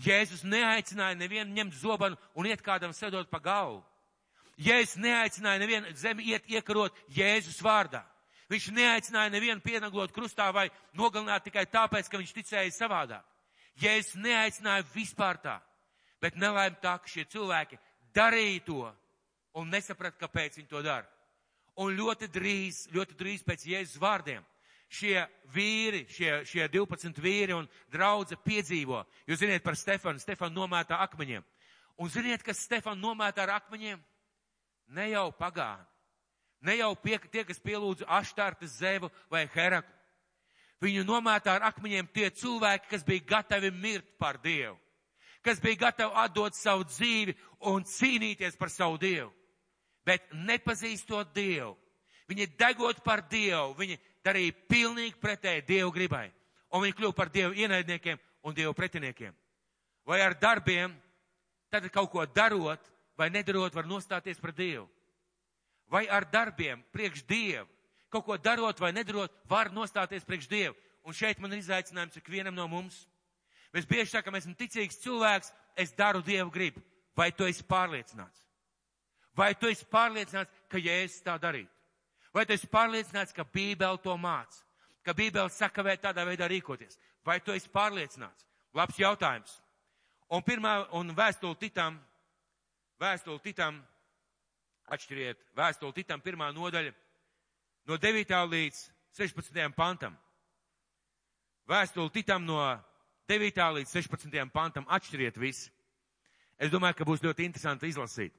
Jēzus 0.00 0.44
neaicināja 0.44 1.16
nevienu 1.16 1.52
ņemt 1.56 1.74
zobanu 1.80 2.16
un 2.34 2.46
iet 2.48 2.62
kādam 2.64 2.92
sedot 2.96 3.28
pa 3.30 3.40
galvu. 3.40 3.82
Jēzus 4.60 4.98
neaicināja 5.00 5.60
nevienu 5.62 5.92
zemi 5.96 6.28
iet 6.32 6.48
iekarot 6.50 6.96
Jēzus 7.14 7.60
vārdā. 7.64 8.02
Viņš 8.52 8.68
neaicināja 8.76 9.32
nevienu 9.32 9.64
pienaglot 9.64 10.12
krustā 10.12 10.50
vai 10.52 10.68
nogalināt 10.98 11.46
tikai 11.46 11.64
tāpēc, 11.72 12.08
ka 12.08 12.20
viņš 12.20 12.32
ticēja 12.36 12.74
savādāk. 12.76 13.24
Jēzus 13.80 14.18
neaicināja 14.20 14.84
vispār 14.92 15.40
tā, 15.40 15.56
bet 16.20 16.36
nelaim 16.36 16.76
tā, 16.82 16.98
ka 17.00 17.08
šie 17.08 17.24
cilvēki 17.32 17.80
darīja 18.14 18.64
to 18.66 18.82
un 19.56 19.72
nesaprata, 19.72 20.20
kāpēc 20.26 20.60
viņi 20.60 20.68
to 20.68 20.82
dara. 20.84 21.08
Un 21.80 21.96
ļoti 21.96 22.28
drīz, 22.28 22.86
ļoti 22.92 23.16
drīz 23.16 23.46
pēc 23.48 23.64
Jēzus 23.70 24.00
vārdiem 24.02 24.44
šie 24.92 25.24
vīri, 25.54 26.04
šie, 26.12 26.42
šie 26.48 26.66
12 26.68 27.20
vīri 27.22 27.56
un 27.56 27.68
draudze 27.92 28.36
piedzīvo. 28.44 29.02
Jūs 29.28 29.40
ziniet 29.40 29.64
par 29.64 29.76
Stefanu, 29.80 30.20
Stefanu 30.20 30.60
nomētā 30.60 30.98
akmeņiem. 31.06 31.44
Un 32.02 32.12
ziniet, 32.12 32.44
kas 32.44 32.60
Stefanu 32.66 33.00
nomētā 33.00 33.46
ar 33.46 33.56
akmeņiem? 33.56 34.00
Ne 34.92 35.08
jau 35.08 35.30
pagāni, 35.32 35.86
ne 36.60 36.76
jau 36.76 36.92
pie, 37.00 37.16
tie, 37.32 37.44
kas 37.48 37.60
pielūdza 37.64 38.06
aštārtas 38.20 38.76
zevu 38.76 39.08
vai 39.32 39.46
heraklu. 39.54 39.98
Viņu 40.82 41.04
nomētā 41.06 41.54
ar 41.56 41.68
akmeņiem 41.70 42.08
tie 42.10 42.28
cilvēki, 42.34 42.88
kas 42.90 43.04
bija 43.06 43.22
gatavi 43.36 43.70
mirt 43.70 44.08
par 44.18 44.40
Dievu, 44.42 44.74
kas 45.46 45.60
bija 45.62 45.86
gatavi 45.86 46.18
atdot 46.24 46.58
savu 46.58 46.84
dzīvi 46.90 47.36
un 47.70 47.86
cīnīties 47.86 48.58
par 48.58 48.70
savu 48.74 48.98
Dievu, 48.98 49.30
bet 50.04 50.26
nepazīstot 50.34 51.30
Dievu. 51.34 51.76
Viņi 52.28 52.48
degot 52.58 53.02
par 53.04 53.22
Dievu, 53.30 53.76
viņi 53.78 53.98
darīja 54.26 54.56
pilnīgi 54.70 55.20
pretēji 55.22 55.66
Dievu 55.68 55.94
gribai, 55.94 56.26
un 56.74 56.82
viņi 56.82 56.98
kļuva 56.98 57.16
par 57.16 57.30
Dievu 57.30 57.54
ienaidniekiem 57.62 58.18
un 58.42 58.54
Dievu 58.54 58.74
pretiniekiem. 58.74 59.34
Vai 60.06 60.18
ar 60.20 60.34
darbiem, 60.34 60.94
tad 61.70 61.86
kaut 61.94 62.10
ko 62.10 62.26
darot, 62.26 62.82
vai 63.22 63.30
nedarot, 63.30 63.74
var 63.74 63.86
nostāties 63.86 64.40
pret 64.42 64.56
Dievu. 64.58 64.88
Vai 65.86 66.08
ar 66.10 66.26
darbiem 66.26 66.82
priekš 66.94 67.22
Dievu, 67.28 67.68
kaut 68.10 68.26
ko 68.26 68.36
darot 68.36 68.80
vai 68.82 68.90
nedarot, 68.92 69.32
var 69.48 69.70
nostāties 69.70 70.26
priekš 70.26 70.48
Dievu. 70.50 70.74
Un 71.06 71.14
šeit 71.14 71.38
man 71.42 71.52
ir 71.54 71.62
izaicinājums 71.62 72.18
ikvienam 72.18 72.54
no 72.54 72.66
mums. 72.70 73.04
Mēs 73.74 73.86
bieži 73.88 74.12
sakām, 74.12 74.36
esmu 74.38 74.54
ticīgs 74.58 75.00
cilvēks, 75.02 75.52
es 75.78 75.94
daru 75.94 76.22
Dievu 76.22 76.50
gribu. 76.50 76.82
Vai 77.16 77.30
tu 77.32 77.46
esi 77.46 77.64
pārliecināts? 77.68 78.42
Vai 79.36 79.52
tu 79.54 79.68
esi 79.70 79.86
pārliecināts, 79.88 80.52
ka 80.68 80.80
Jēzus 80.80 81.24
tā 81.24 81.38
darītu? 81.40 81.70
Vai 82.32 82.44
tu 82.46 82.54
esi 82.56 82.68
pārliecināts, 82.68 83.34
ka 83.36 83.44
Bībele 83.44 84.00
to 84.02 84.14
māca? 84.20 84.62
Ka 85.04 85.14
Bībele 85.16 85.50
saka, 85.50 85.82
vai 85.82 85.96
tādā 86.00 86.24
veidā 86.28 86.48
rīkoties? 86.48 86.98
Vai 87.26 87.40
tu 87.40 87.52
esi 87.52 87.70
pārliecināts? 87.72 88.46
Labs 88.74 88.98
jautājums. 88.98 89.58
Un 90.32 90.44
pirmā, 90.44 90.78
un 90.96 91.12
vēstuli 91.16 91.58
Titam, 91.60 91.98
vēstuli 93.00 93.40
Titam, 93.44 93.78
atšķiriet 94.92 95.40
vēstuli 95.56 95.96
Titam 95.96 96.20
pirmā 96.20 96.50
nodaļa, 96.52 96.92
no 97.88 97.96
9. 97.96 98.34
līdz 98.52 98.82
16. 99.18 99.62
pantam. 99.76 100.16
Vēstuli 101.68 102.10
Titam 102.10 102.44
no 102.44 102.58
9. 103.28 103.62
līdz 103.78 103.94
16. 103.96 104.50
pantam 104.52 104.86
atšķiriet 104.88 105.38
visi. 105.38 105.70
Es 106.58 106.70
domāju, 106.70 106.98
ka 106.98 107.06
būs 107.08 107.22
ļoti 107.24 107.46
interesanti 107.46 107.88
izlasīt. 107.90 108.34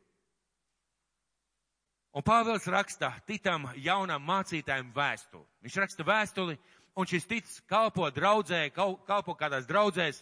Un 2.13 2.21
Pāvils 2.21 2.67
raksta 2.69 3.09
Titam 3.25 3.65
jaunam 3.81 4.21
mācītājiem 4.27 4.91
vēstuli. 4.93 5.47
Viņš 5.65 5.77
raksta 5.81 6.05
vēstuli, 6.05 6.57
un 6.93 7.09
šis 7.09 7.25
tic 7.25 7.49
kalpo 7.69 8.05
draudzē, 8.13 8.67
kalpo 8.75 9.33
kādās 9.39 9.65
draudzēs. 9.65 10.21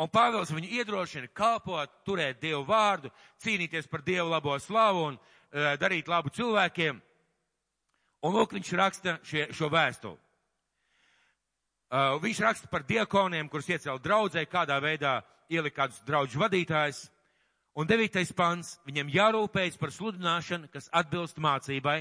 Un 0.00 0.08
Pāvils 0.08 0.48
viņu 0.54 0.70
iedrošina 0.80 1.28
kalpot, 1.36 1.92
turēt 2.08 2.40
Dievu 2.40 2.62
vārdu, 2.64 3.10
cīnīties 3.44 3.88
par 3.90 4.00
Dievu 4.06 4.30
labo 4.30 4.54
slavu 4.58 5.02
un 5.10 5.18
uh, 5.18 5.74
darīt 5.80 6.08
labu 6.08 6.32
cilvēkiem. 6.32 7.00
Un 8.24 8.36
lūk, 8.36 8.54
viņš 8.56 8.70
raksta 8.80 9.18
šie, 9.24 9.46
šo 9.56 9.68
vēstuli. 9.72 10.16
Uh, 11.90 12.16
viņš 12.22 12.40
raksta 12.44 12.70
par 12.70 12.84
diakoniem, 12.88 13.48
kurus 13.50 13.68
iecēla 13.68 14.00
draudzē, 14.00 14.44
kādā 14.48 14.78
veidā 14.80 15.18
ielika 15.50 15.82
kādus 15.82 16.00
draudžu 16.06 16.40
vadītājus. 16.40 17.02
Un 17.76 17.88
devītais 17.88 18.32
pants, 18.36 18.78
viņam 18.88 19.12
jārūpējas 19.12 19.76
par 19.80 19.92
sludināšanu, 19.94 20.70
kas 20.72 20.88
atbilst 20.96 21.38
mācībai, 21.42 21.98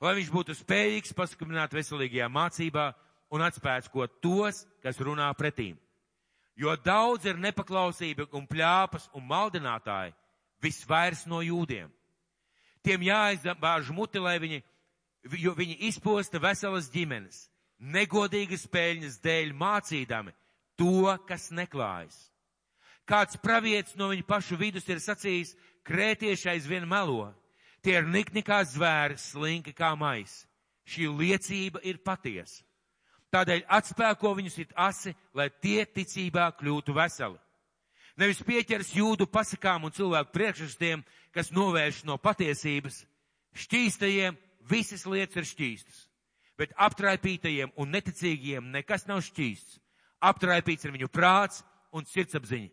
lai 0.00 0.16
viņš 0.16 0.32
būtu 0.32 0.56
spējīgs 0.56 1.14
paskubināt 1.16 1.76
veselīgajā 1.76 2.30
mācībā 2.32 2.88
un 3.30 3.44
atspēckot 3.44 4.18
tos, 4.24 4.64
kas 4.82 4.98
runā 5.04 5.28
pretīm. 5.38 5.78
Jo 6.60 6.74
daudz 6.76 7.24
ir 7.24 7.38
nepaklausība 7.40 8.26
un 8.36 8.44
pļāpas 8.48 9.06
un 9.16 9.24
maldinātāji, 9.24 10.12
visvairs 10.60 11.24
no 11.30 11.40
jūdiem. 11.40 11.88
Tiem 12.84 13.06
jāizdabāž 13.06 13.88
muti, 13.96 14.20
lai 14.20 14.36
viņi, 14.40 14.60
jo 15.40 15.54
viņi 15.56 15.78
izposta 15.88 16.40
veselas 16.40 16.90
ģimenes, 16.92 17.46
negodīgas 17.80 18.66
peļņas 18.68 19.18
dēļ 19.24 19.54
mācīdami 19.56 20.36
to, 20.76 21.08
kas 21.28 21.48
neklājas. 21.52 22.16
Kāds 23.08 23.40
pravietis 23.40 23.96
no 23.96 24.10
viņa 24.12 24.24
pašu 24.28 24.56
vidus 24.60 24.88
ir 24.88 25.00
sacījis, 25.00 25.56
krētieši 25.88 26.52
aizvien 26.52 26.86
melo. 26.88 27.32
Tie 27.80 27.96
ir 27.96 28.04
nikni 28.04 28.44
kā 28.44 28.60
zvēri, 28.68 29.16
slinki 29.16 29.72
kā 29.72 29.94
mais. 29.96 30.42
Šī 30.84 31.08
liecība 31.08 31.80
ir 31.88 32.02
patiesa. 32.04 32.60
Tādēļ 33.30 33.62
atspēko 33.70 34.32
viņus 34.34 34.58
it 34.64 34.72
asi, 34.74 35.12
lai 35.38 35.48
tie 35.62 35.84
ticībā 35.86 36.48
kļūtu 36.58 36.94
veseli. 36.96 37.38
Nevis 38.18 38.42
pieķers 38.44 38.90
jūdu 38.96 39.28
pasakām 39.30 39.86
un 39.86 39.94
cilvēku 39.94 40.34
priekšrastiem, 40.34 41.04
kas 41.32 41.52
novērš 41.54 42.02
no 42.08 42.18
patiesības. 42.18 43.04
Šķīstajiem 43.54 44.36
visas 44.70 45.06
lietas 45.06 45.38
ir 45.40 45.46
šķīstas, 45.48 46.00
bet 46.58 46.74
aptraipītajiem 46.76 47.72
un 47.80 47.94
neticīgiem 47.94 48.66
nekas 48.74 49.06
nav 49.08 49.22
šķīsts. 49.26 49.78
Aptraipīts 50.20 50.84
ir 50.84 50.92
viņu 50.98 51.08
prāts 51.08 51.62
un 51.96 52.04
sirdsapziņa. 52.04 52.68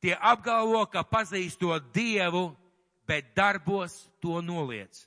Tie 0.00 0.14
apgalvo, 0.14 0.84
ka 0.86 1.02
pazīstot 1.02 1.90
Dievu, 1.92 2.52
bet 3.08 3.34
darbos 3.36 4.06
to 4.22 4.38
noliec. 4.40 5.02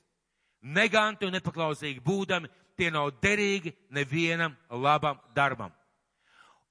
Neganti 0.62 1.26
un 1.26 1.32
nepaklausīgi 1.34 2.02
būdami, 2.04 2.50
tie 2.82 2.90
nav 2.90 3.12
derīgi 3.22 3.70
nevienam 3.94 4.56
labam 4.82 5.20
darbam. 5.36 5.70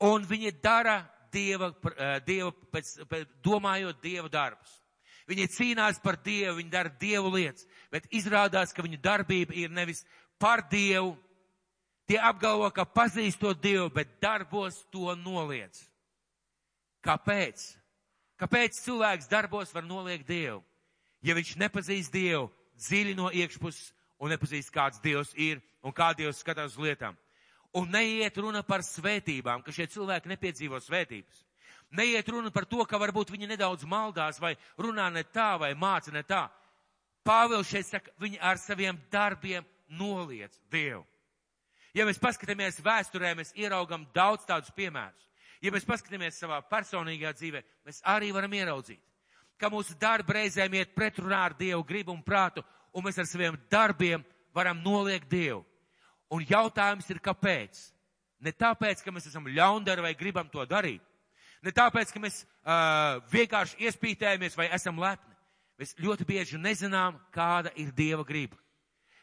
Un 0.03 0.27
viņi 0.27 0.51
dara 0.61 0.99
Dieva, 1.31 1.69
eh, 1.71 2.19
dieva 2.27 2.51
pēc, 2.51 3.05
pēc, 3.07 3.27
domājot 3.39 4.01
Dieva 4.03 4.27
darbus. 4.27 4.81
Viņi 5.29 5.47
cīnās 5.47 6.01
par 6.03 6.17
Dievu, 6.19 6.57
viņi 6.57 6.69
dara 6.69 6.89
Dievu 6.89 7.31
lietas, 7.31 7.63
bet 7.89 8.09
izrādās, 8.11 8.73
ka 8.75 8.83
viņu 8.83 8.99
darbība 8.99 9.55
ir 9.55 9.69
nevis 9.69 10.03
par 10.37 10.59
Dievu. 10.67 11.15
Tie 12.05 12.19
apgalvo, 12.19 12.67
ka 12.75 12.83
pazīstot 12.83 13.61
Dievu, 13.61 13.87
bet 13.93 14.19
darbos 14.19 14.83
to 14.91 15.15
noliec. 15.15 15.79
Kāpēc? 17.01 17.77
Kāpēc 18.35 18.75
cilvēks 18.83 19.31
darbos 19.31 19.71
var 19.71 19.87
noliegt 19.87 20.27
Dievu? 20.27 20.59
Ja 21.23 21.37
viņš 21.37 21.55
nepazīst 21.55 22.11
Dievu 22.11 22.49
dziļi 22.75 23.15
no 23.15 23.31
iekšpuses 23.31 23.93
un 24.21 24.29
nepazīst, 24.29 24.71
kāds 24.73 25.01
Dievs 25.01 25.33
ir 25.35 25.61
un 25.81 25.93
kā 25.95 26.11
Dievs 26.17 26.41
skatās 26.43 26.75
uz 26.77 26.85
lietām. 26.85 27.17
Un 27.73 27.87
neiet 27.89 28.37
runa 28.37 28.61
par 28.67 28.83
svētībām, 28.85 29.63
ka 29.63 29.73
šie 29.73 29.87
cilvēki 29.89 30.29
nepiedzīvo 30.29 30.79
svētības. 30.83 31.45
Neiet 31.91 32.27
runa 32.29 32.51
par 32.51 32.67
to, 32.69 32.83
ka 32.87 32.99
varbūt 32.99 33.31
viņi 33.33 33.49
nedaudz 33.51 33.83
maldās 33.87 34.39
vai 34.39 34.53
runā 34.79 35.09
ne 35.11 35.23
tā 35.27 35.55
vai 35.59 35.73
māca 35.75 36.11
ne 36.13 36.23
tā. 36.23 36.45
Pāvils 37.25 37.69
šeit 37.69 37.87
saka, 37.87 38.13
viņi 38.19 38.39
ar 38.39 38.59
saviem 38.59 38.99
darbiem 39.11 39.65
noliec 39.89 40.55
Dievu. 40.71 41.03
Ja 41.93 42.05
mēs 42.07 42.21
paskatāmies 42.21 42.79
vēsturē, 42.83 43.33
mēs 43.35 43.51
ieraugam 43.59 44.05
daudz 44.15 44.45
tādus 44.47 44.71
piemērus. 44.75 45.27
Ja 45.61 45.73
mēs 45.73 45.85
paskatāmies 45.85 46.39
savā 46.39 46.61
personīgajā 46.65 47.33
dzīvē, 47.37 47.63
mēs 47.85 47.99
arī 48.07 48.31
varam 48.33 48.53
ieraudzīt, 48.55 49.01
ka 49.59 49.69
mūsu 49.69 49.97
darba 49.99 50.39
reizēm 50.39 50.79
iet 50.79 50.95
pretrunā 50.95 51.43
ar 51.49 51.57
Dievu 51.59 51.83
gribu 51.85 52.15
un 52.15 52.23
prātu, 52.25 52.63
un 52.93 53.05
mēs 53.05 53.19
ar 53.21 53.27
saviem 53.29 53.57
darbiem 53.71 54.23
varam 54.55 54.81
noliegt 54.83 55.29
Dievu. 55.31 55.63
Un 56.31 56.45
jautājums 56.47 57.09
ir, 57.11 57.19
kāpēc? 57.19 57.79
Ne 58.41 58.53
tāpēc, 58.55 59.03
ka 59.03 59.11
mēs 59.11 59.27
esam 59.29 59.47
ļaundari 59.51 60.05
vai 60.05 60.13
gribam 60.17 60.47
to 60.49 60.63
darīt. 60.65 61.03
Ne 61.61 61.73
tāpēc, 61.75 62.13
ka 62.13 62.19
mēs 62.23 62.41
uh, 62.41 63.19
vienkārši 63.31 63.83
iespītējamies 63.85 64.57
vai 64.57 64.71
esam 64.73 64.97
lepni. 64.99 65.35
Mēs 65.77 65.93
ļoti 65.99 66.25
bieži 66.25 66.57
nezinām, 66.61 67.19
kāda 67.33 67.73
ir 67.75 67.91
Dieva 67.93 68.25
griba. 68.25 68.57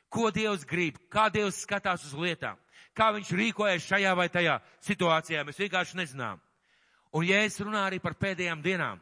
Ko 0.09 0.31
Dievs 0.35 0.65
grib, 0.67 0.97
kā 1.13 1.29
Dievs 1.33 1.63
skatās 1.65 2.05
uz 2.07 2.15
lietām 2.17 2.59
kā 2.99 3.13
viņš 3.15 3.31
rīkojas 3.39 3.87
šajā 3.87 4.13
vai 4.19 4.29
tajā 4.33 4.59
situācijā, 4.87 5.45
mēs 5.47 5.61
vienkārši 5.63 5.99
nezinām. 6.01 6.41
Un 7.15 7.25
ja 7.25 7.41
es 7.47 7.59
runāju 7.61 7.93
arī 7.93 8.01
par 8.03 8.17
pēdējām 8.19 8.63
dienām, 8.65 9.01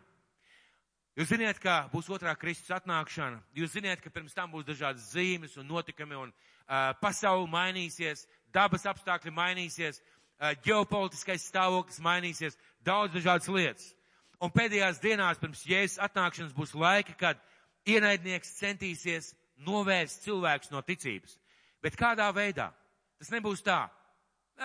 jūs 1.16 1.30
ziniet, 1.32 1.58
ka 1.62 1.86
būs 1.92 2.10
otrā 2.12 2.34
Kristus 2.38 2.74
atnākšana, 2.76 3.40
jūs 3.56 3.72
ziniet, 3.74 4.02
ka 4.04 4.12
pirms 4.12 4.36
tam 4.36 4.52
būs 4.52 4.66
dažādas 4.68 5.10
zīmes 5.14 5.56
un 5.56 5.68
notikumi 5.68 6.18
un 6.18 6.30
uh, 6.30 6.92
pasauli 7.00 7.48
mainīsies, 7.52 8.26
dabas 8.54 8.86
apstākļi 8.86 9.32
mainīsies, 9.34 10.00
uh, 10.00 10.52
ģeopolitiskais 10.66 11.48
stāvoklis 11.48 12.00
mainīsies, 12.04 12.58
daudz 12.84 13.16
dažādas 13.16 13.48
lietas. 13.48 13.92
Un 14.40 14.52
pēdējās 14.52 15.00
dienās 15.00 15.40
pirms 15.40 15.64
Jēzus 15.64 16.00
atnākšanas 16.04 16.54
būs 16.56 16.74
laika, 16.76 17.14
kad 17.16 17.40
ienaidnieks 17.88 18.58
centīsies 18.58 19.32
novērst 19.64 20.26
cilvēkus 20.26 20.72
no 20.74 20.82
ticības. 20.84 21.38
Bet 21.80 21.96
kādā 21.96 22.28
veidā? 22.34 22.70
Tas 23.16 23.30
nebūs 23.32 23.62
tā. 23.64 23.86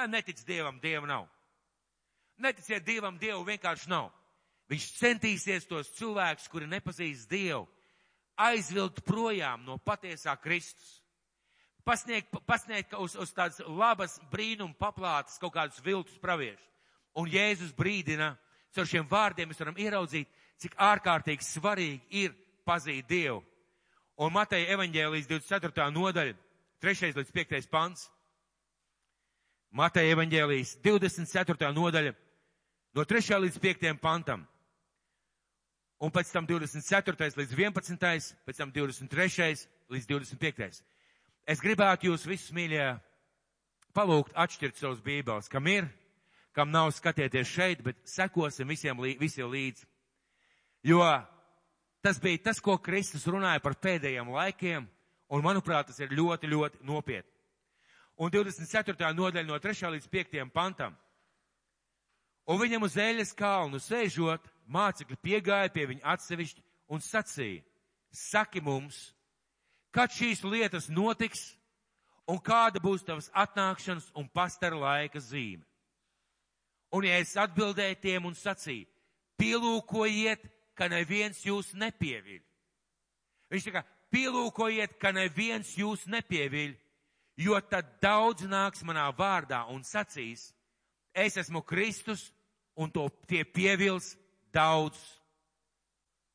Netic 0.07 0.43
Dievam, 0.47 0.79
Dieva 0.83 1.07
nav. 1.07 1.27
Neticiet 2.41 2.83
Dievam, 2.83 3.17
Dievu 3.19 3.43
vienkārši 3.47 3.89
nav. 3.91 4.09
Viņš 4.71 4.87
centīsies 4.95 5.67
tos 5.67 5.89
cilvēkus, 5.97 6.47
kuri 6.47 6.69
nepazīst 6.71 7.27
Dievu, 7.29 7.65
aizvilkt 8.39 9.03
projām 9.03 9.65
no 9.67 9.75
patiesā 9.77 10.37
Kristus. 10.39 11.01
Pasniegt, 11.83 12.29
pasniegt 12.45 12.93
uz, 12.93 13.17
uz 13.19 13.33
tādas 13.33 13.59
labas 13.65 14.19
brīnum 14.31 14.71
paplātas 14.77 15.39
kaut 15.41 15.55
kādus 15.55 15.81
viltus 15.83 16.19
praviešus. 16.21 16.67
Un 17.17 17.27
Jēzus 17.27 17.73
brīdina, 17.75 18.35
caur 18.71 18.87
šiem 18.87 19.07
vārdiem 19.09 19.49
mēs 19.49 19.59
varam 19.59 19.79
ieraudzīt, 19.81 20.29
cik 20.61 20.77
ārkārtīgi 20.79 21.43
svarīgi 21.43 22.21
ir 22.23 22.35
pazīt 22.63 23.09
Dievu. 23.09 23.41
Un 24.21 24.31
Mateja 24.31 24.69
evaņģēlijas 24.77 25.27
24. 25.27 25.89
nodaļa, 25.91 26.37
3. 26.81 27.11
līdz 27.17 27.33
5. 27.33 27.67
pants. 27.73 28.05
Mateja 29.71 30.15
evaņģēlijas 30.15 30.77
24. 30.85 31.73
nodaļa 31.75 32.13
no 32.95 33.05
3. 33.07 33.41
līdz 33.47 33.59
5. 33.65 33.91
pantam. 33.99 34.45
Un 36.01 36.09
pēc 36.09 36.31
tam 36.33 36.47
24. 36.49 37.37
līdz 37.37 37.53
11. 37.53 38.35
pēc 38.47 38.57
tam 38.57 38.71
23. 38.73 39.67
līdz 39.93 40.07
25. 40.09 40.81
Es 41.45 41.61
gribētu 41.61 42.09
jūs 42.09 42.25
visus 42.25 42.53
mīļie 42.55 42.85
palūgt 43.93 44.33
atšķirt 44.33 44.79
savus 44.81 45.01
bībeles, 45.05 45.49
kam 45.51 45.67
ir, 45.69 45.89
kam 46.57 46.71
nav 46.73 46.89
skatieties 46.95 47.49
šeit, 47.49 47.83
bet 47.85 47.99
sekosim 48.07 48.71
visiem, 48.71 48.97
visiem 49.19 49.51
līdzi. 49.51 49.85
Jo 50.89 51.03
tas 52.01 52.17
bija 52.17 52.47
tas, 52.49 52.59
ko 52.59 52.79
Kristus 52.81 53.27
runāja 53.29 53.61
par 53.61 53.77
pēdējiem 53.77 54.33
laikiem, 54.33 54.87
un 55.29 55.45
manuprāt, 55.45 55.91
tas 55.91 56.01
ir 56.01 56.17
ļoti, 56.17 56.49
ļoti 56.49 56.81
nopietni 56.87 57.31
un 58.21 58.29
24. 58.29 59.13
nodaļa 59.17 59.47
no 59.49 59.57
3. 59.57 59.89
līdz 59.95 60.09
5. 60.11 60.43
pantam. 60.53 60.93
Un 62.45 62.59
viņam 62.61 62.85
uz 62.85 62.97
eļas 62.99 63.33
kalnu 63.37 63.79
sēžot, 63.81 64.45
mācekļi 64.67 65.17
piegāja 65.21 65.71
pie 65.73 65.87
viņa 65.89 66.05
atsevišķi 66.13 66.63
un 66.91 67.01
sacīja, 67.03 67.63
saki 68.11 68.61
mums, 68.61 69.11
kad 69.91 70.11
šīs 70.11 70.43
lietas 70.43 70.89
notiks 70.89 71.53
un 72.27 72.39
kāda 72.39 72.81
būs 72.83 73.03
tavas 73.07 73.29
atnākšanas 73.33 74.11
un 74.15 74.29
pastara 74.31 74.77
laika 74.79 75.19
zīme. 75.19 75.63
Un 76.91 77.07
ja 77.07 77.17
es 77.23 77.37
atbildēju 77.39 77.99
tiem 78.03 78.27
un 78.27 78.35
sacīju, 78.35 78.87
pielūkojiet, 79.39 80.43
ka 80.75 80.89
neviens 80.91 81.39
jūs 81.45 81.71
nepieviļ. 81.77 82.41
Viņš 83.51 83.67
kā 83.71 83.83
pielūkojiet, 84.11 84.97
ka 84.99 85.11
neviens 85.15 85.71
jūs 85.79 86.05
nepieviļ, 86.11 86.75
jo 87.39 87.59
tad 87.71 87.87
daudz 88.03 88.43
nāks 88.47 88.83
manā 88.87 89.07
vārdā 89.15 89.63
un 89.71 89.83
sacīs, 89.87 90.49
es 91.15 91.37
esmu 91.39 91.63
Kristus, 91.67 92.29
un 92.75 92.91
to 92.91 93.07
tie 93.27 93.43
pievils 93.43 94.15
daudz. 94.53 94.99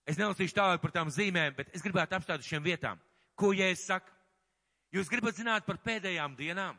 Es 0.06 0.18
nelasīšu 0.20 0.54
tālāk 0.54 0.82
par 0.82 0.92
tām 0.94 1.10
zīmēm, 1.10 1.56
bet 1.56 1.72
es 1.74 1.82
gribētu 1.82 2.16
apstāt 2.16 2.42
uz 2.42 2.48
šiem 2.48 2.62
vietām. 2.62 3.00
Ko 3.36 3.50
Jēzus 3.52 3.88
saka? 3.90 4.12
Jūs 4.94 5.10
gribat 5.10 5.36
zināt 5.36 5.66
par 5.66 5.80
pēdējām 5.82 6.36
dienām? 6.38 6.76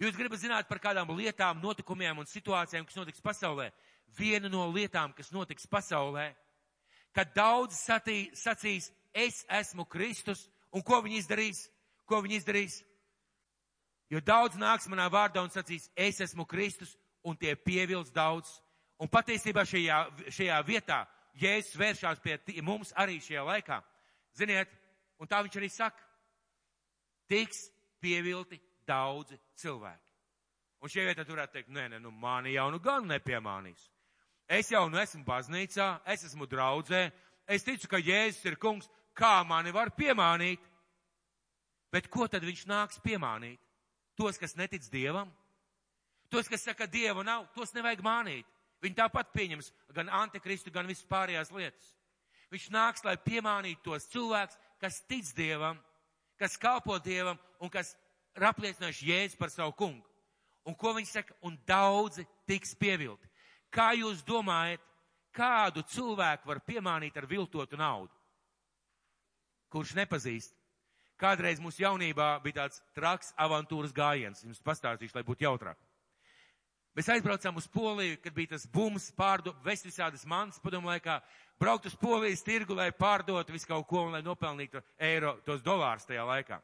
Jūs 0.00 0.16
gribat 0.16 0.40
zināt 0.40 0.68
par 0.68 0.78
kādām 0.80 1.10
lietām, 1.16 1.60
notikumiem 1.62 2.18
un 2.20 2.28
situācijām, 2.28 2.84
kas 2.86 2.98
notiks 2.98 3.22
pasaulē? 3.24 3.70
Viena 4.16 4.48
no 4.52 4.66
lietām, 4.70 5.12
kas 5.16 5.32
notiks 5.32 5.66
pasaulē, 5.66 6.30
kad 7.16 7.32
daudz 7.34 7.78
satī, 7.80 8.28
sacīs, 8.36 8.90
es 9.16 9.42
esmu 9.48 9.86
Kristus, 9.88 10.46
un 10.70 10.84
ko 10.84 11.00
viņi 11.04 11.22
izdarīs? 11.22 11.64
Ko 12.06 12.20
viņi 12.22 12.38
izdarīs? 12.38 12.76
Jo 14.12 14.20
daudz 14.20 14.54
nāks 14.60 14.86
manā 14.86 15.08
vārdā 15.10 15.42
un 15.42 15.50
sacīs, 15.50 15.88
es 15.96 16.20
esmu 16.22 16.46
Kristus, 16.46 16.94
un 17.26 17.36
tie 17.36 17.56
pievils 17.56 18.12
daudz. 18.14 18.60
Un 19.02 19.10
patiesībā 19.12 19.64
šajā, 19.68 19.98
šajā 20.32 20.58
vietā 20.64 21.02
Jēzus 21.36 21.76
vēršās 21.76 22.22
pie 22.24 22.62
mums 22.64 22.94
arī 22.96 23.18
šajā 23.20 23.42
laikā. 23.44 23.80
Ziniet, 24.36 24.70
un 25.20 25.28
tā 25.28 25.42
viņš 25.44 25.58
arī 25.60 25.68
saka, 25.72 26.00
tiks 27.28 27.66
pievilti 28.00 28.58
daudzi 28.88 29.36
cilvēki. 29.60 30.02
Un 30.80 30.92
šajā 30.92 31.10
vietā 31.10 31.26
turētu 31.28 31.58
teikt, 31.58 31.72
nē, 31.72 31.90
nē, 31.92 32.00
nu 32.00 32.12
mani 32.12 32.54
jau 32.54 32.70
nu 32.72 32.80
gan 32.80 33.04
nepiemānīs. 33.08 33.90
Es 34.48 34.70
jau 34.70 34.86
nu 34.88 35.00
esmu 35.00 35.24
baznīcā, 35.26 35.88
es 36.12 36.24
esmu 36.28 36.46
draudzē, 36.48 37.08
es 37.48 37.64
ticu, 37.66 37.88
ka 37.90 38.00
Jēzus 38.00 38.44
ir 38.46 38.56
kungs, 38.62 38.88
kā 39.16 39.40
mani 39.44 39.74
var 39.74 39.90
piemānīt. 39.96 40.62
Bet 41.92 42.08
ko 42.12 42.28
tad 42.28 42.44
viņš 42.44 42.66
nāks 42.68 43.00
piemānīt? 43.04 43.60
Tos, 44.16 44.38
kas 44.40 44.56
netic 44.56 44.84
Dievam, 44.92 45.28
tos, 46.32 46.48
kas 46.48 46.64
saka, 46.64 46.86
Dieva 46.88 47.24
nav, 47.24 47.48
tos 47.54 47.74
nevajag 47.76 48.00
mānīt. 48.04 48.46
Viņi 48.84 48.98
tāpat 48.98 49.32
pieņems 49.32 49.70
gan 49.96 50.10
antikristu, 50.12 50.70
gan 50.70 50.88
visas 50.88 51.06
pārējās 51.08 51.52
lietas. 51.54 51.92
Viņš 52.52 52.66
nāks, 52.70 53.04
lai 53.04 53.16
piemānītu 53.18 53.82
tos 53.88 54.06
cilvēkus, 54.12 54.58
kas 54.80 55.00
tic 55.08 55.28
Dievam, 55.36 55.78
kas 56.38 56.58
kalpo 56.60 56.98
Dievam 57.02 57.38
un 57.60 57.72
kas 57.72 57.94
ir 58.36 58.46
apliecinājuši 58.46 59.08
Jēzus 59.10 59.40
par 59.40 59.50
savu 59.50 59.72
kungu. 59.76 60.04
Un 60.66 60.74
ko 60.74 60.92
viņš 60.96 61.14
saka? 61.14 61.34
Un 61.46 61.56
daudzi 61.66 62.26
tiks 62.46 62.74
pievilti. 62.78 63.28
Kā 63.70 63.92
jūs 63.94 64.22
domājat, 64.26 64.82
kādu 65.34 65.82
cilvēku 65.92 66.48
var 66.48 66.62
piemānīt 66.66 67.16
ar 67.16 67.26
viltotu 67.30 67.78
naudu? 67.78 68.12
Kurš 69.70 69.94
nepazīst? 69.98 70.54
Kādreiz 71.16 71.60
mūsu 71.62 71.80
jaunībā 71.80 72.36
bija 72.44 72.62
tāds 72.64 72.82
traks 72.94 73.32
avantūras 73.40 73.94
gājiens. 73.96 74.42
Jums 74.44 74.60
pastāstīšu, 74.64 75.16
lai 75.16 75.24
būtu 75.24 75.46
jautrāk. 75.46 75.78
Mēs 76.96 77.10
aizbraucām 77.12 77.58
uz 77.60 77.66
Poliju, 77.68 78.16
kad 78.24 78.32
bija 78.32 78.54
tas 78.54 78.64
bums, 78.72 79.10
pārdo, 79.16 79.52
vest 79.64 79.84
visādas 79.84 80.24
manas 80.28 80.60
padomu 80.62 80.88
laikā, 80.88 81.18
braukt 81.60 81.88
uz 81.90 81.96
Polijas 82.00 82.44
tirgu, 82.44 82.76
lai 82.78 82.88
pārdotu 82.96 83.52
visu 83.52 83.68
kaut 83.68 83.84
ko 83.90 84.06
un 84.06 84.16
lai 84.16 84.22
nopelnītu 84.24 84.80
eiro, 84.96 85.34
tos 85.44 85.60
dolārus 85.64 86.08
tajā 86.08 86.24
laikā. 86.24 86.60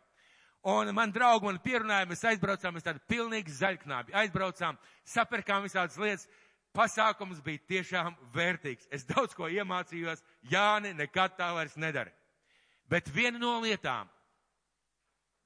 Un 0.72 0.92
man 0.94 1.12
draugi 1.12 1.48
man 1.48 1.58
pierunāja, 1.60 2.08
mēs 2.08 2.24
aizbraucām, 2.30 2.78
mēs 2.78 2.86
tādi 2.86 3.02
pilnīgi 3.10 3.52
zaļknābi. 3.58 4.14
Aizbraucām, 4.22 4.78
sapirkām 5.04 5.66
visādas 5.66 5.98
lietas. 6.00 6.28
Pasākums 6.72 7.42
bija 7.44 7.60
tiešām 7.68 8.14
vērtīgs. 8.32 8.86
Es 8.94 9.04
daudz 9.04 9.34
ko 9.36 9.50
iemācījos. 9.52 10.22
Jāni 10.48 10.94
nekad 10.96 11.34
tā 11.36 11.50
vairs 11.52 11.74
nedara. 11.76 12.14
Bet 12.88 13.10
viena 13.12 13.36
no 13.42 13.58
lietām, 13.60 14.08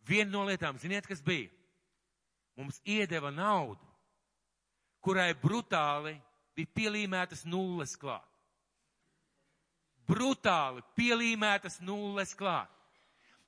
Viena 0.07 0.31
no 0.31 0.45
lietām, 0.47 0.79
ziniet, 0.79 1.07
kas 1.09 1.23
bija? 1.25 1.51
Mums 2.57 2.79
iedeva 2.87 3.33
naudu, 3.35 3.83
kurai 5.05 5.33
brutāli 5.39 6.17
bija 6.57 6.73
pielīmētas 6.77 7.45
nulles 7.47 7.97
klāt. 8.01 8.25
Brutāli 10.07 10.85
pielīmētas 10.97 11.81
nulles 11.83 12.35
klāt. 12.39 12.71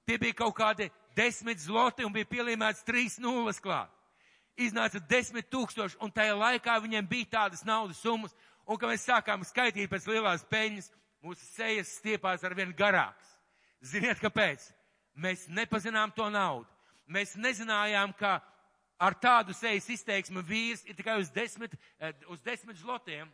Tie 0.06 0.18
bija 0.18 0.34
kaut 0.34 0.56
kādi 0.58 0.88
desmit 1.16 1.60
zloti 1.60 2.06
un 2.06 2.12
bija 2.12 2.28
pielīmētas 2.28 2.84
trīs 2.86 3.18
nulles 3.22 3.60
klāt. 3.62 3.90
Iznāca 4.58 4.98
desmit 5.06 5.46
tūkstoši 5.52 6.00
un 6.02 6.10
tajā 6.10 6.34
laikā 6.34 6.78
viņiem 6.82 7.06
bija 7.06 7.30
tādas 7.36 7.62
naudas 7.64 8.00
summas. 8.02 8.34
Un, 8.66 8.76
kad 8.76 8.90
mēs 8.90 9.06
sākām 9.06 9.44
skaitīt 9.46 9.88
pēc 9.88 10.08
lielās 10.10 10.42
peļņas, 10.50 10.90
mūsu 11.24 11.46
sejas 11.54 11.92
stiepās 12.00 12.42
ar 12.44 12.56
vien 12.58 12.74
garāks. 12.76 13.30
Ziniet, 13.80 14.18
kāpēc? 14.20 14.64
Mēs 15.14 15.46
nepazinām 15.48 16.10
to 16.14 16.26
naudu. 16.30 16.66
Mēs 17.08 17.36
nezinājām, 17.38 18.12
ka 18.18 18.40
ar 18.98 19.14
tādu 19.14 19.54
sejas 19.54 19.88
izteiksmu 19.90 20.42
vīrs 20.42 20.84
ir 20.86 20.96
tikai 20.98 21.18
uz 21.20 21.30
desmit, 21.30 21.74
eh, 21.98 22.12
uz 22.28 22.40
desmit 22.42 22.76
zlotiem. 22.76 23.28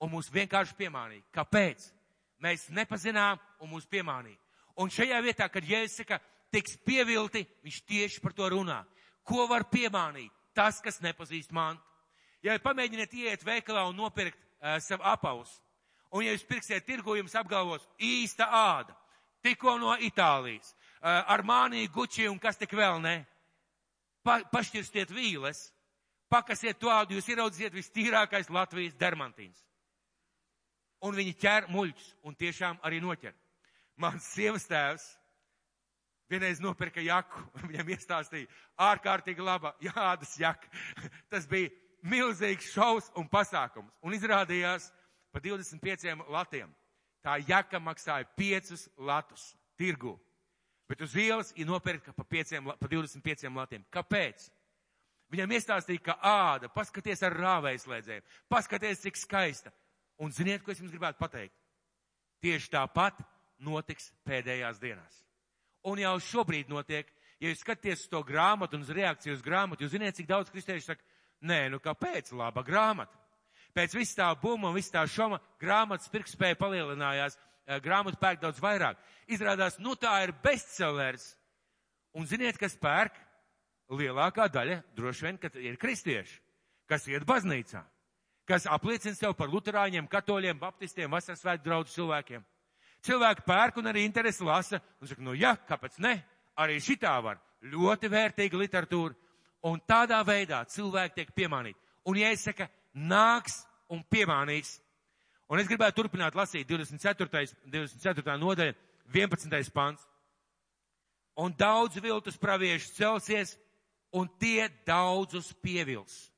Un 0.00 0.10
mūs 0.10 0.30
vienkārši 0.32 0.76
piemānīja. 0.76 1.22
Kāpēc? 1.32 1.90
Mēs 2.40 2.70
nepazinām 2.70 3.38
un 3.60 3.68
mūs 3.68 3.86
piemānīja. 3.86 4.38
Un 4.76 4.88
šajā 4.88 5.20
vietā, 5.20 5.50
kad 5.52 5.64
Jēzus 5.64 5.96
saka, 5.96 6.20
tiks 6.50 6.76
pievilti, 6.76 7.46
viņš 7.62 7.80
tieši 7.84 8.20
par 8.20 8.32
to 8.32 8.48
runā. 8.48 8.86
Ko 9.22 9.46
var 9.46 9.64
piemānīt? 9.64 10.30
Tas, 10.54 10.80
kas 10.80 11.00
nepazīst 11.00 11.52
mantu. 11.52 11.82
Ja 12.42 12.56
pamēģiniet 12.58 13.12
iet 13.12 13.44
veikalā 13.44 13.84
un 13.88 13.96
nopirkt 13.96 14.38
uh, 14.38 14.78
savu 14.80 15.04
apavus, 15.04 15.60
un 16.10 16.24
ja 16.24 16.32
jūs 16.32 16.46
pirksiet 16.48 16.86
tirgu, 16.86 17.18
jums 17.18 17.34
apgalvos 17.36 17.84
īsta 18.00 18.48
āda, 18.48 18.96
tikko 19.44 19.76
no 19.78 19.92
Itālijas, 20.00 20.74
ar 21.00 21.44
mānī 21.44 21.86
guči 21.92 22.26
un 22.28 22.38
kas 22.38 22.58
tik 22.60 22.72
vēl 22.76 23.00
ne. 23.00 23.26
Pa, 24.26 24.40
pašķirstiet 24.52 25.12
vīles, 25.14 25.70
pakasiet 26.32 26.78
to 26.80 26.90
ādu, 26.92 27.16
jūs 27.16 27.30
ieraudzīsiet 27.32 27.76
vistīrākais 27.76 28.50
Latvijas 28.52 28.96
dermantīns. 29.00 29.62
Un 31.00 31.16
viņi 31.16 31.36
ķer 31.40 31.70
muļķus 31.72 32.10
un 32.28 32.36
tiešām 32.36 32.80
arī 32.84 33.00
noķer. 33.00 33.32
Mans 34.00 34.26
sievas 34.34 34.66
tēvs 34.68 35.06
vienreiz 36.30 36.60
nopirka 36.60 37.02
jaku, 37.04 37.42
viņam 37.70 37.94
iestāstīja 37.96 38.50
ārkārtīgi 38.90 39.44
laba 39.44 39.74
jādas 39.84 40.36
jaka. 40.40 40.68
Tas 41.32 41.48
bija 41.48 41.72
milzīgs 42.06 42.72
šaus 42.74 43.10
un 43.16 43.28
pasākums. 43.28 43.92
Un 44.04 44.16
izrādījās 44.16 44.90
pa 45.32 45.40
25 45.42 46.28
latiem. 46.28 46.70
Tā 47.24 47.36
jaka 47.48 47.80
maksāja 47.80 48.28
5 48.38 48.86
latus 49.04 49.50
tirgu. 49.76 50.16
Bet 50.90 51.04
uz 51.06 51.14
ielas 51.14 51.52
ir 51.54 51.68
nopirka 51.68 52.12
pa, 52.12 52.24
5, 52.26 52.56
pa 52.80 52.88
25 52.90 53.46
latiem. 53.54 53.84
Kāpēc? 53.94 54.48
Viņam 55.30 55.52
iestāstīja, 55.54 56.02
ka 56.02 56.16
āda, 56.26 56.70
paskaties 56.74 57.22
ar 57.22 57.36
rāvējslēdzēju, 57.38 58.24
paskaties, 58.50 59.04
cik 59.04 59.20
skaista. 59.20 59.70
Un 60.20 60.34
ziniet, 60.34 60.64
ko 60.64 60.74
es 60.74 60.80
jums 60.82 60.90
gribētu 60.90 61.20
pateikt? 61.20 61.54
Tieši 62.42 62.72
tāpat 62.72 63.20
notiks 63.62 64.10
pēdējās 64.26 64.80
dienās. 64.82 65.20
Un 65.86 66.02
jau 66.02 66.16
šobrīd 66.26 66.72
notiek, 66.72 67.08
ja 67.38 67.52
jūs 67.52 67.62
skaties 67.62 68.08
to 68.10 68.24
grāmatu 68.26 68.76
un 68.76 68.82
uz 68.84 68.90
reakciju 68.92 69.36
uz 69.36 69.44
grāmatu, 69.44 69.86
jūs 69.86 69.94
ziniet, 69.94 70.18
cik 70.18 70.28
daudz 70.28 70.50
kristieši 70.50 70.88
saka, 70.90 71.06
nē, 71.46 71.68
nu 71.70 71.78
kāpēc, 71.80 72.34
laba 72.36 72.64
grāmata. 72.66 73.14
Pēc 73.76 73.94
viss 73.94 74.18
tā 74.18 74.26
buma 74.42 74.72
un 74.72 74.76
viss 74.76 74.90
tā 74.90 75.04
šoma 75.06 75.38
grāmatas 75.62 76.10
pirkspēja 76.10 76.58
palielinājās, 76.58 77.38
grāmatu 77.84 78.18
pērk 78.20 78.40
daudz 78.42 78.60
vairāk. 78.62 78.98
Izrādās, 79.30 79.78
nu 79.78 79.94
tā 79.98 80.14
ir 80.24 80.34
bestsellers. 80.42 81.34
Un 82.16 82.26
ziniet, 82.26 82.58
kas 82.58 82.76
pērk? 82.78 83.14
Lielākā 83.90 84.46
daļa 84.50 84.80
droši 84.94 85.26
vien, 85.26 85.38
ka 85.42 85.50
ir 85.58 85.78
kristieši, 85.80 86.36
kas 86.86 87.08
iet 87.10 87.24
baznīcā, 87.26 87.80
kas 88.46 88.68
apliecina 88.70 89.16
sev 89.18 89.34
par 89.34 89.50
luterāņiem, 89.50 90.06
katoļiem, 90.10 90.60
baptistiem, 90.60 91.10
vasarasvētku 91.10 91.66
draugu 91.66 91.90
cilvēkiem. 91.90 92.44
Cilvēki 93.02 93.42
pērk 93.46 93.80
un 93.80 93.90
arī 93.90 94.04
interesi 94.06 94.44
lasa 94.46 94.78
un 95.00 95.10
saka, 95.10 95.24
nu 95.24 95.34
jā, 95.34 95.56
kāpēc 95.66 95.98
ne? 96.04 96.20
Arī 96.60 96.76
šitā 96.84 97.16
var. 97.24 97.40
Ļoti 97.66 98.10
vērtīga 98.12 98.60
literatūra. 98.60 99.16
Un 99.66 99.80
tādā 99.88 100.20
veidā 100.24 100.62
cilvēki 100.68 101.16
tiek 101.18 101.32
piemānīti. 101.36 101.78
Un 102.08 102.16
ja 102.20 102.30
es 102.32 102.44
saku, 102.46 102.66
nāks 102.94 103.62
un 103.92 104.04
piemānīs. 104.06 104.78
Un 105.50 105.58
es 105.58 105.66
gribētu 105.66 105.98
turpināt 105.98 106.36
lasīt 106.38 106.68
24. 106.70 107.26
24. 107.66 108.36
nodaļa, 108.38 108.76
11. 109.10 109.72
pants. 109.74 110.06
Un 111.40 111.54
daudz 111.58 111.98
viltus 112.02 112.38
praviešu 112.38 112.92
celsies, 112.94 113.56
un 114.14 114.28
tie 114.38 114.68
daudzus 114.86 115.50
pievils. 115.62 116.28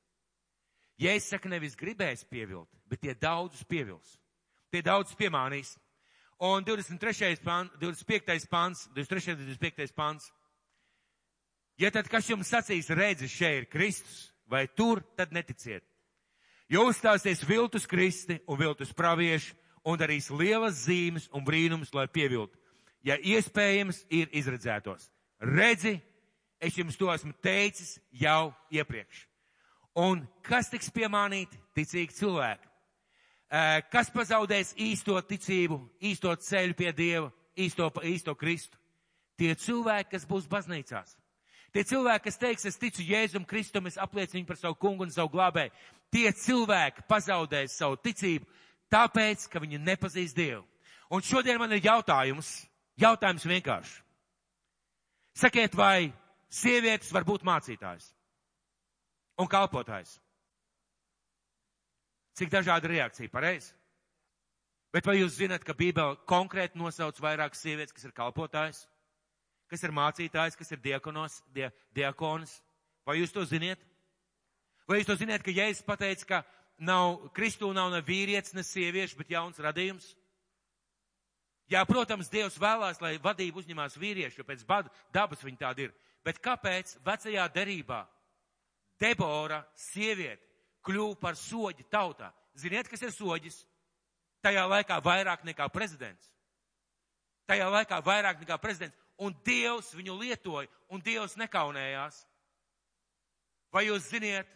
Ja 0.97 1.13
es 1.13 1.27
saku, 1.29 1.49
nevis 1.49 1.77
gribēs 1.77 2.25
pievilt, 2.29 2.69
bet 2.89 3.01
tie 3.03 3.13
daudzus 3.13 3.65
pievils. 3.69 4.17
Tie 4.73 4.81
daudzus 4.81 5.17
piemānīs. 5.17 5.75
Un 6.41 6.65
23. 6.65 7.37
pants, 7.45 7.77
25. 7.81 8.49
pants, 8.49 8.87
23. 8.95 9.37
25. 9.45 9.93
pants. 9.93 10.31
Ja 11.77 11.89
tad 11.93 12.09
kas 12.09 12.29
jums 12.29 12.49
sacīs, 12.49 12.89
redzi, 12.93 13.29
šeit 13.29 13.63
ir 13.63 13.69
Kristus, 13.69 14.31
vai 14.49 14.67
tur, 14.67 15.01
tad 15.17 15.33
neticiet. 15.33 15.85
Jo 16.71 16.87
uzstāsies 16.89 17.43
viltus 17.47 17.87
kristi 17.87 18.39
un 18.47 18.59
viltus 18.59 18.93
pravieši 18.95 19.53
un 19.85 19.99
darīs 19.99 20.29
lielas 20.31 20.85
zīmes 20.85 21.27
un 21.33 21.43
brīnumus, 21.45 21.91
lai 21.93 22.07
pieviltu. 22.07 22.57
Ja 23.03 23.17
iespējams, 23.19 24.05
ir 24.09 24.31
izredzētos. 24.31 25.09
Redzi, 25.43 25.97
Es 26.63 26.77
jums 26.79 26.95
to 26.95 27.09
esmu 27.11 27.33
teicis 27.43 27.97
jau 28.15 28.53
iepriekš. 28.71 29.25
Un 29.99 30.21
kas 30.47 30.69
tiks 30.71 30.87
piemānīti? 30.95 31.59
Ticīgi 31.75 32.15
cilvēki. 32.15 32.69
Kas 33.91 34.09
pazaudēs 34.13 34.71
īsto 34.79 35.17
ticību, 35.27 35.77
īsto 36.01 36.31
ceļu 36.39 36.77
pie 36.77 36.93
Dieva, 36.95 37.27
īsto, 37.59 37.89
īsto 38.07 38.33
Kristu? 38.39 38.79
Tie 39.37 39.51
cilvēki, 39.59 40.13
kas 40.15 40.25
būs 40.29 40.47
baznīcās. 40.49 41.17
Tie 41.73 41.81
cilvēki, 41.89 42.27
kas 42.27 42.37
teiks, 42.37 42.65
es 42.69 42.77
ticu 42.77 43.01
Jēzum 43.01 43.47
Kristum, 43.49 43.87
es 43.89 43.97
apliecinu 43.97 44.39
viņu 44.43 44.49
par 44.51 44.59
savu 44.59 44.75
kungu 44.77 45.07
un 45.07 45.13
savu 45.13 45.31
glābēju. 45.33 45.73
Tie 46.13 46.29
cilvēki 46.37 47.05
pazaudēs 47.09 47.73
savu 47.79 47.97
ticību, 48.05 48.45
tāpēc, 48.93 49.47
ka 49.49 49.61
viņi 49.63 49.79
nepazīst 49.81 50.37
Dievu. 50.37 50.61
Un 51.13 51.25
šodien 51.25 51.57
man 51.61 51.73
ir 51.73 51.81
jautājums, 51.85 52.51
jautājums 53.01 53.47
vienkārši. 53.49 53.95
Sakiet, 55.33 55.73
vai 55.73 56.11
sievietes 56.53 57.09
var 57.13 57.25
būt 57.25 57.45
mācītājs 57.45 58.11
un 59.41 59.49
kalpotājs? 59.49 60.19
Cik 62.37 62.53
dažāda 62.53 62.89
reakcija, 62.89 63.29
pareizi? 63.33 63.73
Bet 64.93 65.09
vai 65.09 65.17
jūs 65.19 65.39
zināt, 65.41 65.65
ka 65.65 65.73
Bībele 65.73 66.19
konkrēti 66.29 66.77
nosauc 66.77 67.17
vairākas 67.21 67.61
sievietes, 67.65 67.93
kas 67.97 68.05
ir 68.05 68.13
kalpotājs, 68.13 68.83
kas 69.73 69.83
ir 69.83 69.95
mācītājs, 69.95 70.57
kas 70.59 70.71
ir 70.71 70.81
diakonos, 70.83 71.41
die, 71.55 71.67
diakonis? 71.97 72.59
Vai 73.07 73.17
jūs 73.19 73.33
to 73.33 73.43
ziniet? 73.49 73.81
Vai 74.87 74.99
jūs 74.99 75.09
to 75.09 75.17
ziniet, 75.19 75.43
ka 75.43 75.51
Jēzus 75.51 75.85
pateica, 75.87 76.27
ka 76.29 76.41
nav, 76.77 77.31
Kristū 77.35 77.71
nav 77.75 77.91
ne 77.93 78.03
vīrietis, 78.05 78.55
ne 78.55 78.63
sieviešu, 78.67 79.17
bet 79.19 79.33
jauns 79.33 79.59
radījums? 79.63 80.13
Jā, 81.71 81.81
protams, 81.87 82.29
Dievs 82.29 82.59
vēlās, 82.59 82.99
lai 83.01 83.15
vadību 83.23 83.63
uzņemās 83.63 83.95
vīrieši, 83.97 84.39
jo 84.39 84.45
pēc 84.47 84.65
dabas 85.13 85.43
viņi 85.43 85.61
tādi 85.61 85.87
ir. 85.87 85.93
Bet 86.23 86.39
kāpēc 86.43 86.97
vecajā 87.03 87.47
derībā 87.55 88.03
Debora 88.99 89.63
sieviete 89.75 90.43
kļuva 90.85 91.17
par 91.19 91.37
soģi 91.39 91.87
tautā. 91.91 92.29
Ziniet, 92.59 92.87
kas 92.91 93.01
ir 93.01 93.11
soģis? 93.15 93.63
Tajā 94.43 94.65
laikā 94.67 94.99
vairāk 95.03 95.45
nekā 95.47 95.69
prezidents. 95.71 96.27
Tajā 97.47 97.69
laikā 97.71 97.99
vairāk 98.03 98.43
nekā 98.43 98.57
prezidents. 98.61 98.99
Un 99.21 99.35
Dievs 99.45 99.91
viņu 99.93 100.15
lietoja, 100.17 100.69
un 100.89 101.01
Dievs 101.03 101.35
nekaunējās. 101.37 102.23
Vai 103.73 103.87
jūs 103.87 104.09
ziniet, 104.09 104.49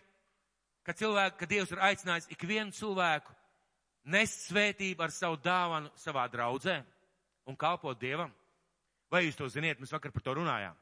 ka, 0.86 0.96
cilvēku, 0.98 1.38
ka 1.38 1.50
Dievs 1.50 1.74
ir 1.74 1.84
aicinājis 1.90 2.30
ikvienu 2.34 2.74
cilvēku 2.74 3.34
nest 4.14 4.48
svētību 4.48 5.04
ar 5.04 5.14
savu 5.14 5.38
dāvanu 5.44 5.92
savā 6.00 6.26
draudzē 6.32 6.80
un 7.46 7.58
kalpot 7.60 8.00
Dievam? 8.00 8.34
Vai 9.12 9.24
jūs 9.26 9.38
to 9.40 9.48
ziniet? 9.50 9.80
Mēs 9.80 9.94
vakar 9.96 10.12
par 10.12 10.26
to 10.26 10.36
runājām. 10.40 10.76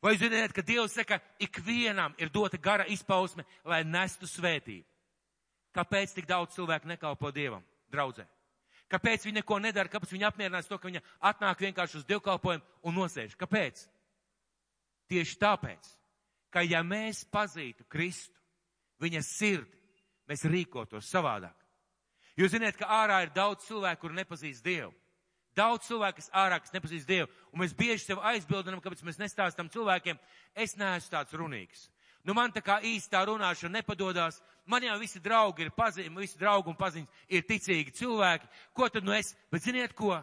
Vai 0.00 0.14
jūs 0.14 0.22
zināt, 0.22 0.54
ka 0.56 0.64
Dievs 0.64 0.94
saka, 0.96 1.18
ikvienam 1.42 2.14
ir 2.18 2.30
dota 2.32 2.56
gara 2.56 2.86
izpausme, 2.88 3.44
lai 3.68 3.82
nestu 3.84 4.28
svētību? 4.30 4.86
Kāpēc 5.76 6.14
tik 6.16 6.26
daudz 6.26 6.56
cilvēku 6.56 6.88
nekalpo 6.90 7.30
Dievam, 7.34 7.62
draudzē? 7.92 8.24
Kāpēc 8.90 9.24
viņi 9.26 9.38
neko 9.38 9.60
nedara, 9.62 9.90
kāpēc 9.90 10.12
viņi 10.16 10.26
apmierinās 10.26 10.66
to, 10.66 10.78
ka 10.78 10.88
viņi 10.88 11.02
atnāk 11.30 11.62
vienkārši 11.62 12.00
uz 12.00 12.06
dievkalpojumu 12.08 12.86
un 12.88 12.96
nosēž? 12.98 13.36
Kāpēc? 13.38 13.84
Tieši 15.10 15.38
tāpēc, 15.38 15.90
ka 16.50 16.64
ja 16.66 16.82
mēs 16.86 17.22
pazītu 17.30 17.86
Kristu, 17.90 18.34
viņa 19.02 19.22
sirdi, 19.26 19.78
mēs 20.30 20.46
rīkotos 20.46 21.10
savādāk. 21.10 21.54
Jūs 22.38 22.54
zināt, 22.54 22.78
ka 22.78 22.88
ārā 23.02 23.22
ir 23.24 23.32
daudz 23.34 23.66
cilvēku, 23.66 24.06
kur 24.06 24.16
nepazīst 24.16 24.64
Dievu. 24.64 24.92
Daudz 25.56 25.88
cilvēku, 25.88 26.20
kas 26.20 26.30
ārā, 26.34 26.60
kas 26.62 26.74
nepazīst 26.74 27.08
Dievu, 27.08 27.28
un 27.50 27.62
mēs 27.62 27.74
bieži 27.76 28.04
sev 28.04 28.22
aizbildinām, 28.30 28.82
kāpēc 28.82 29.02
mēs 29.06 29.18
nestāstam 29.20 29.70
cilvēkiem, 29.70 30.18
es 30.54 30.76
neesmu 30.78 31.14
tāds 31.14 31.34
runīgs. 31.36 31.88
Nu, 32.24 32.34
man 32.36 32.52
tā 32.52 32.62
kā 32.64 32.78
īstā 32.84 33.22
runāšana 33.26 33.80
nepadodās, 33.80 34.40
man 34.70 34.84
jau 34.86 34.96
visi 35.00 35.20
draugi 35.22 35.66
ir 35.66 35.72
paziņi, 35.74 36.12
visi 36.16 36.38
draugi 36.38 36.70
un 36.70 36.78
paziņas 36.78 37.24
ir 37.28 37.46
ticīgi 37.48 37.94
cilvēki. 37.98 38.48
Ko 38.76 38.88
tad 38.88 39.06
nu 39.06 39.14
es? 39.16 39.34
Bet 39.50 39.66
ziniet 39.66 39.94
ko? 39.98 40.14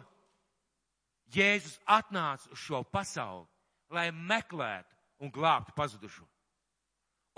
Jēzus 1.34 1.76
atnāca 1.84 2.48
uz 2.52 2.60
šo 2.62 2.82
pasauli, 2.88 3.46
lai 3.92 4.08
meklētu 4.12 4.96
un 5.24 5.32
glābtu 5.32 5.74
pazudušo. 5.76 6.24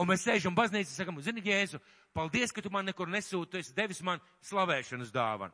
Un 0.01 0.09
mēs 0.09 0.25
sēžam 0.25 0.55
baznīcā 0.57 0.89
un 0.89 0.97
sakam, 0.97 1.19
zini, 1.21 1.43
Jēzu, 1.45 1.81
paldies, 2.17 2.55
ka 2.55 2.63
tu 2.63 2.71
man 2.73 2.87
nekur 2.89 3.11
nesūti, 3.11 3.51
tu 3.51 3.59
esi 3.61 3.75
devis 3.77 4.01
man 4.07 4.23
slavēšanas 4.49 5.11
dāvanu. 5.13 5.53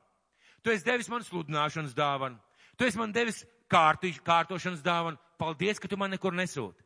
Tu 0.62 0.74
esi 0.74 0.86
devis 0.86 1.08
man 1.10 1.24
sludināšanas 1.24 1.96
dāvanu. 1.96 2.38
Tu 2.76 2.86
esi 2.86 2.98
man 3.00 3.14
devis 3.14 3.42
kārtu, 3.72 4.12
kārtošanas 4.26 4.84
dāvanu. 4.84 5.18
Paldies, 5.40 5.80
ka 5.80 5.88
tu 5.88 5.98
man 5.98 6.12
nekur 6.14 6.36
nesūti. 6.36 6.84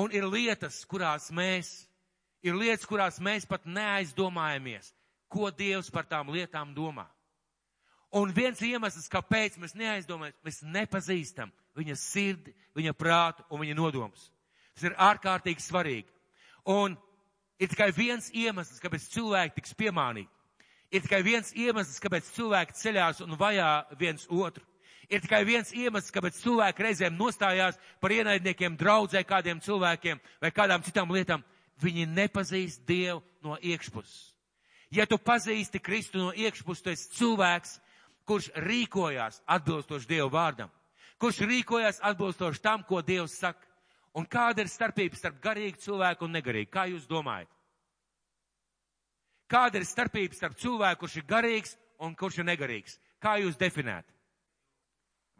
Un 0.00 0.12
ir 0.16 0.24
lietas, 0.24 0.82
kurās 0.88 1.28
mēs, 1.34 1.84
ir 2.42 2.58
lietas, 2.58 2.86
kurās 2.88 3.20
mēs 3.22 3.46
pat 3.48 3.66
neaizdomājamies, 3.66 4.92
ko 5.32 5.50
Dievs 5.50 5.90
par 5.90 6.06
tām 6.08 6.32
lietām 6.34 6.74
domā. 6.76 7.06
Un 8.12 8.32
viens 8.36 8.60
iemesls, 8.60 9.08
kāpēc 9.08 9.56
mēs 9.60 9.76
neaizdomājamies, 9.78 10.42
mēs 10.44 10.60
nepazīstam 10.74 11.52
viņa 11.78 11.96
sirdi, 11.96 12.52
viņa 12.76 12.92
prātu 12.92 13.46
un 13.50 13.62
viņa 13.62 13.78
nodomus. 13.78 14.28
Tas 14.76 14.84
ir 14.88 14.98
ārkārtīgi 15.00 15.64
svarīgi. 15.64 16.08
Un 16.68 16.98
ir 17.58 17.72
tikai 17.72 17.88
viens 17.96 18.28
iemesls, 18.36 18.80
kāpēc 18.84 19.08
cilvēki 19.14 19.60
tiks 19.60 19.74
piemānīti 19.80 20.30
ir 20.92 21.00
tikai 21.00 21.22
viens 21.24 21.52
iemesls, 21.56 22.00
kāpēc 22.04 22.28
cilvēki 22.36 22.76
ceļās 22.76 23.22
un 23.24 23.36
vajā 23.40 23.70
viens 23.98 24.26
otru. 24.28 24.64
Ir 25.12 25.20
tikai 25.24 25.42
viens 25.44 25.72
iemesls, 25.76 26.12
kāpēc 26.12 26.38
cilvēki 26.40 26.84
reizēm 26.86 27.16
nostājās 27.16 27.78
par 28.00 28.12
ienaidniekiem 28.12 28.76
draudzē 28.80 29.24
kādiem 29.28 29.60
cilvēkiem 29.64 30.20
vai 30.40 30.50
kādām 30.52 30.84
citām 30.84 31.12
lietām. 31.12 31.42
Viņi 31.82 32.06
nepazīst 32.06 32.84
Dievu 32.86 33.22
no 33.42 33.56
iekšpuses. 33.58 34.32
Ja 34.92 35.06
tu 35.08 35.16
pazīsti 35.18 35.80
Kristu 35.80 36.20
no 36.20 36.32
iekšpuses, 36.36 36.82
tu 36.84 36.92
esi 36.92 37.08
cilvēks, 37.16 37.78
kurš 38.28 38.50
rīkojās 38.60 39.40
atbilstoši 39.50 40.08
Dievu 40.10 40.28
vārdam, 40.34 40.70
kurš 41.18 41.42
rīkojās 41.48 42.02
atbilstoši 42.04 42.62
tam, 42.62 42.84
ko 42.86 43.00
Dievs 43.02 43.38
saka. 43.40 43.66
Un 44.12 44.26
kāda 44.28 44.60
ir 44.60 44.68
starpība 44.68 45.16
starp 45.16 45.38
garīgu 45.40 45.80
cilvēku 45.80 46.26
un 46.26 46.34
negarīgu? 46.36 46.68
Kā 46.68 46.84
jūs 46.90 47.06
domājat? 47.08 47.48
Kāda 49.48 49.80
ir 49.80 49.88
starpība 49.88 50.36
starp 50.36 50.58
cilvēku, 50.60 51.00
kurš 51.00 51.16
ir 51.16 51.24
garīgs 51.28 51.72
un 52.04 52.12
kurš 52.16 52.42
ir 52.42 52.48
negarīgs? 52.50 52.98
Kā 53.22 53.38
jūs 53.40 53.56
definēt? 53.56 54.04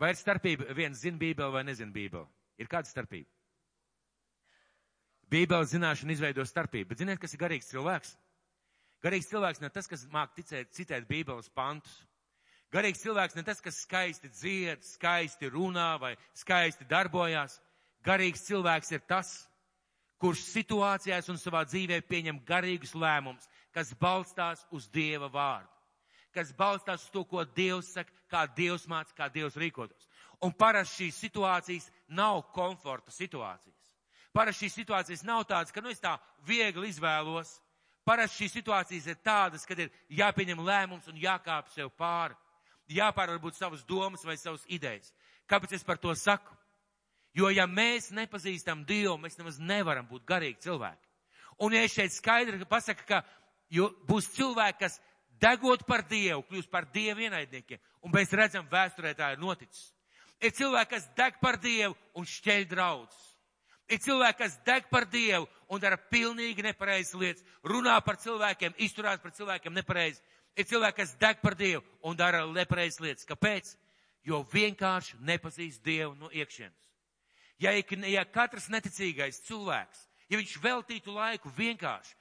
Vai 0.01 0.15
ir 0.15 0.19
starpība 0.19 0.73
viens 0.75 1.05
zina 1.05 1.21
Bībeli 1.21 1.53
vai 1.53 1.65
nezina 1.69 1.93
Bībeli? 1.93 2.25
Ir 2.59 2.73
kāda 2.73 2.89
starpība? 2.89 3.29
Bībeles 5.33 5.73
zināšana 5.73 6.13
izveido 6.13 6.45
starpību, 6.45 6.91
bet 6.91 7.01
ziniet, 7.01 7.21
kas 7.21 7.33
ir 7.33 7.41
garīgs 7.41 7.71
cilvēks? 7.73 8.17
Garīgs 9.03 9.31
cilvēks 9.31 9.63
ne 9.63 9.71
tas, 9.73 9.89
kas 9.91 10.05
māk 10.13 10.35
ticēt, 10.37 10.71
citēt 10.77 11.09
Bībeles 11.09 11.49
pantus. 11.57 11.95
Garīgs 12.73 13.03
cilvēks 13.05 13.37
ne 13.37 13.45
tas, 13.45 13.61
kas 13.61 13.81
skaisti 13.85 14.31
dzied, 14.33 14.85
skaisti 14.87 15.51
runā 15.53 15.95
vai 16.01 16.13
skaisti 16.39 16.87
darbojās. 16.89 17.59
Garīgs 18.05 18.45
cilvēks 18.47 18.93
ir 18.95 19.03
tas, 19.09 19.33
kurš 20.23 20.45
situācijās 20.53 21.29
un 21.33 21.41
savā 21.41 21.65
dzīvē 21.67 21.99
pieņem 22.07 22.39
garīgus 22.47 22.95
lēmumus, 22.95 23.49
kas 23.75 23.91
balstās 23.99 24.63
uz 24.71 24.87
Dieva 24.93 25.29
vārdu, 25.33 25.71
kas 26.37 26.55
balstās 26.55 27.03
uz 27.09 27.11
to, 27.15 27.25
ko 27.27 27.43
Dievs 27.57 27.91
saka, 27.97 28.15
kā 28.31 28.47
Dievs 28.57 28.87
māca, 28.91 29.15
kā 29.17 29.29
Dievs 29.35 29.59
rīkotos. 29.59 30.07
Un 30.43 30.55
parasti 30.55 31.05
šīs 31.05 31.21
situācijas 31.27 31.91
nav 32.09 32.45
komforta 32.55 33.11
situācijas. 33.15 33.82
Parasti 34.33 34.67
šīs 34.67 34.79
situācijas 34.81 35.25
nav 35.29 35.45
tādas, 35.49 35.73
ka 35.73 35.83
nu 35.85 35.91
es 35.93 36.01
tā 36.01 36.17
viegli 36.49 36.89
izvēlos. 36.89 37.59
Parasti 38.05 38.43
šīs 38.43 38.57
situācijas 38.59 39.11
ir 39.13 39.19
tādas, 39.23 39.67
kad 39.69 39.79
ir 39.79 39.93
jāpieņem 40.11 40.63
lēmums 40.65 41.09
un 41.13 41.21
jākāp 41.21 41.69
sev 41.75 41.93
pāri. 41.99 42.35
Jāpār 42.91 43.35
varbūt 43.35 43.57
savas 43.57 43.85
domas 43.87 44.25
vai 44.25 44.37
savas 44.41 44.65
idejas. 44.67 45.13
Kāpēc 45.49 45.77
es 45.77 45.85
par 45.85 46.01
to 46.01 46.15
saku? 46.19 46.57
Jo 47.35 47.49
ja 47.49 47.65
mēs 47.67 48.11
nepazīstam 48.13 48.83
Dievu, 48.85 49.15
mēs 49.21 49.39
nemaz 49.39 49.59
nevaram 49.61 50.09
būt 50.09 50.27
garīgi 50.29 50.61
cilvēki. 50.67 51.09
Un 51.65 51.77
ja 51.77 51.85
es 51.87 51.95
šeit 51.95 52.13
skaidri 52.13 52.67
pasaku, 52.69 53.07
ka 53.09 53.23
būs 54.09 54.29
cilvēki, 54.37 54.79
kas 54.83 54.99
degot 55.41 55.87
par 55.89 56.05
Dievu, 56.09 56.45
kļūst 56.49 56.71
par 56.73 56.89
Dievu 56.93 57.25
ienaidniekiem. 57.29 57.81
Un 58.03 58.13
mēs 58.13 58.33
redzam, 58.37 58.67
vēsturē 58.71 59.15
tā 59.17 59.33
ir 59.33 59.41
noticis. 59.41 59.93
Ir 60.43 60.53
cilvēki, 60.57 60.91
kas 60.97 61.09
deg 61.17 61.39
par 61.41 61.61
Dievu 61.63 61.95
un 62.19 62.27
šķeļ 62.29 62.67
draudz. 62.73 63.32
Ir 63.91 64.01
cilvēki, 64.01 64.39
kas 64.39 64.59
deg 64.67 64.87
par 64.91 65.07
Dievu 65.11 65.49
un 65.73 65.81
dara 65.81 65.97
pilnīgi 65.97 66.63
nepareizas 66.65 67.17
lietas, 67.19 67.45
runā 67.65 67.97
par 68.05 68.19
cilvēkiem, 68.23 68.77
izturās 68.79 69.21
par 69.21 69.35
cilvēkiem 69.35 69.75
nepareizi. 69.75 70.23
Ir 70.57 70.69
cilvēki, 70.69 70.99
kas 71.01 71.17
deg 71.21 71.41
par 71.43 71.57
Dievu 71.59 71.83
un 72.05 72.17
dara 72.17 72.45
nepareizas 72.47 73.01
lietas. 73.01 73.29
Kāpēc? 73.29 73.75
Jo 74.23 74.45
vienkārši 74.53 75.19
nepazīst 75.19 75.83
Dievu 75.83 76.15
no 76.15 76.31
iekšienes. 76.31 76.79
Ja, 77.63 77.73
ja 77.75 78.25
katrs 78.25 78.69
neticīgais 78.71 79.43
cilvēks, 79.47 80.07
ja 80.31 80.39
viņš 80.39 80.59
veltītu 80.63 81.15
laiku 81.15 81.51
vienkārši 81.57 82.15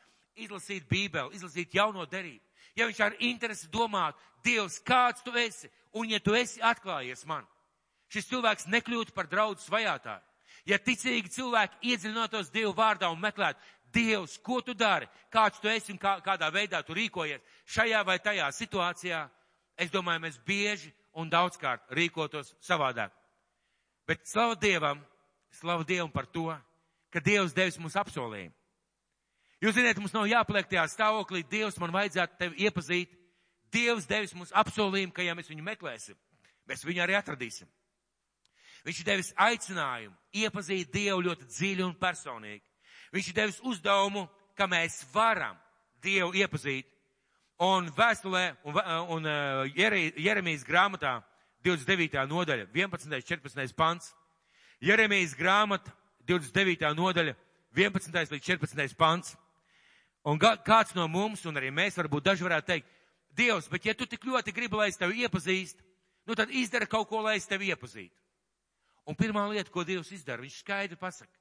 izlasīt 0.45 0.87
Bībeli, 0.89 1.35
izlasīt 1.35 1.73
jauno 1.75 2.05
derību, 2.05 2.43
ja 2.75 2.87
viņš 2.87 2.99
ar 3.05 3.15
interesi 3.19 3.69
domātu, 3.71 4.19
Dievs, 4.41 4.79
kāds 4.81 5.21
tu 5.21 5.33
esi, 5.37 5.69
un 5.93 6.09
ja 6.09 6.19
tu 6.19 6.33
esi 6.33 6.61
atklājies 6.65 7.25
man, 7.29 7.45
šis 8.09 8.29
cilvēks 8.31 8.69
nekļūtu 8.73 9.13
par 9.13 9.29
draudu 9.29 9.61
svajātāju. 9.61 10.30
Ja 10.65 10.77
ticīgi 10.77 11.31
cilvēki 11.33 11.91
iedziļinātos 11.91 12.51
Dievu 12.53 12.73
vārdā 12.77 13.09
un 13.11 13.21
meklētu, 13.21 13.59
Dievs, 13.91 14.37
ko 14.39 14.61
tu 14.63 14.73
dari, 14.77 15.07
kāds 15.31 15.59
tu 15.59 15.67
esi 15.67 15.91
un 15.91 15.99
kā, 15.99 16.15
kādā 16.23 16.47
veidā 16.53 16.79
tu 16.85 16.95
rīkojies 16.95 17.41
šajā 17.67 18.03
vai 18.07 18.17
tajā 18.23 18.47
situācijā, 18.55 19.25
es 19.75 19.91
domāju, 19.91 20.23
mēs 20.23 20.37
bieži 20.47 20.93
un 21.19 21.29
daudzkārt 21.29 21.91
rīkotos 21.91 22.53
savādāk. 22.63 23.11
Bet 24.07 24.23
slavu 24.27 24.55
Dievam, 24.55 25.01
slavu 25.59 25.83
Dievam 25.83 26.11
par 26.11 26.25
to, 26.25 26.47
ka 27.11 27.19
Dievs 27.19 27.53
devis 27.53 27.79
mums 27.79 27.97
apsolījumu. 27.99 28.55
Jūs 29.61 29.75
zināt, 29.77 29.99
mums 30.01 30.13
nav 30.15 30.25
jāpaliek 30.25 30.71
tajā 30.71 30.87
stāvoklī, 30.89 31.43
Dievs 31.45 31.77
man 31.81 31.91
vajadzētu 31.93 32.39
tevi 32.39 32.63
iepazīt. 32.65 33.11
Dievs 33.71 34.07
devis 34.09 34.33
mums 34.35 34.55
apsolījumu, 34.57 35.13
ka 35.13 35.23
ja 35.23 35.35
mēs 35.37 35.51
viņu 35.51 35.63
meklēsim, 35.63 36.17
mēs 36.67 36.81
viņu 36.87 37.03
arī 37.03 37.15
atradīsim. 37.19 37.69
Viņš 38.85 38.99
ir 39.01 39.07
devis 39.07 39.33
aicinājumu 39.37 40.15
iepazīt 40.41 40.93
Dievu 40.93 41.21
ļoti 41.27 41.47
dziļi 41.49 41.85
un 41.85 41.97
personīgi. 41.99 42.63
Viņš 43.13 43.27
ir 43.29 43.37
devis 43.37 43.59
uzdevumu, 43.67 44.25
ka 44.57 44.67
mēs 44.69 45.01
varam 45.13 45.59
Dievu 46.01 46.33
iepazīt. 46.39 46.87
Un 47.61 47.91
vēstulē 47.93 48.45
un, 48.65 48.79
un 49.17 49.27
uh, 49.29 49.67
Jeremijas 50.17 50.63
grāmatā 50.65 51.19
29. 51.61 52.17
nodaļa, 52.29 52.65
11. 52.73 53.21
14. 53.21 53.75
pants. 53.77 54.15
Jeremijas 54.81 55.35
grāmata 55.37 55.93
29. 56.25 56.89
nodaļa, 56.97 57.35
11. 57.77 58.33
līdz 58.33 58.47
14. 58.47 58.97
pants. 58.97 59.35
Un 60.25 60.41
kāds 60.41 60.95
no 60.97 61.07
mums, 61.09 61.45
un 61.49 61.57
arī 61.57 61.69
mēs 61.73 61.97
varbūt 61.97 62.25
daži 62.31 62.45
varētu 62.45 62.73
teikt, 62.73 62.89
Dievs, 63.31 63.69
bet 63.71 63.85
ja 63.87 63.93
tu 63.95 64.03
tik 64.05 64.25
ļoti 64.27 64.51
gribi, 64.51 64.75
lai 64.75 64.89
es 64.91 64.97
tevi 64.99 65.21
iepazīstu, 65.23 65.79
nu 66.27 66.35
tad 66.35 66.49
izdara 66.51 66.83
kaut 66.89 67.07
ko, 67.07 67.21
lai 67.23 67.37
es 67.39 67.47
tevi 67.47 67.69
iepazītu. 67.71 68.11
Un 69.07 69.17
pirmā 69.17 69.47
lieta, 69.49 69.71
ko 69.73 69.83
Dievs 69.85 70.11
izdara, 70.13 70.43
viņš 70.43 70.59
skaidri 70.61 70.97
pasaka, 70.99 71.33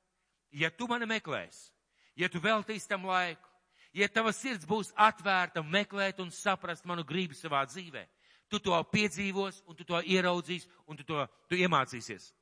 ja 0.51 0.71
tu 0.71 0.89
mani 0.89 1.07
meklēsi, 1.09 1.71
ja 2.17 2.29
tu 2.29 2.41
veltīsi 2.41 2.89
tam 2.89 3.05
laiku, 3.09 3.49
ja 3.93 4.09
tava 4.09 4.33
sirds 4.33 4.67
būs 4.69 4.93
atvērta 4.97 5.63
meklēt 5.63 6.21
un 6.23 6.33
saprast 6.35 6.87
manu 6.89 7.05
gribu 7.05 7.37
savā 7.37 7.63
dzīvē, 7.69 8.07
tu 8.51 8.59
to 8.59 8.77
piedzīvos 8.93 9.63
un 9.67 9.77
tu 9.77 9.85
to 9.87 10.01
ieraudzīsi 10.01 10.69
un 10.87 10.99
tu 10.99 11.07
to 11.07 11.27
tu 11.49 11.59
iemācīsies. 11.59 12.33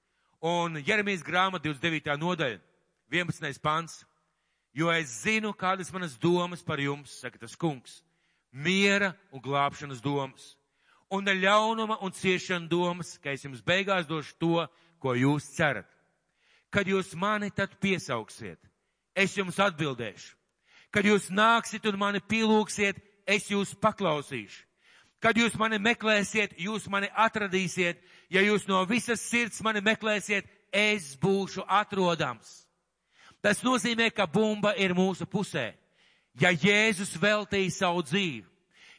Un 0.40 0.78
Jeremijas 0.86 1.24
grāmata 1.26 1.66
29. 1.66 2.14
nodaļa, 2.20 2.60
11. 3.10 3.58
pants, 3.60 4.04
jo 4.72 4.90
es 4.92 5.24
zinu, 5.24 5.52
kādas 5.52 5.90
manas 5.92 6.14
domas 6.20 6.62
par 6.62 6.78
jums, 6.80 7.18
saka 7.20 7.40
tas 7.42 7.56
kungs, 7.56 8.02
miera 8.52 9.14
un 9.32 9.42
glābšanas 9.42 10.00
domas, 10.00 10.54
un 11.10 11.24
ne 11.24 11.34
ļaunuma 11.34 11.98
un 12.04 12.14
ciešana 12.14 12.68
domas, 12.68 13.16
ka 13.18 13.32
es 13.32 13.44
jums 13.44 13.64
beigās 13.64 14.06
došu 14.06 14.36
to, 14.38 14.68
ko 15.00 15.14
jūs 15.16 15.46
cerat. 15.56 15.88
Kad 16.70 16.88
jūs 16.88 17.14
mani 17.16 17.48
tad 17.50 17.72
piesauksiet, 17.80 18.58
es 19.16 19.36
jums 19.36 19.58
atbildēšu. 19.58 20.34
Kad 20.92 21.04
jūs 21.04 21.28
nāksiet 21.32 21.84
un 21.88 21.98
mani 22.00 22.20
pielūksiet, 22.20 23.00
es 23.28 23.48
jūs 23.50 23.74
paklausīšu. 23.80 24.64
Kad 25.20 25.36
jūs 25.36 25.56
mani 25.58 25.80
meklēsiet, 25.82 26.54
jūs 26.60 26.86
mani 26.88 27.08
atradīsiet. 27.10 27.98
Ja 28.30 28.42
jūs 28.44 28.68
no 28.68 28.84
visas 28.86 29.22
sirds 29.24 29.60
mani 29.64 29.82
meklēsiet, 29.82 30.46
es 30.72 31.16
būšu 31.18 31.64
atrodams. 31.66 32.68
Tas 33.42 33.62
nozīmē, 33.64 34.10
ka 34.14 34.26
bumba 34.26 34.74
ir 34.78 34.94
mūsu 34.94 35.26
pusē. 35.26 35.72
Ja 36.38 36.52
Jēzus 36.52 37.16
veltīja 37.18 37.72
savu 37.74 38.04
dzīvi, 38.06 38.44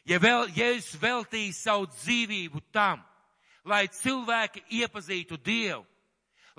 ja 0.04 0.18
vēl, 0.20 0.50
Jēzus 0.52 0.98
veltīja 1.00 1.54
savu 1.56 1.86
dzīvību 1.88 2.60
tam, 2.72 3.00
lai 3.64 3.86
cilvēki 3.88 4.66
iepazītu 4.80 5.38
Dievu, 5.40 5.86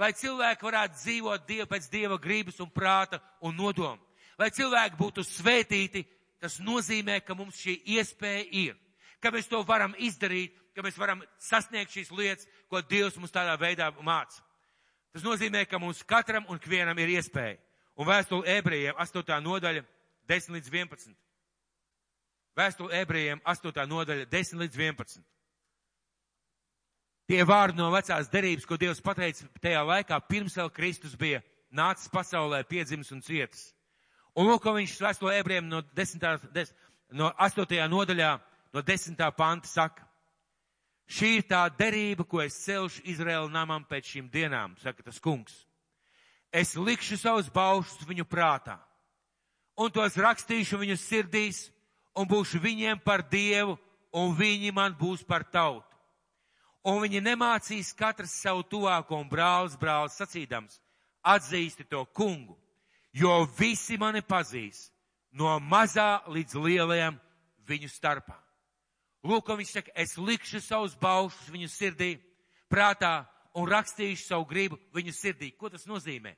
lai 0.02 0.12
cilvēki 0.18 0.66
varētu 0.66 0.98
dzīvot 0.98 1.46
Dievu 1.46 1.68
pēc 1.70 1.90
Dieva 1.92 2.18
gribas 2.18 2.60
un 2.64 2.72
prāta 2.74 3.22
un 3.46 3.54
nodomu, 3.56 4.02
lai 4.40 4.50
cilvēki 4.50 4.98
būtu 4.98 5.26
svētīti, 5.28 6.04
tas 6.42 6.58
nozīmē, 6.64 7.20
ka 7.22 7.38
mums 7.38 7.60
šī 7.62 7.78
iespēja 7.98 8.46
ir, 8.64 8.78
ka 9.22 9.30
mēs 9.34 9.50
to 9.50 9.62
varam 9.68 9.94
izdarīt, 10.02 10.56
ka 10.74 10.82
mēs 10.82 10.98
varam 10.98 11.22
sasniegt 11.38 11.94
šīs 11.94 12.10
lietas, 12.16 12.48
ko 12.70 12.82
Dievs 12.82 13.20
mums 13.20 13.34
tādā 13.34 13.54
veidā 13.62 13.92
māca. 14.02 14.42
Tas 15.12 15.26
nozīmē, 15.28 15.66
ka 15.68 15.80
mums 15.80 16.02
katram 16.08 16.48
un 16.50 16.58
ikvienam 16.58 16.98
ir 17.04 17.18
iespēja. 17.18 17.60
Un 18.00 18.08
vēstule 18.08 18.48
ebrejiem 18.58 18.96
8. 18.98 19.36
nodaļa 19.44 19.84
10 20.32 20.56
līdz 20.56 20.72
11. 20.72 21.16
Vēstule 22.58 23.02
ebrejiem 23.04 23.42
8. 23.44 23.84
nodaļa 23.92 24.30
10 24.32 24.64
līdz 24.64 24.80
11. 24.80 25.26
Tie 27.32 27.46
vārdi 27.48 27.80
no 27.80 27.86
vecās 27.94 28.28
derības, 28.28 28.66
ko 28.68 28.76
Dievs 28.76 29.00
pateica 29.00 29.46
tajā 29.64 29.82
laikā, 29.88 30.18
pirms 30.28 30.58
vēl 30.60 30.68
Kristus 30.76 31.14
bija 31.16 31.38
nācis 31.72 32.10
pasaulē, 32.12 32.58
piedzimis 32.68 33.14
un 33.16 33.22
cietis. 33.24 33.70
Un 34.36 34.50
lūk, 34.50 34.60
ko 34.66 34.74
viņš 34.76 34.98
vēsto 35.00 35.30
ebriem 35.32 35.70
no, 35.72 35.80
10, 35.96 36.26
10, 36.52 36.74
no 37.16 37.30
8. 37.40 37.78
nodaļā, 37.88 38.32
no 38.76 38.84
10. 38.84 39.24
panta 39.38 39.72
saka. 39.72 40.04
Šī 41.08 41.30
ir 41.38 41.46
tā 41.48 41.62
derība, 41.72 42.26
ko 42.28 42.42
es 42.44 42.58
celšu 42.66 43.06
Izraēla 43.14 43.48
namam 43.54 43.86
pēc 43.88 44.10
šīm 44.10 44.28
dienām, 44.34 44.74
saka 44.84 45.08
tas 45.08 45.20
kungs. 45.24 45.56
Es 46.52 46.74
likšu 46.76 47.16
savus 47.22 47.48
baušus 47.48 48.04
viņu 48.10 48.26
prātā, 48.28 48.76
un 49.80 49.88
tos 49.88 50.20
rakstīšu 50.20 50.82
viņu 50.84 51.00
sirdīs, 51.00 51.64
un 52.12 52.28
būšu 52.28 52.60
viņiem 52.60 53.00
par 53.08 53.24
dievu, 53.24 53.78
un 54.12 54.36
viņi 54.36 54.76
man 54.76 55.00
būs 55.00 55.24
par 55.24 55.48
tautu 55.48 55.91
un 56.84 57.02
viņi 57.04 57.22
nemācīs 57.24 57.94
katrs 57.98 58.34
savu 58.42 58.64
tuvāko 58.68 59.20
un 59.20 59.30
brālis 59.30 59.78
brālis 59.80 60.18
sacīdams, 60.20 60.80
atzīsti 61.22 61.86
to 61.90 62.04
kungu, 62.18 62.58
jo 63.14 63.44
visi 63.58 63.98
mani 64.02 64.22
pazīs 64.22 64.90
no 65.32 65.54
mazā 65.60 66.22
līdz 66.28 66.58
lielajam 66.60 67.20
viņu 67.68 67.90
starpā. 67.92 68.38
Lūk, 69.22 69.52
viņš 69.54 69.72
saka, 69.76 69.92
es 69.94 70.18
likšu 70.18 70.60
savus 70.66 70.96
baušus 70.98 71.52
viņu 71.54 71.70
sirdī, 71.70 72.16
prātā 72.72 73.28
un 73.54 73.68
rakstīšu 73.70 74.26
savu 74.26 74.48
gribu 74.50 74.80
viņu 74.96 75.14
sirdī. 75.14 75.52
Ko 75.58 75.70
tas 75.70 75.86
nozīmē? 75.86 76.34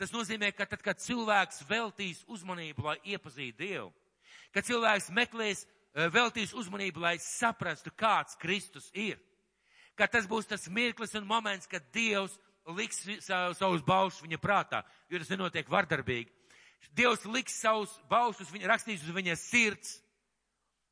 Tas 0.00 0.10
nozīmē, 0.10 0.50
ka 0.50 0.66
tad, 0.66 0.82
kad 0.82 0.98
cilvēks 0.98 1.62
veltīs 1.68 2.24
uzmanību, 2.26 2.82
lai 2.82 2.96
iepazītu 3.14 3.60
Dievu, 3.60 3.92
kad 4.50 4.66
cilvēks 4.66 5.12
meklēs, 5.14 5.62
eh, 5.94 6.08
veltīs 6.10 6.54
uzmanību, 6.54 7.00
lai 7.00 7.14
saprastu, 7.22 7.92
kāds 7.94 8.34
Kristus 8.36 8.90
ir, 8.92 9.20
ka 9.98 10.08
tas 10.10 10.26
būs 10.30 10.48
tas 10.50 10.68
mirklis 10.68 11.14
un 11.14 11.26
moments, 11.26 11.68
kad 11.70 11.84
Dievs 11.94 12.36
liks 12.76 13.02
savus 13.26 13.84
baušus 13.84 14.22
viņa 14.24 14.40
prātā, 14.40 14.82
jo 15.10 15.20
tas 15.20 15.30
nenotiek 15.32 15.68
vardarbīgi. 15.70 16.30
Dievs 16.94 17.24
liks 17.26 17.56
savus 17.60 17.92
baušus, 18.10 18.52
viņa 18.52 18.68
rakstīs 18.70 19.04
uz 19.04 19.14
viņa 19.14 19.36
sirds, 19.40 19.98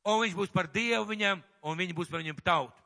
un 0.05 0.21
viņš 0.23 0.37
būs 0.37 0.53
par 0.53 0.69
Dievu 0.71 1.05
viņam, 1.11 1.43
un 1.63 1.77
viņi 1.79 1.95
būs 1.97 2.11
par 2.11 2.23
viņam 2.23 2.41
tautu. 2.43 2.79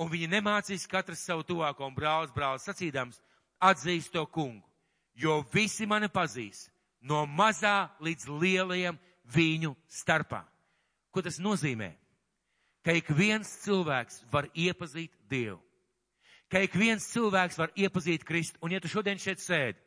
Un 0.00 0.08
viņi 0.10 0.30
nemācīs 0.32 0.88
katrs 0.88 1.22
savu 1.26 1.44
tuvāko 1.46 1.86
un 1.86 1.94
brālis 1.94 2.32
brālis 2.34 2.64
sacīdams, 2.66 3.20
atzīst 3.62 4.12
to 4.14 4.24
kungu, 4.26 4.64
jo 5.14 5.42
visi 5.52 5.86
mani 5.86 6.08
pazīs 6.08 6.66
no 7.02 7.24
mazā 7.26 7.90
līdz 8.02 8.28
lielajam 8.30 8.98
viņu 9.34 9.74
starpā. 9.90 10.42
Ko 11.12 11.22
tas 11.22 11.38
nozīmē? 11.42 11.92
Ka 12.82 12.94
ik 12.98 13.10
viens 13.14 13.48
cilvēks 13.62 14.24
var 14.32 14.48
iepazīt 14.58 15.14
Dievu. 15.30 15.60
Ka 16.50 16.60
ik 16.60 16.74
viens 16.76 17.06
cilvēks 17.14 17.56
var 17.56 17.72
iepazīt 17.78 18.26
Kristu. 18.28 18.58
Un 18.60 18.74
ja 18.74 18.80
tu 18.82 18.90
šodien 18.90 19.20
šeit 19.20 19.40
sēdi, 19.40 19.78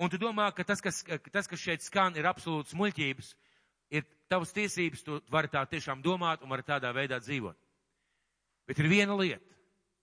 un 0.00 0.10
tu 0.10 0.18
domā, 0.18 0.48
ka 0.56 0.64
tas, 0.66 0.82
kas, 0.82 1.04
tas, 1.30 1.46
kas 1.46 1.60
šeit 1.60 1.84
skan, 1.84 2.16
ir 2.18 2.26
absolūts 2.26 2.74
muļķības, 2.74 3.28
ir 3.94 4.06
tavas 4.32 4.54
tiesības, 4.56 5.04
tu 5.06 5.20
vari 5.30 5.52
tā 5.52 5.62
tiešām 5.70 6.02
domāt 6.02 6.42
un 6.42 6.50
vari 6.50 6.66
tādā 6.66 6.90
veidā 6.96 7.20
dzīvot. 7.22 7.56
Bet 8.66 8.80
ir 8.80 8.90
viena 8.90 9.14
lieta. 9.14 9.44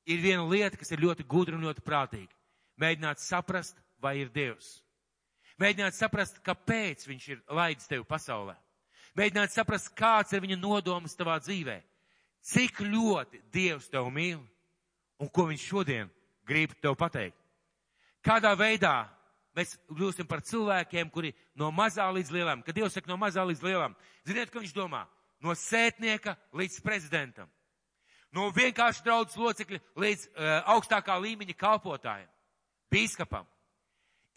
Ir 0.07 0.21
viena 0.21 0.45
lieta, 0.47 0.77
kas 0.79 0.93
ir 0.93 1.03
ļoti 1.03 1.25
gudra 1.29 1.57
un 1.57 1.65
ļoti 1.65 1.83
prātīga. 1.85 2.33
Mēģināt 2.81 3.19
saprast, 3.21 3.75
vai 4.01 4.15
ir 4.21 4.31
Dievs. 4.33 4.79
Mēģināt 5.61 5.93
saprast, 5.93 6.39
kāpēc 6.45 7.03
viņš 7.05 7.27
ir 7.29 7.41
laidis 7.51 7.89
tevi 7.89 8.05
pasaulē. 8.07 8.55
Mēģināt 9.17 9.53
saprast, 9.53 9.91
kāds 9.97 10.31
ir 10.33 10.41
viņa 10.41 10.57
nodoms 10.57 11.13
tavā 11.19 11.35
dzīvē 11.43 11.81
cik 12.41 12.81
ļoti 12.81 13.41
Dievs 13.53 13.89
tev 13.91 14.09
mīl 14.13 14.41
un 15.21 15.29
ko 15.29 15.45
viņš 15.49 15.65
šodien 15.67 16.09
grib 16.47 16.73
tev 16.81 16.97
pateikt. 16.97 17.37
Kādā 18.25 18.53
veidā 18.57 19.05
mēs 19.57 19.75
kļūsim 19.89 20.27
par 20.29 20.43
cilvēkiem, 20.45 21.09
kuri 21.13 21.33
no 21.57 21.71
mazā 21.73 22.07
līdz 22.13 22.31
lielam, 22.33 22.61
kad 22.65 22.75
Dievs 22.75 22.95
saka 22.97 23.11
no 23.11 23.17
mazā 23.21 23.45
līdz 23.45 23.63
lielam, 23.65 23.95
ziniet, 24.25 24.51
ko 24.51 24.61
viņš 24.61 24.75
domā? 24.75 25.05
No 25.41 25.55
sētnieka 25.57 26.35
līdz 26.53 26.81
prezidentam. 26.85 27.49
No 28.31 28.47
vienkārši 28.55 29.03
draudzes 29.03 29.39
locekļa 29.41 29.79
līdz 29.99 30.27
uh, 30.29 30.51
augstākā 30.75 31.17
līmeņa 31.19 31.57
kalpotājiem, 31.59 32.29
bīskapam. 32.93 33.47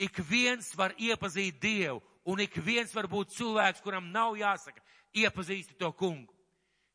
Ik 0.01 0.19
viens 0.27 0.73
var 0.75 0.97
iepazīt 0.99 1.61
Dievu, 1.63 2.01
un 2.27 2.41
ik 2.43 2.57
viens 2.59 2.91
var 2.97 3.07
būt 3.07 3.37
cilvēks, 3.37 3.85
kuram 3.85 4.09
nav 4.11 4.35
jāsaka, 4.41 4.83
iepazīsti 5.15 5.77
to 5.79 5.93
kungu 5.95 6.34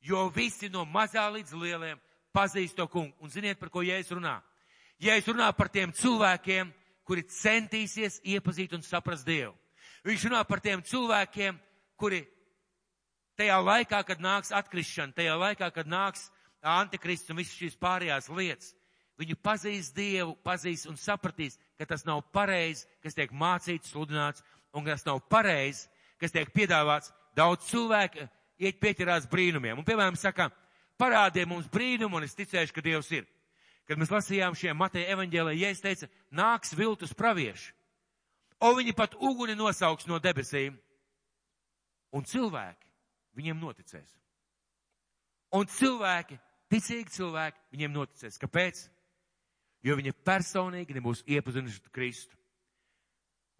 jo 0.01 0.27
visi 0.33 0.69
no 0.69 0.85
mazā 0.85 1.25
līdz 1.33 1.55
lieliem 1.59 1.99
pazīst 2.35 2.77
to 2.77 2.87
kungu. 2.87 3.15
Un 3.19 3.31
ziniet, 3.33 3.59
par 3.59 3.71
ko 3.73 3.83
Jēzus 3.83 4.15
runā? 4.17 4.39
Jēzus 5.01 5.33
runā 5.33 5.49
par 5.55 5.69
tiem 5.73 5.93
cilvēkiem, 5.95 6.71
kuri 7.07 7.25
centīsies 7.25 8.19
iepazīt 8.23 8.75
un 8.77 8.83
saprast 8.85 9.25
Dievu. 9.27 9.55
Viņš 10.05 10.27
runā 10.29 10.43
par 10.47 10.61
tiem 10.63 10.83
cilvēkiem, 10.85 11.57
kuri 11.99 12.23
tajā 13.39 13.57
laikā, 13.63 14.01
kad 14.07 14.21
nāks 14.21 14.53
atkrišana, 14.55 15.15
tajā 15.15 15.35
laikā, 15.39 15.71
kad 15.75 15.89
nāks 15.89 16.29
antikrists 16.61 17.31
un 17.31 17.39
visas 17.39 17.55
šīs 17.55 17.79
pārējās 17.79 18.29
lietas, 18.31 18.73
viņi 19.19 19.35
pazīs 19.43 19.91
Dievu, 19.95 20.35
pazīs 20.43 20.85
un 20.87 20.99
sapratīs, 20.99 21.57
ka 21.79 21.87
tas 21.87 22.05
nav 22.07 22.21
pareizi, 22.35 22.85
kas 23.03 23.15
tiek 23.15 23.31
mācīts, 23.31 23.91
sludināts, 23.91 24.43
un 24.75 24.85
kas 24.85 25.05
nav 25.07 25.23
pareizi, 25.31 25.87
kas 26.19 26.35
tiek 26.35 26.51
piedāvāts. 26.55 27.11
Daudz 27.35 27.67
cilvēku 27.71 28.27
iet 28.59 28.79
pieķerās 28.81 29.27
brīnumiem. 29.31 29.79
Un, 29.79 29.87
piemēram, 29.87 30.17
saka, 30.19 30.49
parādiet 30.99 31.47
mums 31.47 31.69
brīnumu, 31.71 32.19
un 32.19 32.27
es 32.27 32.35
ticēšu, 32.37 32.75
ka 32.75 32.83
Dievs 32.85 33.11
ir. 33.15 33.27
Kad 33.89 33.97
mēs 33.97 34.11
lasījām 34.13 34.57
šiem 34.57 34.77
Mateja 34.77 35.15
evaņģēlē, 35.15 35.55
Jēzus 35.57 35.85
teica, 35.85 36.09
nāks 36.35 36.75
viltus 36.77 37.15
pravieši. 37.17 37.71
O 38.61 38.73
viņi 38.75 38.93
pat 38.93 39.15
uguni 39.15 39.55
nosauks 39.57 40.05
no 40.09 40.19
debesīm. 40.21 40.75
Un 42.13 42.25
cilvēki 42.27 42.89
viņiem 43.39 43.59
noticēs. 43.61 44.09
Un 45.55 45.65
cilvēki, 45.71 46.37
ticīgi 46.69 47.15
cilvēki, 47.15 47.61
viņiem 47.73 47.93
noticēs. 47.95 48.37
Kāpēc? 48.41 48.83
Jo 49.85 49.95
viņi 49.95 50.13
personīgi 50.27 50.97
nebūs 50.97 51.23
iepazinuši 51.25 51.93
Kristu. 51.95 52.35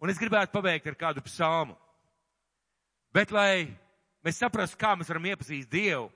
Un 0.00 0.12
es 0.12 0.20
gribētu 0.20 0.52
pabeigt 0.52 0.86
ar 0.88 0.96
kādu 1.00 1.24
psalmu. 1.24 1.74
Bet, 3.12 3.32
lai 3.34 3.66
mēs 4.24 4.40
saprastu, 4.40 4.78
kā 4.80 4.94
mēs 4.96 5.08
varam 5.10 5.28
iepazīt 5.30 5.70
Dievu, 5.70 6.10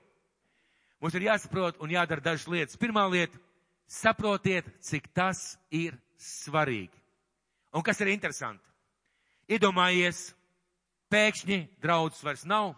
mums 1.01 1.15
ir 1.17 1.27
jāsaprot 1.27 1.79
un 1.83 1.93
jādara 1.93 2.23
dažas 2.23 2.47
lietas. 2.47 2.77
Pirmā 2.77 3.05
lieta- 3.11 3.37
saprotiet, 4.01 4.65
cik 4.81 5.13
tas 5.13 5.57
ir 5.71 5.97
svarīgi. 6.17 6.93
Un 7.73 7.83
kas 7.83 7.99
ir 8.01 8.07
interesanti? 8.07 8.63
Iedomājies, 9.49 10.33
pēkšņi 11.11 11.81
draudzes 11.81 12.23
vairs 12.23 12.45
nav, 12.45 12.75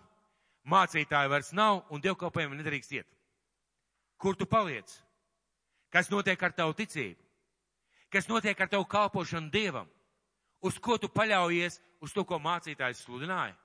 mācītāji 0.66 1.30
vairs 1.30 1.54
nav 1.54 1.86
un 1.90 2.02
dievkalpojumi 2.02 2.58
nedrīkst 2.58 2.92
iet. 2.92 3.08
Kur 4.18 4.36
tu 4.36 4.46
paliec? 4.46 4.90
Kas 5.90 6.10
notiek 6.10 6.42
ar 6.44 6.52
tavu 6.52 6.74
ticību? 6.74 7.22
Kas 8.10 8.28
notiek 8.28 8.60
ar 8.60 8.68
tavu 8.68 8.86
kalpošanu 8.86 9.52
Dievam? 9.52 9.88
Uz 10.62 10.80
ko 10.80 10.98
tu 10.98 11.08
paļaujies? 11.08 11.80
Uz 12.02 12.14
to, 12.14 12.24
ko 12.24 12.40
mācītājs 12.40 13.06
sludināja? 13.06 13.56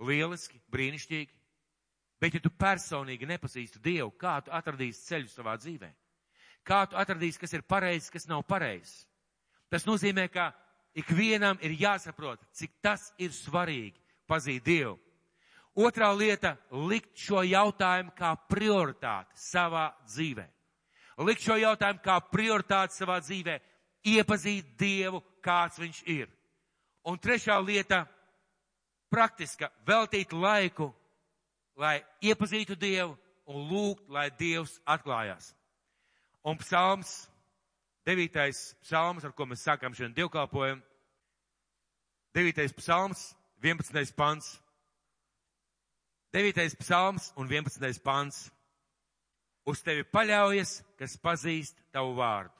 Lieliski, 0.00 0.60
brīnišķīgi. 0.72 1.36
Bet 2.20 2.36
ja 2.36 2.40
tu 2.44 2.50
personīgi 2.52 3.28
nepazīsti 3.28 3.80
Dievu, 3.80 4.10
kā 4.20 4.38
tu 4.44 4.52
atradīsi 4.52 5.06
ceļu 5.08 5.30
savā 5.32 5.56
dzīvē? 5.60 5.88
Kā 6.64 6.84
tu 6.88 6.98
atradīsi, 7.00 7.40
kas 7.40 7.54
ir 7.56 7.64
pareizs, 7.64 8.10
kas 8.12 8.28
nav 8.28 8.44
pareizs? 8.48 9.06
Tas 9.72 9.86
nozīmē, 9.88 10.26
ka 10.28 10.50
ikvienam 10.98 11.60
ir 11.64 11.76
jāsaprot, 11.80 12.42
cik 12.52 12.74
tas 12.84 13.08
ir 13.18 13.32
svarīgi 13.32 13.96
pazīt 14.28 14.64
Dievu. 14.66 14.98
Otrā 15.76 16.10
lieta- 16.16 16.56
likt 16.90 17.16
šo 17.16 17.44
jautājumu 17.46 18.12
kā 18.16 18.34
prioritāti 18.50 19.38
savā 19.38 19.94
dzīvē. 20.04 20.46
Likt 21.18 21.42
šo 21.42 21.56
jautājumu 21.56 22.02
kā 22.02 22.20
prioritāti 22.20 22.98
savā 22.98 23.20
dzīvē, 23.20 23.60
iepazīt 24.04 24.76
Dievu, 24.76 25.22
kāds 25.42 25.78
viņš 25.78 26.02
ir. 26.06 26.28
Un 27.04 27.18
trešā 27.18 27.64
lieta- 27.64 28.08
praktiska- 29.10 29.70
veltīt 29.90 30.32
laiku, 30.32 30.94
lai 31.76 32.04
iepazītu 32.22 32.78
Dievu 32.78 33.18
un 33.46 33.68
lūgt, 33.70 34.08
lai 34.08 34.30
Dievs 34.30 34.80
atklājās. 34.86 35.54
Un 36.44 36.56
psalms 36.56 37.30
Devītais 38.06 38.72
psalms, 38.80 39.24
ar 39.24 39.34
ko 39.36 39.44
mēs 39.46 39.62
sākam 39.66 39.94
šodien 39.94 40.14
divkalpojumu. 40.16 40.82
Devītais 42.34 42.72
psalms, 42.74 43.34
11. 43.62 44.14
pants. 44.16 44.54
Devītais 46.32 46.76
psalms 46.80 47.30
un 47.36 47.50
11. 47.50 48.00
pants. 48.02 48.48
Uz 49.68 49.82
tevi 49.84 50.06
paļaujas, 50.08 50.80
kas 50.98 51.18
pazīst 51.20 51.76
tavu 51.92 52.14
vārdu. 52.16 52.54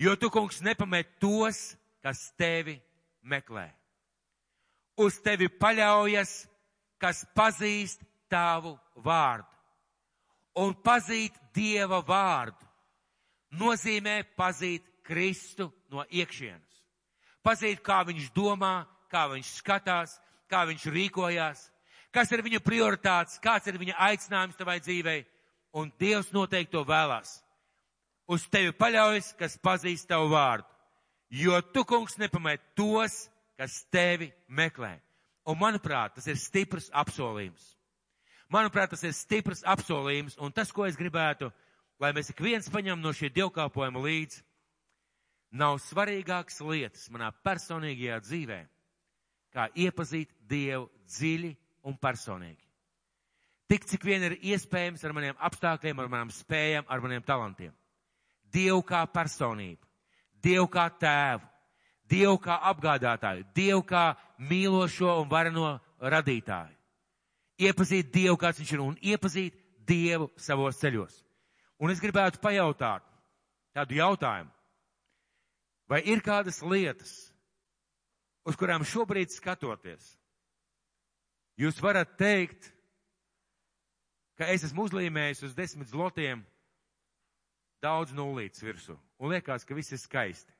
Jo 0.00 0.16
tu, 0.18 0.30
kungs, 0.32 0.62
nepamet 0.64 1.18
tos, 1.22 1.76
kas 2.02 2.30
tevi 2.38 2.78
meklē. 3.22 3.68
Uz 4.96 5.18
tevi 5.22 5.48
paļaujas, 5.50 6.44
kas 7.02 7.24
pazīst 7.34 8.04
tavu 8.30 8.76
vārdu. 9.02 9.48
Un 10.62 10.74
pazīt 10.86 11.34
Dieva 11.54 11.98
vārdu 12.06 12.64
nozīmē 13.58 14.22
pazīt 14.38 14.86
Kristu 15.04 15.68
no 15.92 16.04
iekšienes. 16.08 16.80
Pazīt, 17.44 17.82
kā 17.84 18.00
viņš 18.06 18.30
domā, 18.34 18.84
kā 19.12 19.26
viņš 19.30 19.50
skatās, 19.58 20.16
kā 20.48 20.64
viņš 20.68 20.86
rīkojās, 20.94 21.66
kas 22.14 22.30
ir 22.32 22.42
viņa 22.46 22.60
prioritāts, 22.64 23.40
kāds 23.42 23.68
ir 23.68 23.78
viņa 23.80 23.98
aicinājums 24.08 24.56
tavai 24.56 24.78
dzīvei, 24.80 25.24
un 25.76 25.90
Dievs 26.00 26.32
noteikti 26.32 26.72
to 26.72 26.84
vēlās. 26.88 27.40
Uz 28.30 28.46
tevi 28.48 28.72
paļaujas, 28.72 29.34
kas 29.36 29.58
pazīst 29.60 30.08
tavu 30.08 30.30
vārdu, 30.32 30.70
jo 31.34 31.60
tu, 31.74 31.84
kungs, 31.84 32.16
nepamet 32.16 32.62
tos, 32.78 33.26
kas 33.58 33.82
tevi 33.92 34.30
meklē. 34.48 34.96
Un, 35.44 35.58
manuprāt, 35.60 36.14
tas 36.16 36.26
ir 36.30 36.40
stiprs 36.40 36.88
apsolījums. 36.92 37.74
Manuprāt, 38.52 38.92
tas 38.94 39.02
ir 39.04 39.12
stiprs 39.16 39.64
apsolījums, 39.66 40.38
un 40.40 40.52
tas, 40.52 40.72
ko 40.72 40.86
es 40.88 40.96
gribētu 40.96 41.50
lai 42.02 42.12
mēs 42.14 42.30
ik 42.32 42.42
viens 42.42 42.68
paņem 42.70 43.00
no 43.00 43.12
šī 43.14 43.30
dievkalpojuma 43.34 44.02
līdzi, 44.04 44.42
nav 45.54 45.78
svarīgākas 45.82 46.60
lietas 46.66 47.06
manā 47.14 47.30
personīgajā 47.46 48.18
dzīvē, 48.24 48.60
kā 49.54 49.68
iepazīt 49.78 50.32
Dievu 50.50 50.88
dziļi 51.06 51.54
un 51.86 51.96
personīgi. 52.00 52.60
Tik 53.70 53.86
cik 53.88 54.04
vien 54.04 54.26
ir 54.26 54.36
iespējams 54.42 55.04
ar 55.06 55.14
maniem 55.16 55.38
apstākļiem, 55.40 56.00
ar 56.02 56.10
manām 56.12 56.32
spējām, 56.34 56.84
ar 56.90 57.00
maniem 57.00 57.24
talantiem. 57.24 57.72
Dievu 58.52 58.82
kā 58.86 59.04
personību, 59.08 59.80
Dievu 60.44 60.66
kā 60.70 60.88
tēvu, 61.00 61.46
Dievu 62.14 62.38
kā 62.38 62.60
apgādātāju, 62.70 63.46
Dievu 63.56 63.82
kā 63.88 64.04
mīlošo 64.38 65.18
un 65.22 65.28
vareno 65.30 65.74
radītāju. 65.98 66.76
Iepazīt 67.64 68.10
Dievu, 68.14 68.38
kāds 68.38 68.60
viņš 68.62 68.72
ir, 68.74 68.82
un 68.82 68.96
iepazīt 69.02 69.58
Dievu 69.86 70.30
savos 70.40 70.78
ceļos. 70.80 71.16
Un 71.82 71.90
es 71.90 72.00
gribētu 72.02 72.40
pajautāt 72.42 73.04
tādu 73.74 73.98
jautājumu. 73.98 74.50
Vai 75.90 76.00
ir 76.08 76.22
kādas 76.24 76.62
lietas, 76.64 77.10
uz 78.48 78.56
kurām 78.56 78.86
šobrīd 78.88 79.34
skatoties, 79.34 80.14
jūs 81.60 81.80
varat 81.82 82.14
teikt, 82.20 82.70
ka 84.38 84.48
es 84.54 84.64
esmu 84.64 84.86
uzlīmējis 84.88 85.44
uz 85.50 85.54
desmit 85.58 85.90
zlotiem 85.92 86.42
daudz 87.84 88.14
nulītes 88.16 88.64
virsū, 88.64 88.96
un 89.20 89.34
liekas, 89.34 89.66
ka 89.68 89.76
viss 89.76 89.92
ir 89.92 90.00
skaisti. 90.00 90.53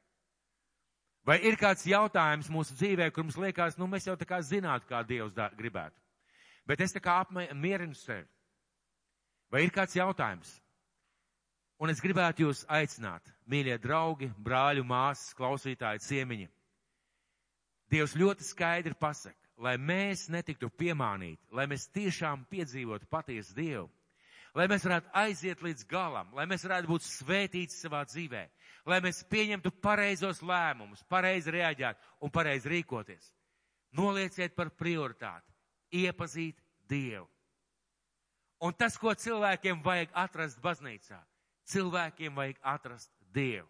Vai 1.25 1.39
ir 1.49 1.57
kāds 1.57 1.87
jautājums 1.89 2.51
mūsu 2.53 2.77
dzīvē, 2.77 3.09
kur 3.11 3.25
mums 3.25 3.39
liekas, 3.41 3.79
nu 3.81 3.89
mēs 3.89 4.05
jau 4.09 4.16
tā 4.20 4.27
kā 4.29 4.43
zinātu, 4.45 4.85
kā 4.91 5.01
Dievs 5.09 5.33
dā, 5.33 5.49
gribētu. 5.57 5.97
Bet 6.68 6.81
es 6.85 6.93
tā 6.93 7.01
kā 7.01 7.16
apmierinu 7.22 7.97
sevi. 7.97 8.29
Vai 9.53 9.64
ir 9.64 9.72
kāds 9.72 9.97
jautājums? 9.97 10.51
Un 11.81 11.91
es 11.91 12.01
gribētu 12.01 12.45
jūs 12.45 12.62
aicināt, 12.70 13.25
mīļie 13.51 13.79
draugi, 13.83 14.29
brāļu, 14.45 14.85
māsas, 14.87 15.33
klausītāji, 15.37 16.05
ciemiņi. 16.05 16.47
Dievs 17.93 18.14
ļoti 18.18 18.47
skaidri 18.47 18.95
pasaka, 18.99 19.39
lai 19.61 19.75
mēs 19.79 20.29
netiktu 20.33 20.70
piemānīti, 20.70 21.43
lai 21.53 21.66
mēs 21.70 21.89
tiešām 21.95 22.47
piedzīvotu 22.51 23.09
patiesu 23.11 23.57
Dievu, 23.57 23.89
lai 24.55 24.68
mēs 24.70 24.87
varētu 24.87 25.12
aiziet 25.18 25.62
līdz 25.66 25.85
galam, 25.91 26.31
lai 26.37 26.47
mēs 26.51 26.64
varētu 26.66 26.91
būt 26.91 27.07
svētīti 27.07 27.75
savā 27.75 28.05
dzīvē, 28.09 28.47
lai 28.87 29.01
mēs 29.05 29.22
pieņemtu 29.30 29.72
pareizos 29.82 30.43
lēmumus, 30.45 31.05
pareizi 31.09 31.53
reaģētu 31.55 32.01
un 32.20 32.32
pareizi 32.32 32.68
rīkoties. 32.72 33.30
Nolieciet 33.95 34.57
par 34.57 34.72
prioritāti, 34.74 35.53
iepazīt 36.05 36.59
Dievu. 36.89 37.28
Un 38.64 38.74
tas, 38.76 38.97
ko 38.99 39.12
cilvēkiem 39.14 39.80
vajag 39.85 40.11
atrast 40.24 40.61
baznīcā, 40.62 41.20
Cilvēkiem 41.64 42.35
vajag 42.37 42.59
atrast 42.61 43.11
Dievu. 43.32 43.68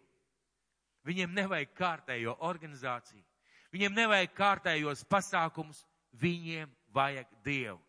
Viņiem 1.05 1.35
nevajag 1.37 1.71
kārtējo 1.77 2.33
organizāciju, 2.43 3.23
viņiem 3.71 3.93
nevajag 3.95 4.33
kārtējos 4.35 5.05
pasākumus, 5.07 5.83
viņiem 6.11 6.71
vajag 6.95 7.29
Dievu. 7.45 7.79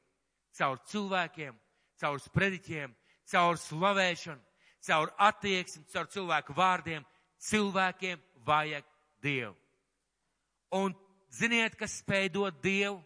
Caur 0.56 0.78
cilvēkiem, 0.88 1.56
caur 2.00 2.20
sprediķiem, 2.22 2.92
caur 3.32 3.58
slavēšanu, 3.60 4.42
caur 4.86 5.12
attieksmi, 5.18 5.84
caur 5.90 6.06
cilvēku 6.12 6.54
vārdiem, 6.56 7.04
cilvēkiem 7.42 8.20
vajag 8.46 8.84
Dievu. 9.22 9.54
Un 10.74 10.94
ziniet, 11.30 11.76
kas 11.78 12.00
spēj 12.02 12.30
dot 12.34 12.62
Dievu? 12.62 13.00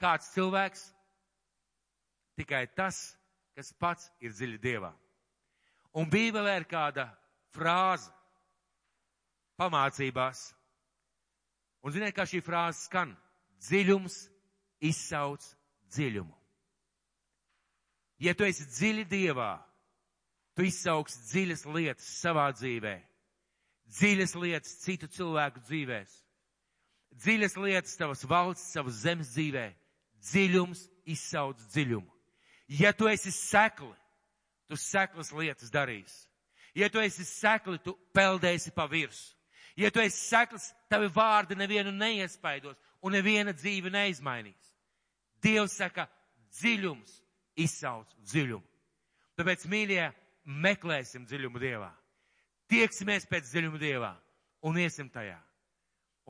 Kāds 0.00 0.30
cilvēks? 0.34 0.86
Tikai 2.40 2.64
tas, 2.72 2.96
kas 3.56 3.72
pats 3.76 4.08
ir 4.20 4.32
dziļi 4.32 4.58
Dievā. 4.62 4.92
Un 5.92 6.08
Bībelē 6.08 6.60
ir 6.60 6.66
kāda 6.70 7.10
frāze. 7.52 8.10
pamācībās. 9.60 10.54
Un 11.84 11.92
ziniet, 11.92 12.14
kā 12.16 12.24
šī 12.24 12.40
frāze 12.40 12.86
skan? 12.86 13.10
Dziļums 13.60 14.30
izsauc 14.80 15.44
dziļumu. 15.92 16.32
Ja 18.24 18.32
tu 18.32 18.44
esi 18.44 18.64
dziļi 18.64 19.04
Dievā, 19.08 19.50
tu 20.60 20.66
izsauks 20.68 21.14
dziļas 21.30 21.62
lietas 21.72 22.08
savā 22.20 22.50
dzīvē, 22.52 22.98
dziļas 23.96 24.34
lietas 24.36 24.74
citu 24.82 25.08
cilvēku 25.08 25.62
dzīvēs, 25.64 26.12
dziļas 27.24 27.56
lietas 27.56 27.96
tavas 27.96 28.26
valsts, 28.28 28.74
savas 28.74 28.98
zemes 29.06 29.30
dzīvē, 29.32 29.70
dziļums 30.20 30.84
izsauc 31.08 31.64
dziļumu. 31.72 32.12
Ja 32.76 32.92
tu 32.92 33.08
esi 33.08 33.32
sekli, 33.32 33.94
tu 34.68 34.76
seklas 34.76 35.32
lietas 35.32 35.72
darīsi. 35.72 36.28
Ja 36.76 36.92
tu 36.92 37.00
esi 37.00 37.24
sekli, 37.24 37.80
tu 37.80 37.96
peldēsi 38.12 38.76
pa 38.76 38.84
virsmu. 38.84 39.38
Ja 39.80 39.88
tu 39.88 40.04
esi 40.04 40.20
sekls, 40.28 40.74
tavi 40.92 41.08
vārdi 41.08 41.56
nevienu 41.56 41.88
neiespaidos 41.94 42.76
un 43.00 43.16
neviena 43.16 43.56
dzīve 43.56 43.88
neizmainīs. 43.88 44.74
Dievs 45.40 45.80
saka, 45.80 46.04
dziļums 46.60 47.22
izsauc 47.56 48.12
dziļumu. 48.28 48.66
Tāpēc, 49.40 49.64
mīļie, 49.72 50.10
meklēsim 50.50 51.26
dziļumu 51.28 51.60
Dievā. 51.62 51.90
Tieksimies 52.70 53.26
pēc 53.30 53.48
dziļuma 53.50 53.80
Dievā 53.82 54.12
un 54.66 54.78
iesim 54.78 55.08
tajā. 55.10 55.38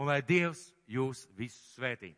Un 0.00 0.08
lai 0.08 0.20
Dievs 0.24 0.70
jūs 0.88 1.26
visus 1.36 1.74
svētī. 1.76 2.14